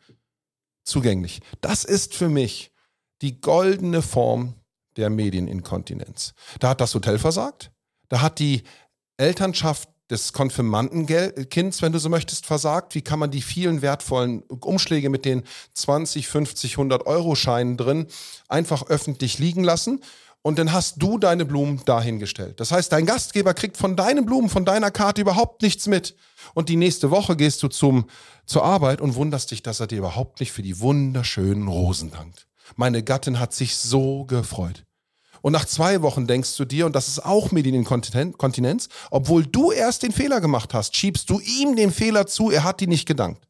zugänglich. 0.84 1.42
Das 1.62 1.84
ist 1.84 2.14
für 2.14 2.30
mich 2.30 2.72
die 3.24 3.42
goldene 3.42 4.04
Form 4.04 4.54
der 4.96 5.10
Medieninkontinenz. 5.10 6.34
Da 6.60 6.70
hat 6.70 6.82
das 6.82 6.94
Hotel 6.94 7.18
versagt. 7.18 7.72
Da 8.10 8.22
hat 8.22 8.40
die 8.40 8.64
Elternschaft 9.18 9.90
des 10.10 10.32
Konfirmandenkinds, 10.32 11.82
wenn 11.82 11.92
du 11.92 12.00
so 12.00 12.10
möchtest, 12.10 12.46
versagt? 12.46 12.96
Wie 12.96 13.02
kann 13.02 13.20
man 13.20 13.32
die 13.32 13.42
vielen 13.42 13.82
wertvollen 13.82 14.42
Umschläge 14.44 15.10
mit 15.10 15.26
den 15.26 15.44
20, 15.74 16.28
50, 16.28 16.74
100 16.74 17.06
Euro 17.06 17.36
Scheinen 17.36 17.76
drin 17.78 18.08
einfach 18.48 18.88
öffentlich 18.88 19.38
liegen 19.38 19.64
lassen? 19.64 20.02
Und 20.44 20.60
dann 20.60 20.72
hast 20.72 21.02
du 21.02 21.18
deine 21.18 21.44
Blumen 21.44 21.82
dahingestellt. 21.84 22.62
Das 22.62 22.72
heißt, 22.72 22.92
dein 22.94 23.06
Gastgeber 23.06 23.54
kriegt 23.54 23.76
von 23.76 23.98
deinen 23.98 24.26
Blumen, 24.26 24.48
von 24.48 24.64
deiner 24.64 24.92
Karte 24.92 25.20
überhaupt 25.20 25.62
nichts 25.62 25.88
mit. 25.88 26.16
Und 26.54 26.70
die 26.70 26.78
nächste 26.78 27.12
Woche 27.12 27.36
gehst 27.36 27.62
du 27.64 27.68
zum, 27.68 28.06
zur 28.46 28.64
Arbeit 28.64 29.02
und 29.02 29.16
wunderst 29.16 29.52
dich, 29.52 29.62
dass 29.62 29.82
er 29.82 29.88
dir 29.88 29.98
überhaupt 29.98 30.40
nicht 30.40 30.54
für 30.54 30.62
die 30.62 30.80
wunderschönen 30.80 31.68
Rosen 31.68 32.12
dankt. 32.12 32.48
Meine 32.78 33.04
Gattin 33.04 33.40
hat 33.40 33.54
sich 33.54 33.76
so 33.76 34.24
gefreut. 34.24 34.87
Und 35.42 35.54
nach 35.54 35.66
zwei 35.66 36.02
Wochen 36.02 36.28
denkst 36.28 36.56
du 36.58 36.66
dir, 36.66 36.86
und 36.86 36.96
das 36.96 37.08
ist 37.08 37.26
auch 37.26 37.52
Medieninkontinenz, 37.52 38.90
obwohl 39.12 39.46
du 39.46 39.72
erst 39.72 40.04
den 40.04 40.12
Fehler 40.12 40.42
gemacht 40.42 40.74
hast, 40.74 40.96
schiebst 40.96 41.30
du 41.30 41.40
ihm 41.40 41.76
den 41.76 41.92
Fehler 41.92 42.28
zu, 42.28 42.52
er 42.52 42.64
hat 42.64 42.80
dir 42.80 42.88
nicht 42.88 43.08
gedankt. 43.08 43.48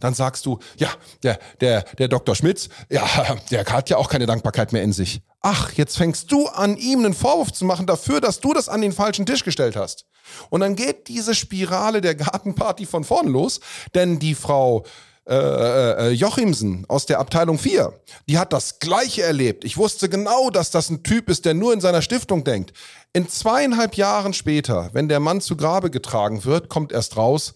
Dann 0.00 0.14
sagst 0.14 0.46
du, 0.46 0.58
ja, 0.76 0.88
der, 1.22 1.38
der, 1.60 1.82
der 1.98 2.08
Dr. 2.08 2.34
Schmitz, 2.34 2.68
ja, 2.90 3.06
der 3.50 3.64
hat 3.64 3.90
ja 3.90 3.96
auch 3.96 4.08
keine 4.08 4.26
Dankbarkeit 4.26 4.72
mehr 4.72 4.82
in 4.82 4.92
sich. 4.92 5.20
Ach, 5.40 5.72
jetzt 5.72 5.96
fängst 5.96 6.32
du 6.32 6.48
an, 6.48 6.76
ihm 6.76 7.00
einen 7.00 7.14
Vorwurf 7.14 7.52
zu 7.52 7.64
machen 7.64 7.86
dafür, 7.86 8.20
dass 8.20 8.40
du 8.40 8.52
das 8.52 8.68
an 8.68 8.80
den 8.80 8.92
falschen 8.92 9.26
Tisch 9.26 9.44
gestellt 9.44 9.76
hast. 9.76 10.06
Und 10.48 10.60
dann 10.60 10.74
geht 10.74 11.08
diese 11.08 11.34
Spirale 11.34 12.00
der 12.00 12.14
Gartenparty 12.14 12.86
von 12.86 13.04
vorne 13.04 13.30
los, 13.30 13.60
denn 13.94 14.18
die 14.18 14.34
Frau 14.34 14.84
äh, 15.26 16.08
äh, 16.08 16.10
Jochimsen 16.10 16.84
aus 16.88 17.06
der 17.06 17.18
Abteilung 17.18 17.58
4, 17.58 17.94
die 18.28 18.38
hat 18.38 18.52
das 18.52 18.78
Gleiche 18.78 19.22
erlebt. 19.22 19.64
Ich 19.64 19.78
wusste 19.78 20.10
genau, 20.10 20.50
dass 20.50 20.70
das 20.70 20.90
ein 20.90 21.02
Typ 21.02 21.30
ist, 21.30 21.46
der 21.46 21.54
nur 21.54 21.72
in 21.72 21.80
seiner 21.80 22.02
Stiftung 22.02 22.44
denkt. 22.44 22.74
In 23.14 23.26
zweieinhalb 23.26 23.96
Jahren 23.96 24.34
später, 24.34 24.90
wenn 24.92 25.08
der 25.08 25.20
Mann 25.20 25.40
zu 25.40 25.56
Grabe 25.56 25.90
getragen 25.90 26.44
wird, 26.44 26.68
kommt 26.68 26.92
erst 26.92 27.16
raus, 27.16 27.54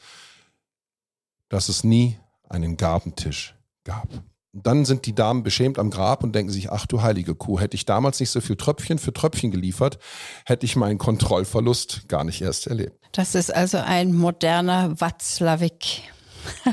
dass 1.50 1.68
es 1.68 1.84
nie 1.84 2.18
einen 2.48 2.78
Gabentisch 2.78 3.54
gab. 3.84 4.08
Dann 4.54 4.86
sind 4.86 5.04
die 5.04 5.14
Damen 5.14 5.42
beschämt 5.42 5.78
am 5.78 5.90
Grab 5.90 6.24
und 6.24 6.34
denken 6.34 6.50
sich, 6.50 6.72
ach 6.72 6.86
du 6.86 7.02
heilige 7.02 7.34
Kuh, 7.34 7.60
hätte 7.60 7.74
ich 7.74 7.84
damals 7.84 8.18
nicht 8.18 8.30
so 8.30 8.40
viel 8.40 8.56
Tröpfchen 8.56 8.98
für 8.98 9.12
Tröpfchen 9.12 9.50
geliefert, 9.50 9.98
hätte 10.46 10.64
ich 10.64 10.74
meinen 10.74 10.96
Kontrollverlust 10.96 12.08
gar 12.08 12.24
nicht 12.24 12.40
erst 12.40 12.66
erlebt. 12.66 12.96
Das 13.12 13.34
ist 13.34 13.54
also 13.54 13.76
ein 13.76 14.14
moderner 14.14 14.98
Watzlawick. 14.98 16.02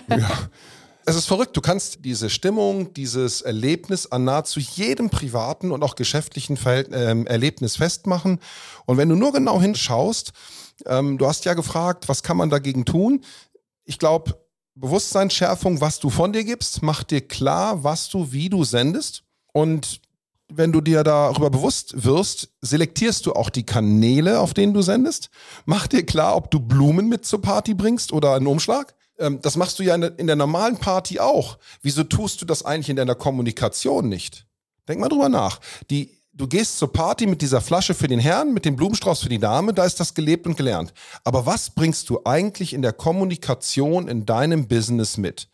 ja. 0.10 0.30
Es 1.08 1.16
ist 1.16 1.28
verrückt, 1.28 1.56
du 1.56 1.62
kannst 1.62 2.04
diese 2.04 2.32
Stimmung, 2.32 2.94
dieses 2.94 3.44
Erlebnis 3.44 4.12
an 4.12 4.24
nahezu 4.24 4.60
jedem 4.60 5.12
privaten 5.12 5.72
und 5.72 5.84
auch 5.84 5.96
geschäftlichen 5.96 6.58
Verhält 6.58 6.92
äh, 6.92 7.24
Erlebnis 7.26 7.76
festmachen. 7.76 8.40
Und 8.88 8.98
wenn 8.98 9.10
du 9.10 9.16
nur 9.16 9.32
genau 9.32 9.62
hinschaust, 9.62 10.34
ähm, 10.88 11.20
du 11.20 11.28
hast 11.28 11.46
ja 11.46 11.54
gefragt, 11.54 12.10
was 12.10 12.24
kann 12.24 12.38
man 12.38 12.50
dagegen 12.50 12.86
tun? 12.86 13.24
Ich 13.84 14.00
glaube, 14.00 14.40
Bewusstseinsschärfung, 14.74 15.80
was 15.80 16.00
du 16.00 16.10
von 16.10 16.34
dir 16.34 16.44
gibst, 16.44 16.82
macht 16.82 17.12
dir 17.12 17.22
klar, 17.22 17.84
was 17.84 18.10
du, 18.10 18.32
wie 18.32 18.50
du 18.50 18.64
sendest. 18.64 19.24
Und 19.54 20.02
wenn 20.52 20.72
du 20.72 20.82
dir 20.82 21.04
darüber 21.04 21.52
bewusst 21.52 22.04
wirst, 22.04 22.50
selektierst 22.62 23.28
du 23.28 23.34
auch 23.34 23.52
die 23.52 23.66
Kanäle, 23.66 24.40
auf 24.40 24.56
denen 24.56 24.74
du 24.74 24.82
sendest. 24.82 25.30
Mach 25.66 25.86
dir 25.86 26.04
klar, 26.04 26.36
ob 26.36 26.50
du 26.50 26.60
Blumen 26.60 27.08
mit 27.08 27.26
zur 27.26 27.42
Party 27.42 27.76
bringst 27.76 28.12
oder 28.12 28.34
einen 28.34 28.48
Umschlag. 28.48 28.96
Ähm, 29.20 29.40
das 29.42 29.56
machst 29.56 29.80
du 29.80 29.84
ja 29.84 29.96
in 29.96 30.02
der, 30.02 30.20
in 30.20 30.28
der 30.28 30.36
normalen 30.36 30.78
Party 30.78 31.20
auch. 31.20 31.58
Wieso 31.82 32.04
tust 32.04 32.42
du 32.42 32.46
das 32.46 32.66
eigentlich 32.66 32.90
in 32.90 32.96
deiner 32.96 33.16
Kommunikation 33.16 34.10
nicht? 34.10 34.46
Denk 34.88 35.00
mal 35.00 35.10
drüber 35.10 35.30
nach. 35.30 35.60
Die, 35.90 36.12
du 36.34 36.48
gehst 36.48 36.78
zur 36.78 36.92
Party 36.92 37.26
mit 37.26 37.42
dieser 37.42 37.62
Flasche 37.62 37.94
für 37.94 38.08
den 38.08 38.20
Herrn, 38.20 38.54
mit 38.54 38.66
dem 38.66 38.76
Blumenstrauß 38.76 39.22
für 39.22 39.30
die 39.30 39.40
Dame, 39.40 39.74
da 39.74 39.86
ist 39.86 40.00
das 40.00 40.14
gelebt 40.14 40.46
und 40.46 40.58
gelernt. 40.58 40.94
Aber 41.24 41.46
was 41.46 41.70
bringst 41.70 42.10
du 42.10 42.20
eigentlich 42.26 42.74
in 42.74 42.82
der 42.82 42.94
Kommunikation 42.94 44.08
in 44.08 44.26
deinem 44.26 44.68
Business 44.68 45.18
mit? 45.18 45.48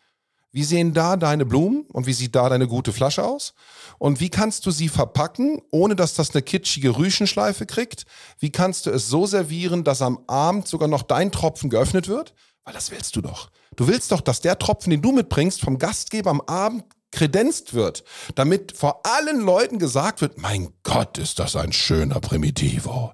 Wie 0.54 0.64
sehen 0.64 0.92
da 0.92 1.16
deine 1.16 1.46
Blumen 1.46 1.86
und 1.92 2.06
wie 2.06 2.12
sieht 2.12 2.34
da 2.34 2.50
deine 2.50 2.68
gute 2.68 2.92
Flasche 2.92 3.24
aus? 3.24 3.54
Und 3.98 4.20
wie 4.20 4.28
kannst 4.28 4.66
du 4.66 4.70
sie 4.70 4.90
verpacken, 4.90 5.62
ohne 5.70 5.96
dass 5.96 6.12
das 6.12 6.32
eine 6.32 6.42
kitschige 6.42 6.98
Rüschenschleife 6.98 7.64
kriegt? 7.64 8.04
Wie 8.38 8.50
kannst 8.50 8.84
du 8.84 8.90
es 8.90 9.08
so 9.08 9.24
servieren, 9.24 9.82
dass 9.82 10.02
am 10.02 10.18
Abend 10.26 10.68
sogar 10.68 10.88
noch 10.88 11.04
dein 11.04 11.32
Tropfen 11.32 11.70
geöffnet 11.70 12.06
wird? 12.06 12.34
Weil 12.64 12.74
das 12.74 12.90
willst 12.90 13.16
du 13.16 13.20
doch. 13.20 13.50
Du 13.76 13.88
willst 13.88 14.12
doch, 14.12 14.20
dass 14.20 14.40
der 14.40 14.58
Tropfen, 14.58 14.90
den 14.90 15.02
du 15.02 15.12
mitbringst, 15.12 15.60
vom 15.60 15.78
Gastgeber 15.78 16.30
am 16.30 16.40
Abend 16.42 16.84
kredenzt 17.10 17.74
wird, 17.74 18.04
damit 18.34 18.76
vor 18.76 19.04
allen 19.04 19.40
Leuten 19.40 19.78
gesagt 19.78 20.20
wird, 20.20 20.38
mein 20.38 20.72
Gott, 20.82 21.18
ist 21.18 21.38
das 21.38 21.56
ein 21.56 21.72
schöner 21.72 22.20
Primitivo. 22.20 23.12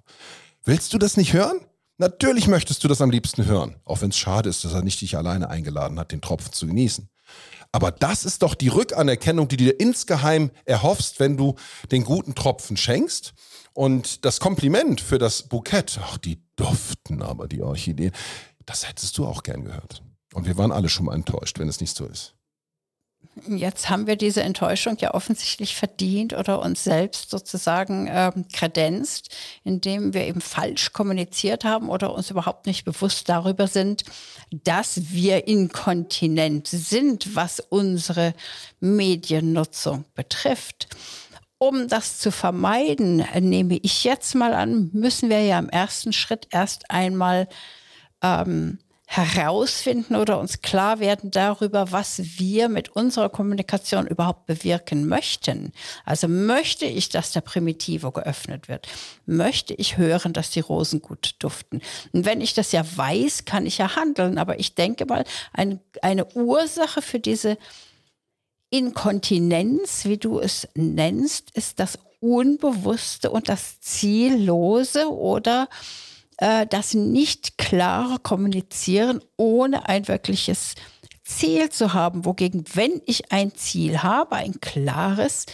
Willst 0.64 0.92
du 0.92 0.98
das 0.98 1.16
nicht 1.16 1.32
hören? 1.32 1.60
Natürlich 1.96 2.46
möchtest 2.46 2.84
du 2.84 2.88
das 2.88 3.00
am 3.00 3.10
liebsten 3.10 3.46
hören, 3.46 3.76
auch 3.84 4.02
wenn 4.02 4.10
es 4.10 4.18
schade 4.18 4.48
ist, 4.48 4.64
dass 4.64 4.72
er 4.72 4.82
nicht 4.82 5.00
dich 5.00 5.16
alleine 5.16 5.50
eingeladen 5.50 5.98
hat, 5.98 6.12
den 6.12 6.20
Tropfen 6.20 6.52
zu 6.52 6.66
genießen. 6.66 7.08
Aber 7.72 7.90
das 7.90 8.24
ist 8.24 8.42
doch 8.42 8.54
die 8.54 8.68
Rückanerkennung, 8.68 9.48
die 9.48 9.56
du 9.56 9.64
dir 9.64 9.80
insgeheim 9.80 10.50
erhoffst, 10.64 11.20
wenn 11.20 11.36
du 11.36 11.56
den 11.90 12.04
guten 12.04 12.34
Tropfen 12.34 12.76
schenkst. 12.76 13.34
Und 13.74 14.24
das 14.24 14.40
Kompliment 14.40 15.00
für 15.00 15.18
das 15.18 15.42
Bukett, 15.42 15.98
ach, 16.02 16.18
die 16.18 16.42
duften 16.56 17.22
aber, 17.22 17.46
die 17.46 17.62
Orchideen, 17.62 18.12
das 18.68 18.86
hättest 18.86 19.16
du 19.16 19.26
auch 19.26 19.42
gern 19.42 19.64
gehört. 19.64 20.02
Und 20.34 20.46
wir 20.46 20.58
waren 20.58 20.72
alle 20.72 20.90
schon 20.90 21.06
mal 21.06 21.14
enttäuscht, 21.14 21.58
wenn 21.58 21.68
es 21.68 21.80
nicht 21.80 21.96
so 21.96 22.04
ist. 22.04 22.34
Jetzt 23.46 23.88
haben 23.88 24.06
wir 24.06 24.16
diese 24.16 24.42
Enttäuschung 24.42 24.96
ja 24.98 25.14
offensichtlich 25.14 25.74
verdient 25.74 26.34
oder 26.34 26.60
uns 26.60 26.84
selbst 26.84 27.30
sozusagen 27.30 28.08
ähm, 28.10 28.46
kredenzt, 28.52 29.34
indem 29.64 30.12
wir 30.12 30.26
eben 30.26 30.40
falsch 30.40 30.92
kommuniziert 30.92 31.64
haben 31.64 31.88
oder 31.88 32.14
uns 32.14 32.30
überhaupt 32.30 32.66
nicht 32.66 32.84
bewusst 32.84 33.28
darüber 33.28 33.66
sind, 33.66 34.04
dass 34.50 35.10
wir 35.10 35.48
inkontinent 35.48 36.66
sind, 36.66 37.34
was 37.34 37.60
unsere 37.60 38.34
Mediennutzung 38.80 40.04
betrifft. 40.14 40.88
Um 41.58 41.88
das 41.88 42.18
zu 42.18 42.30
vermeiden, 42.30 43.24
nehme 43.40 43.78
ich 43.78 44.04
jetzt 44.04 44.34
mal 44.34 44.52
an, 44.52 44.90
müssen 44.92 45.30
wir 45.30 45.42
ja 45.42 45.58
im 45.58 45.68
ersten 45.68 46.12
Schritt 46.12 46.48
erst 46.50 46.90
einmal 46.90 47.48
ähm, 48.22 48.78
herausfinden 49.10 50.16
oder 50.16 50.38
uns 50.38 50.60
klar 50.60 51.00
werden 51.00 51.30
darüber, 51.30 51.92
was 51.92 52.20
wir 52.38 52.68
mit 52.68 52.90
unserer 52.90 53.30
Kommunikation 53.30 54.06
überhaupt 54.06 54.44
bewirken 54.44 55.08
möchten. 55.08 55.72
Also 56.04 56.28
möchte 56.28 56.84
ich, 56.84 57.08
dass 57.08 57.32
der 57.32 57.40
Primitivo 57.40 58.12
geöffnet 58.12 58.68
wird? 58.68 58.86
Möchte 59.24 59.72
ich 59.72 59.96
hören, 59.96 60.34
dass 60.34 60.50
die 60.50 60.60
Rosen 60.60 61.00
gut 61.00 61.36
duften? 61.38 61.80
Und 62.12 62.26
wenn 62.26 62.42
ich 62.42 62.52
das 62.52 62.70
ja 62.72 62.84
weiß, 62.84 63.46
kann 63.46 63.64
ich 63.64 63.78
ja 63.78 63.96
handeln. 63.96 64.36
Aber 64.36 64.60
ich 64.60 64.74
denke 64.74 65.06
mal, 65.06 65.24
ein, 65.54 65.80
eine 66.02 66.26
Ursache 66.34 67.00
für 67.00 67.18
diese 67.18 67.56
Inkontinenz, 68.68 70.04
wie 70.04 70.18
du 70.18 70.38
es 70.38 70.68
nennst, 70.74 71.50
ist 71.52 71.80
das 71.80 71.98
Unbewusste 72.20 73.30
und 73.30 73.48
das 73.48 73.80
Ziellose 73.80 75.10
oder 75.10 75.66
äh, 76.38 76.66
das 76.66 76.94
nicht 76.94 77.58
klare 77.58 78.18
Kommunizieren 78.18 79.20
ohne 79.36 79.88
ein 79.88 80.08
wirkliches 80.08 80.74
Ziel 81.24 81.68
zu 81.68 81.92
haben. 81.92 82.24
Wogegen, 82.24 82.64
wenn 82.74 83.02
ich 83.06 83.30
ein 83.30 83.54
Ziel 83.54 84.02
habe, 84.02 84.36
ein 84.36 84.60
klares, 84.60 85.46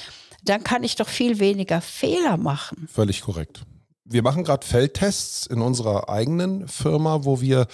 dann 0.44 0.62
kann 0.62 0.84
ich 0.84 0.96
doch 0.96 1.08
viel 1.08 1.40
weniger 1.40 1.80
Fehler 1.80 2.36
machen. 2.36 2.88
Völlig 2.90 3.22
korrekt. 3.22 3.64
Wir 4.04 4.22
machen 4.22 4.44
gerade 4.44 4.66
Feldtests 4.66 5.46
in 5.46 5.62
unserer 5.62 6.10
eigenen 6.10 6.68
Firma, 6.68 7.24
wo 7.24 7.40
wir 7.40 7.66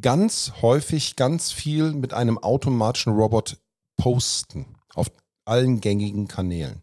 ganz 0.00 0.52
häufig 0.60 1.16
ganz 1.16 1.50
viel 1.50 1.92
mit 1.92 2.12
einem 2.12 2.38
automatischen 2.38 3.14
Robot 3.14 3.56
posten 3.96 4.76
auf 4.94 5.10
allen 5.44 5.80
gängigen 5.80 6.28
Kanälen. 6.28 6.82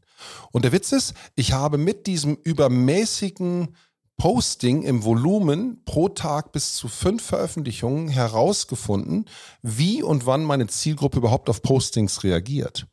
Und 0.52 0.66
der 0.66 0.72
Witz 0.72 0.92
ist, 0.92 1.14
ich 1.36 1.54
habe 1.54 1.78
mit 1.78 2.08
diesem 2.08 2.36
übermäßigen 2.44 3.76
Posting 4.18 4.82
im 4.82 5.04
Volumen 5.04 5.84
pro 5.86 6.10
Tag 6.10 6.52
bis 6.52 6.74
zu 6.74 6.88
fünf 6.88 7.24
Veröffentlichungen 7.24 8.08
herausgefunden, 8.08 9.26
wie 9.62 10.02
und 10.02 10.26
wann 10.26 10.44
meine 10.44 10.66
Zielgruppe 10.66 11.20
überhaupt 11.20 11.52
auf 11.52 11.62
Postings 11.62 12.24
reagiert. 12.24 12.88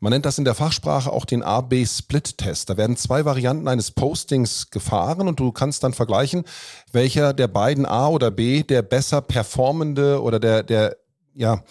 Man 0.00 0.12
nennt 0.12 0.26
das 0.26 0.36
in 0.36 0.44
der 0.44 0.54
Fachsprache 0.54 1.10
auch 1.10 1.24
den 1.24 1.42
A-B-Split-Test. 1.42 2.68
Da 2.68 2.76
werden 2.76 2.98
zwei 2.98 3.24
Varianten 3.24 3.68
eines 3.68 3.90
Postings 3.90 4.68
gefahren 4.68 5.28
und 5.28 5.40
du 5.40 5.50
kannst 5.50 5.82
dann 5.82 5.94
vergleichen, 5.94 6.44
welcher 6.92 7.32
der 7.32 7.48
beiden 7.48 7.86
A 7.86 8.08
oder 8.08 8.30
B 8.30 8.62
der 8.62 8.82
besser 8.82 9.22
performende 9.22 10.20
oder 10.20 10.38
der, 10.38 10.62
der, 10.62 10.98
ja, 11.32 11.64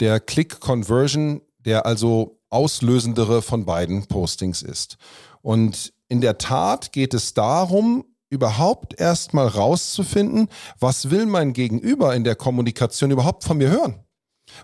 der 0.00 0.20
Click-Conversion, 0.20 1.42
der 1.66 1.84
also 1.84 2.40
auslösendere 2.48 3.42
von 3.42 3.66
beiden 3.66 4.06
Postings 4.06 4.62
ist. 4.62 4.96
Und 5.42 5.92
in 6.08 6.22
der 6.22 6.38
Tat 6.38 6.92
geht 6.92 7.12
es 7.12 7.34
darum, 7.34 8.06
überhaupt 8.30 8.98
erstmal 9.00 9.48
rauszufinden, 9.48 10.48
was 10.78 11.10
will 11.10 11.26
mein 11.26 11.52
Gegenüber 11.52 12.14
in 12.14 12.24
der 12.24 12.36
Kommunikation 12.36 13.10
überhaupt 13.10 13.44
von 13.44 13.58
mir 13.58 13.70
hören? 13.70 14.04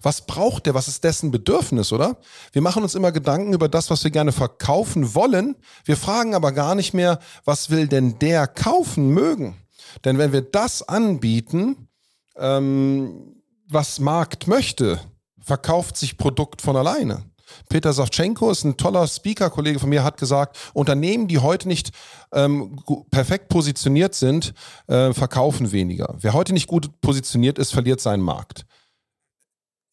Was 0.02 0.26
braucht 0.26 0.66
der? 0.66 0.74
Was 0.74 0.88
ist 0.88 1.04
dessen 1.04 1.30
Bedürfnis, 1.30 1.92
oder? 1.92 2.16
Wir 2.52 2.62
machen 2.62 2.82
uns 2.82 2.94
immer 2.94 3.12
Gedanken 3.12 3.52
über 3.52 3.68
das, 3.68 3.90
was 3.90 4.02
wir 4.02 4.10
gerne 4.10 4.32
verkaufen 4.32 5.14
wollen. 5.14 5.56
Wir 5.84 5.96
fragen 5.96 6.34
aber 6.34 6.52
gar 6.52 6.74
nicht 6.74 6.94
mehr, 6.94 7.18
was 7.44 7.70
will 7.70 7.86
denn 7.86 8.18
der 8.18 8.46
kaufen 8.46 9.10
mögen? 9.10 9.56
Denn 10.04 10.18
wenn 10.18 10.32
wir 10.32 10.42
das 10.42 10.82
anbieten, 10.82 11.88
ähm, 12.36 13.42
was 13.68 14.00
Markt 14.00 14.46
möchte, 14.46 15.00
verkauft 15.40 15.96
sich 15.96 16.16
Produkt 16.16 16.62
von 16.62 16.76
alleine. 16.76 17.24
Peter 17.68 17.92
Savchenko 17.92 18.50
ist 18.50 18.64
ein 18.64 18.76
toller 18.76 19.06
Speaker-Kollege 19.06 19.78
von 19.78 19.88
mir, 19.88 20.04
hat 20.04 20.18
gesagt, 20.18 20.58
Unternehmen, 20.72 21.28
die 21.28 21.38
heute 21.38 21.68
nicht 21.68 21.90
ähm, 22.32 22.78
perfekt 23.10 23.48
positioniert 23.48 24.14
sind, 24.14 24.54
äh, 24.86 25.12
verkaufen 25.12 25.72
weniger. 25.72 26.14
Wer 26.20 26.32
heute 26.32 26.52
nicht 26.52 26.66
gut 26.66 27.00
positioniert 27.00 27.58
ist, 27.58 27.72
verliert 27.72 28.00
seinen 28.00 28.22
Markt. 28.22 28.66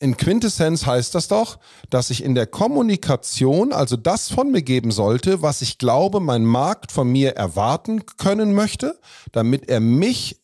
In 0.02 0.18
Quintessenz 0.18 0.88
heißt 0.88 1.14
das 1.14 1.28
doch, 1.28 1.60
dass 1.92 2.10
ich 2.10 2.24
in 2.24 2.34
der 2.34 2.48
Kommunikation 2.48 3.72
also 3.72 3.96
das 3.96 4.32
von 4.32 4.52
mir 4.52 4.64
geben 4.64 4.90
sollte, 4.90 5.44
was 5.44 5.62
ich 5.62 5.78
glaube, 5.78 6.20
mein 6.20 6.44
Markt 6.44 6.92
von 6.92 7.08
mir 7.08 7.36
erwarten 7.36 8.08
können 8.18 8.56
möchte, 8.56 9.00
damit 9.32 9.70
er 9.70 9.80
mich 9.80 10.41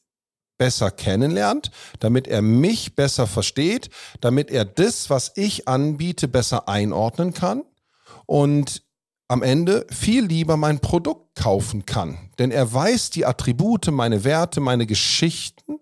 besser 0.57 0.91
kennenlernt, 0.91 1.71
damit 1.99 2.27
er 2.27 2.41
mich 2.41 2.95
besser 2.95 3.27
versteht, 3.27 3.89
damit 4.21 4.51
er 4.51 4.65
das, 4.65 5.09
was 5.09 5.31
ich 5.35 5.67
anbiete, 5.67 6.27
besser 6.27 6.67
einordnen 6.67 7.33
kann 7.33 7.63
und 8.25 8.83
am 9.27 9.43
Ende 9.43 9.85
viel 9.89 10.25
lieber 10.25 10.57
mein 10.57 10.79
Produkt 10.79 11.35
kaufen 11.35 11.85
kann. 11.85 12.17
Denn 12.39 12.51
er 12.51 12.71
weiß 12.71 13.09
die 13.09 13.25
Attribute, 13.25 13.87
meine 13.91 14.23
Werte, 14.23 14.61
meine 14.61 14.85
Geschichten 14.85 15.79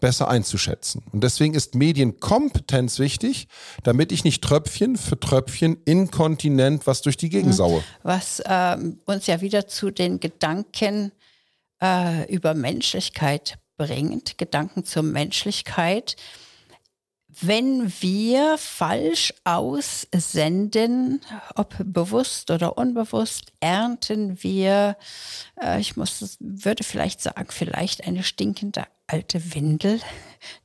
besser 0.00 0.28
einzuschätzen. 0.28 1.02
Und 1.10 1.24
deswegen 1.24 1.54
ist 1.54 1.74
Medienkompetenz 1.74 2.98
wichtig, 2.98 3.48
damit 3.82 4.12
ich 4.12 4.24
nicht 4.24 4.44
Tröpfchen 4.44 4.96
für 4.96 5.18
Tröpfchen 5.18 5.78
inkontinent 5.84 6.86
was 6.86 7.02
durch 7.02 7.16
die 7.16 7.30
Gegend 7.30 7.52
mhm. 7.52 7.56
saue. 7.56 7.84
Was 8.02 8.40
äh, 8.40 8.76
uns 9.06 9.26
ja 9.26 9.40
wieder 9.40 9.66
zu 9.66 9.90
den 9.90 10.20
Gedanken 10.20 11.12
äh, 11.82 12.30
über 12.32 12.54
Menschlichkeit 12.54 13.58
bringt, 13.76 14.38
Gedanken 14.38 14.84
zur 14.84 15.02
Menschlichkeit. 15.02 16.16
wenn 17.40 17.92
wir 18.00 18.56
falsch 18.56 19.34
aussenden, 19.44 21.20
ob 21.54 21.74
bewusst 21.84 22.50
oder 22.50 22.78
unbewusst, 22.78 23.52
ernten 23.60 24.42
wir, 24.42 24.96
äh, 25.60 25.78
ich 25.78 25.96
muss, 25.96 26.38
würde 26.40 26.82
vielleicht 26.82 27.20
sagen, 27.20 27.48
vielleicht 27.50 28.06
eine 28.06 28.22
stinkende 28.22 28.84
alte 29.06 29.54
Windel. 29.54 30.00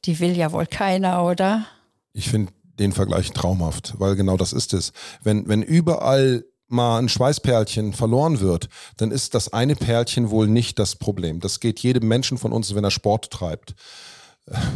Die 0.05 0.19
will 0.19 0.37
ja 0.37 0.53
wohl 0.53 0.65
keiner, 0.65 1.25
oder? 1.25 1.65
Ich 2.13 2.29
finde 2.29 2.53
den 2.79 2.93
Vergleich 2.93 3.31
traumhaft, 3.31 3.99
weil 3.99 4.15
genau 4.15 4.37
das 4.37 4.53
ist 4.53 4.73
es. 4.73 4.93
Wenn, 5.21 5.47
wenn 5.49 5.61
überall 5.61 6.45
mal 6.71 6.99
ein 6.99 7.09
Schweißperlchen 7.09 7.93
verloren 7.93 8.39
wird, 8.39 8.69
dann 8.97 9.11
ist 9.11 9.35
das 9.35 9.53
eine 9.53 9.75
Perlchen 9.75 10.29
wohl 10.29 10.47
nicht 10.47 10.79
das 10.79 10.95
Problem. 10.95 11.39
Das 11.39 11.59
geht 11.59 11.79
jedem 11.79 12.07
Menschen 12.07 12.37
von 12.37 12.51
uns, 12.51 12.75
wenn 12.75 12.83
er 12.83 12.91
Sport 12.91 13.31
treibt. 13.31 13.75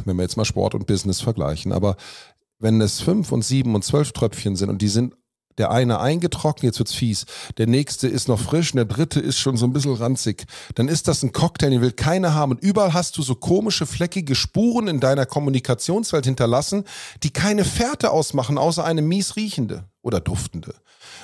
Wenn 0.06 0.16
wir 0.16 0.24
jetzt 0.24 0.38
mal 0.38 0.46
Sport 0.46 0.76
und 0.76 0.88
Business 0.88 1.22
vergleichen. 1.22 1.72
Aber 1.72 1.98
wenn 2.60 2.80
es 2.82 3.02
fünf 3.02 3.32
und 3.32 3.44
sieben 3.44 3.76
und 3.76 3.84
zwölf 3.84 4.12
Tröpfchen 4.12 4.56
sind 4.56 4.70
und 4.70 4.82
die 4.82 4.88
sind 4.88 5.16
der 5.58 5.72
eine 5.72 6.00
eingetrocknet, 6.00 6.64
jetzt 6.64 6.80
wird's 6.80 6.94
fies. 6.94 7.26
Der 7.58 7.68
nächste 7.68 8.08
ist 8.08 8.28
noch 8.28 8.40
frisch 8.40 8.74
und 8.74 8.78
der 8.78 8.86
dritte 8.86 9.20
ist 9.20 9.40
schon 9.40 9.58
so 9.58 9.66
ein 9.66 9.74
bisschen 9.74 9.94
ranzig. 9.94 10.46
Dann 10.76 10.88
ist 10.88 11.08
das 11.08 11.24
ein 11.24 11.32
Cocktail, 11.32 11.70
den 11.70 11.82
will 11.82 11.92
keiner 11.92 12.34
haben. 12.34 12.52
Und 12.54 12.62
überall 12.62 12.94
hast 12.94 13.18
du 13.18 13.22
so 13.22 13.36
komische, 13.36 13.86
fleckige 13.86 14.36
Spuren 14.36 14.88
in 14.88 15.00
deiner 15.00 15.26
Kommunikationswelt 15.26 16.26
hinterlassen, 16.26 16.84
die 17.24 17.32
keine 17.32 17.66
Fährte 17.66 18.12
ausmachen, 18.12 18.58
außer 18.58 18.84
eine 18.84 19.02
mies 19.02 19.36
riechende 19.36 19.86
oder 20.02 20.20
duftende. 20.20 20.76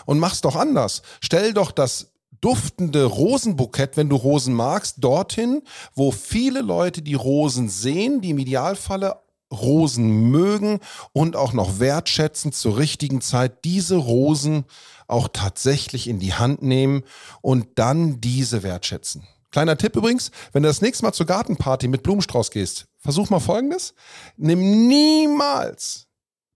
Und 0.06 0.20
mach's 0.20 0.42
doch 0.42 0.56
anders. 0.56 1.02
Stell 1.22 1.54
doch 1.54 1.72
das 1.72 2.12
duftende 2.42 3.06
Rosenbukett, 3.06 3.98
wenn 3.98 4.10
du 4.10 4.16
Rosen 4.16 4.54
magst, 4.54 4.96
dorthin, 5.00 5.62
wo 5.94 6.12
viele 6.12 6.62
Leute 6.62 7.02
die 7.02 7.14
Rosen 7.14 7.70
sehen, 7.70 8.22
die 8.22 8.32
im 8.32 8.40
Idealfalle 8.40 9.18
Rosen 9.52 10.32
mögen 10.32 10.80
und 11.14 11.36
auch 11.36 11.54
noch 11.54 11.80
wertschätzend 11.80 12.56
zur 12.56 12.78
richtigen 12.78 13.22
Zeit 13.22 13.64
diese 13.66 13.96
Rosen 13.96 14.66
auch 15.08 15.28
tatsächlich 15.32 16.08
in 16.08 16.20
die 16.20 16.34
Hand 16.34 16.62
nehmen 16.62 17.04
und 17.42 17.68
dann 17.76 18.22
diese 18.22 18.64
wertschätzen. 18.64 19.28
Kleiner 19.52 19.78
Tipp 19.78 19.96
übrigens, 19.98 20.32
wenn 20.54 20.64
du 20.64 20.70
das 20.70 20.82
nächste 20.82 21.04
Mal 21.04 21.12
zur 21.12 21.26
Gartenparty 21.26 21.90
mit 21.90 22.04
Blumenstrauß 22.04 22.52
gehst, 22.52 22.88
versuch 22.98 23.30
mal 23.30 23.42
folgendes. 23.42 23.94
Nimm 24.38 24.88
niemals 24.88 26.08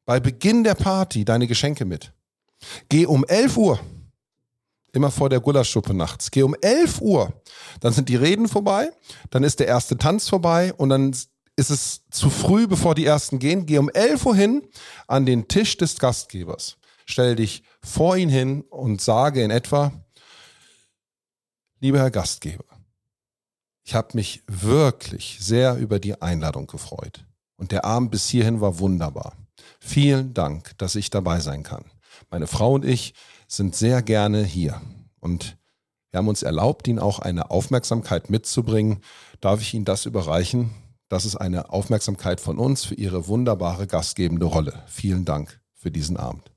bei 0.06 0.22
Beginn 0.22 0.64
der 0.64 0.76
Party 0.76 1.26
deine 1.26 1.48
Geschenke 1.48 1.84
mit. 1.84 2.14
Geh 2.88 3.06
um 3.06 3.26
11 3.26 3.58
Uhr, 3.58 3.80
immer 4.93 5.12
vor 5.12 5.30
der 5.30 5.41
Gulaschsuppe 5.41 5.93
nachts, 5.93 6.32
geh 6.32 6.43
um 6.43 6.56
11 6.62 7.02
Uhr, 7.02 7.34
dann 7.82 7.91
sind 7.91 8.08
die 8.08 8.16
Reden 8.16 8.48
vorbei, 8.48 8.89
dann 9.30 9.43
ist 9.43 9.60
der 9.60 9.68
erste 9.68 9.98
Tanz 9.98 10.30
vorbei 10.30 10.74
und 10.74 10.89
dann 10.89 11.14
ist 11.56 11.70
es 11.70 12.01
zu 12.10 12.30
früh, 12.30 12.68
bevor 12.68 12.95
die 12.95 13.06
ersten 13.06 13.39
gehen. 13.39 13.66
Geh 13.66 13.78
um 13.78 13.89
11 13.89 14.26
Uhr 14.26 14.36
hin 14.36 14.68
an 15.08 15.26
den 15.26 15.47
Tisch 15.47 15.78
des 15.78 15.97
Gastgebers. 15.99 16.78
Stell 17.06 17.36
dich 17.36 17.64
vor 17.82 18.18
ihn 18.18 18.30
hin 18.30 18.62
und 18.70 19.01
sage 19.01 19.43
in 19.43 19.51
etwa, 19.51 19.91
lieber 21.80 21.99
Herr 21.99 22.12
Gastgeber, 22.12 22.66
ich 23.84 23.93
habe 23.93 24.10
mich 24.14 24.41
wirklich 24.47 25.38
sehr 25.39 25.78
über 25.78 25.99
die 25.99 26.20
Einladung 26.22 26.68
gefreut. 26.68 27.24
Und 27.58 27.72
der 27.72 27.86
Abend 27.86 28.12
bis 28.12 28.28
hierhin 28.28 28.60
war 28.60 28.80
wunderbar. 28.80 29.38
Vielen 29.80 30.34
Dank, 30.34 30.78
dass 30.80 30.95
ich 30.95 31.10
dabei 31.10 31.39
sein 31.39 31.64
kann. 31.64 31.86
Meine 32.32 32.47
Frau 32.47 32.74
und 32.74 32.84
ich 32.84 33.14
sind 33.47 33.76
sehr 33.76 34.01
gerne 34.01 34.43
hier. 34.43 34.82
Und 35.20 35.58
wir 36.12 36.18
haben 36.18 36.28
uns 36.28 36.43
erlaubt, 36.43 36.88
Ihnen 36.88 36.99
auch 36.99 37.20
eine 37.20 37.51
Aufmerksamkeit 37.51 38.30
mitzubringen. 38.30 39.01
Darf 39.39 39.62
ich 39.62 39.74
Ihnen 39.74 39.86
das 39.86 40.06
überreichen? 40.06 40.72
Das 41.10 41.26
ist 41.26 41.36
eine 41.36 41.70
Aufmerksamkeit 41.70 42.41
von 42.41 42.58
uns 42.58 42.86
für 42.86 42.95
Ihre 42.95 43.28
wunderbare 43.28 43.88
gastgebende 43.88 44.45
Rolle. 44.45 44.84
Vielen 44.88 45.26
Dank 45.26 45.60
für 45.74 45.91
diesen 45.91 46.18
Abend. 46.18 46.56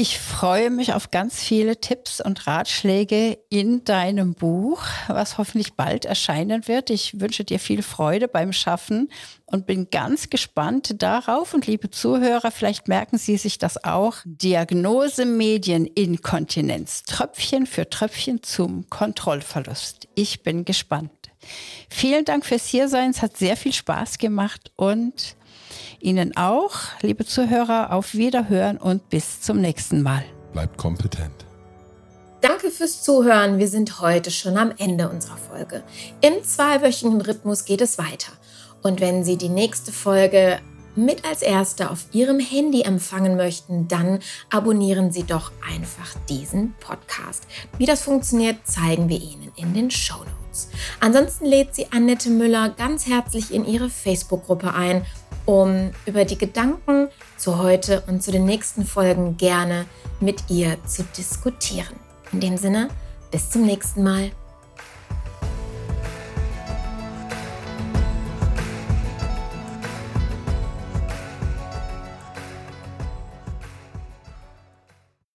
Ich 0.00 0.20
freue 0.20 0.70
mich 0.70 0.92
auf 0.92 1.10
ganz 1.10 1.42
viele 1.42 1.80
Tipps 1.80 2.20
und 2.20 2.46
Ratschläge 2.46 3.36
in 3.50 3.82
deinem 3.82 4.34
Buch, 4.34 4.80
was 5.08 5.38
hoffentlich 5.38 5.74
bald 5.74 6.04
erscheinen 6.04 6.68
wird. 6.68 6.90
Ich 6.90 7.20
wünsche 7.20 7.42
dir 7.42 7.58
viel 7.58 7.82
Freude 7.82 8.28
beim 8.28 8.52
Schaffen 8.52 9.10
und 9.44 9.66
bin 9.66 9.90
ganz 9.90 10.30
gespannt 10.30 11.02
darauf. 11.02 11.52
Und 11.52 11.66
liebe 11.66 11.90
Zuhörer, 11.90 12.52
vielleicht 12.52 12.86
merken 12.86 13.18
Sie 13.18 13.36
sich 13.38 13.58
das 13.58 13.82
auch. 13.82 14.18
Diagnose 14.24 15.26
Medieninkontinenz. 15.26 17.02
Tröpfchen 17.02 17.66
für 17.66 17.90
Tröpfchen 17.90 18.44
zum 18.44 18.88
Kontrollverlust. 18.88 20.06
Ich 20.14 20.44
bin 20.44 20.64
gespannt. 20.64 21.17
Vielen 21.88 22.24
Dank 22.24 22.44
fürs 22.44 22.66
Hiersein. 22.66 23.10
Es 23.10 23.22
hat 23.22 23.36
sehr 23.36 23.56
viel 23.56 23.72
Spaß 23.72 24.18
gemacht 24.18 24.72
und 24.76 25.36
Ihnen 26.00 26.36
auch, 26.36 26.76
liebe 27.02 27.24
Zuhörer, 27.24 27.92
auf 27.92 28.14
Wiederhören 28.14 28.76
und 28.78 29.08
bis 29.10 29.40
zum 29.40 29.60
nächsten 29.60 30.02
Mal. 30.02 30.24
Bleibt 30.52 30.78
kompetent. 30.78 31.44
Danke 32.40 32.70
fürs 32.70 33.02
Zuhören. 33.02 33.58
Wir 33.58 33.68
sind 33.68 34.00
heute 34.00 34.30
schon 34.30 34.56
am 34.56 34.72
Ende 34.78 35.08
unserer 35.08 35.36
Folge. 35.36 35.82
Im 36.20 36.42
zweiwöchigen 36.44 37.20
Rhythmus 37.20 37.64
geht 37.64 37.80
es 37.80 37.98
weiter. 37.98 38.32
Und 38.82 39.00
wenn 39.00 39.24
Sie 39.24 39.36
die 39.36 39.48
nächste 39.48 39.90
Folge 39.90 40.60
mit 40.94 41.24
als 41.24 41.42
erste 41.42 41.90
auf 41.90 42.06
Ihrem 42.12 42.38
Handy 42.38 42.82
empfangen 42.82 43.36
möchten, 43.36 43.88
dann 43.88 44.20
abonnieren 44.50 45.10
Sie 45.10 45.24
doch 45.24 45.50
einfach 45.68 46.14
diesen 46.28 46.74
Podcast. 46.80 47.44
Wie 47.76 47.86
das 47.86 48.02
funktioniert, 48.02 48.66
zeigen 48.66 49.08
wir 49.08 49.20
Ihnen 49.20 49.50
in 49.56 49.74
den 49.74 49.90
Show 49.90 50.18
Notes. 50.18 50.37
Ansonsten 51.00 51.46
lädt 51.46 51.74
sie 51.74 51.86
Annette 51.92 52.30
Müller 52.30 52.70
ganz 52.70 53.06
herzlich 53.06 53.52
in 53.52 53.64
ihre 53.64 53.90
Facebook-Gruppe 53.90 54.74
ein, 54.74 55.06
um 55.46 55.92
über 56.06 56.24
die 56.24 56.36
Gedanken 56.36 57.08
zu 57.36 57.58
heute 57.58 58.02
und 58.06 58.22
zu 58.22 58.32
den 58.32 58.44
nächsten 58.44 58.84
Folgen 58.84 59.36
gerne 59.36 59.86
mit 60.20 60.50
ihr 60.50 60.76
zu 60.84 61.04
diskutieren. 61.16 61.94
In 62.32 62.40
dem 62.40 62.56
Sinne, 62.56 62.88
bis 63.30 63.50
zum 63.50 63.62
nächsten 63.62 64.02
Mal. 64.02 64.32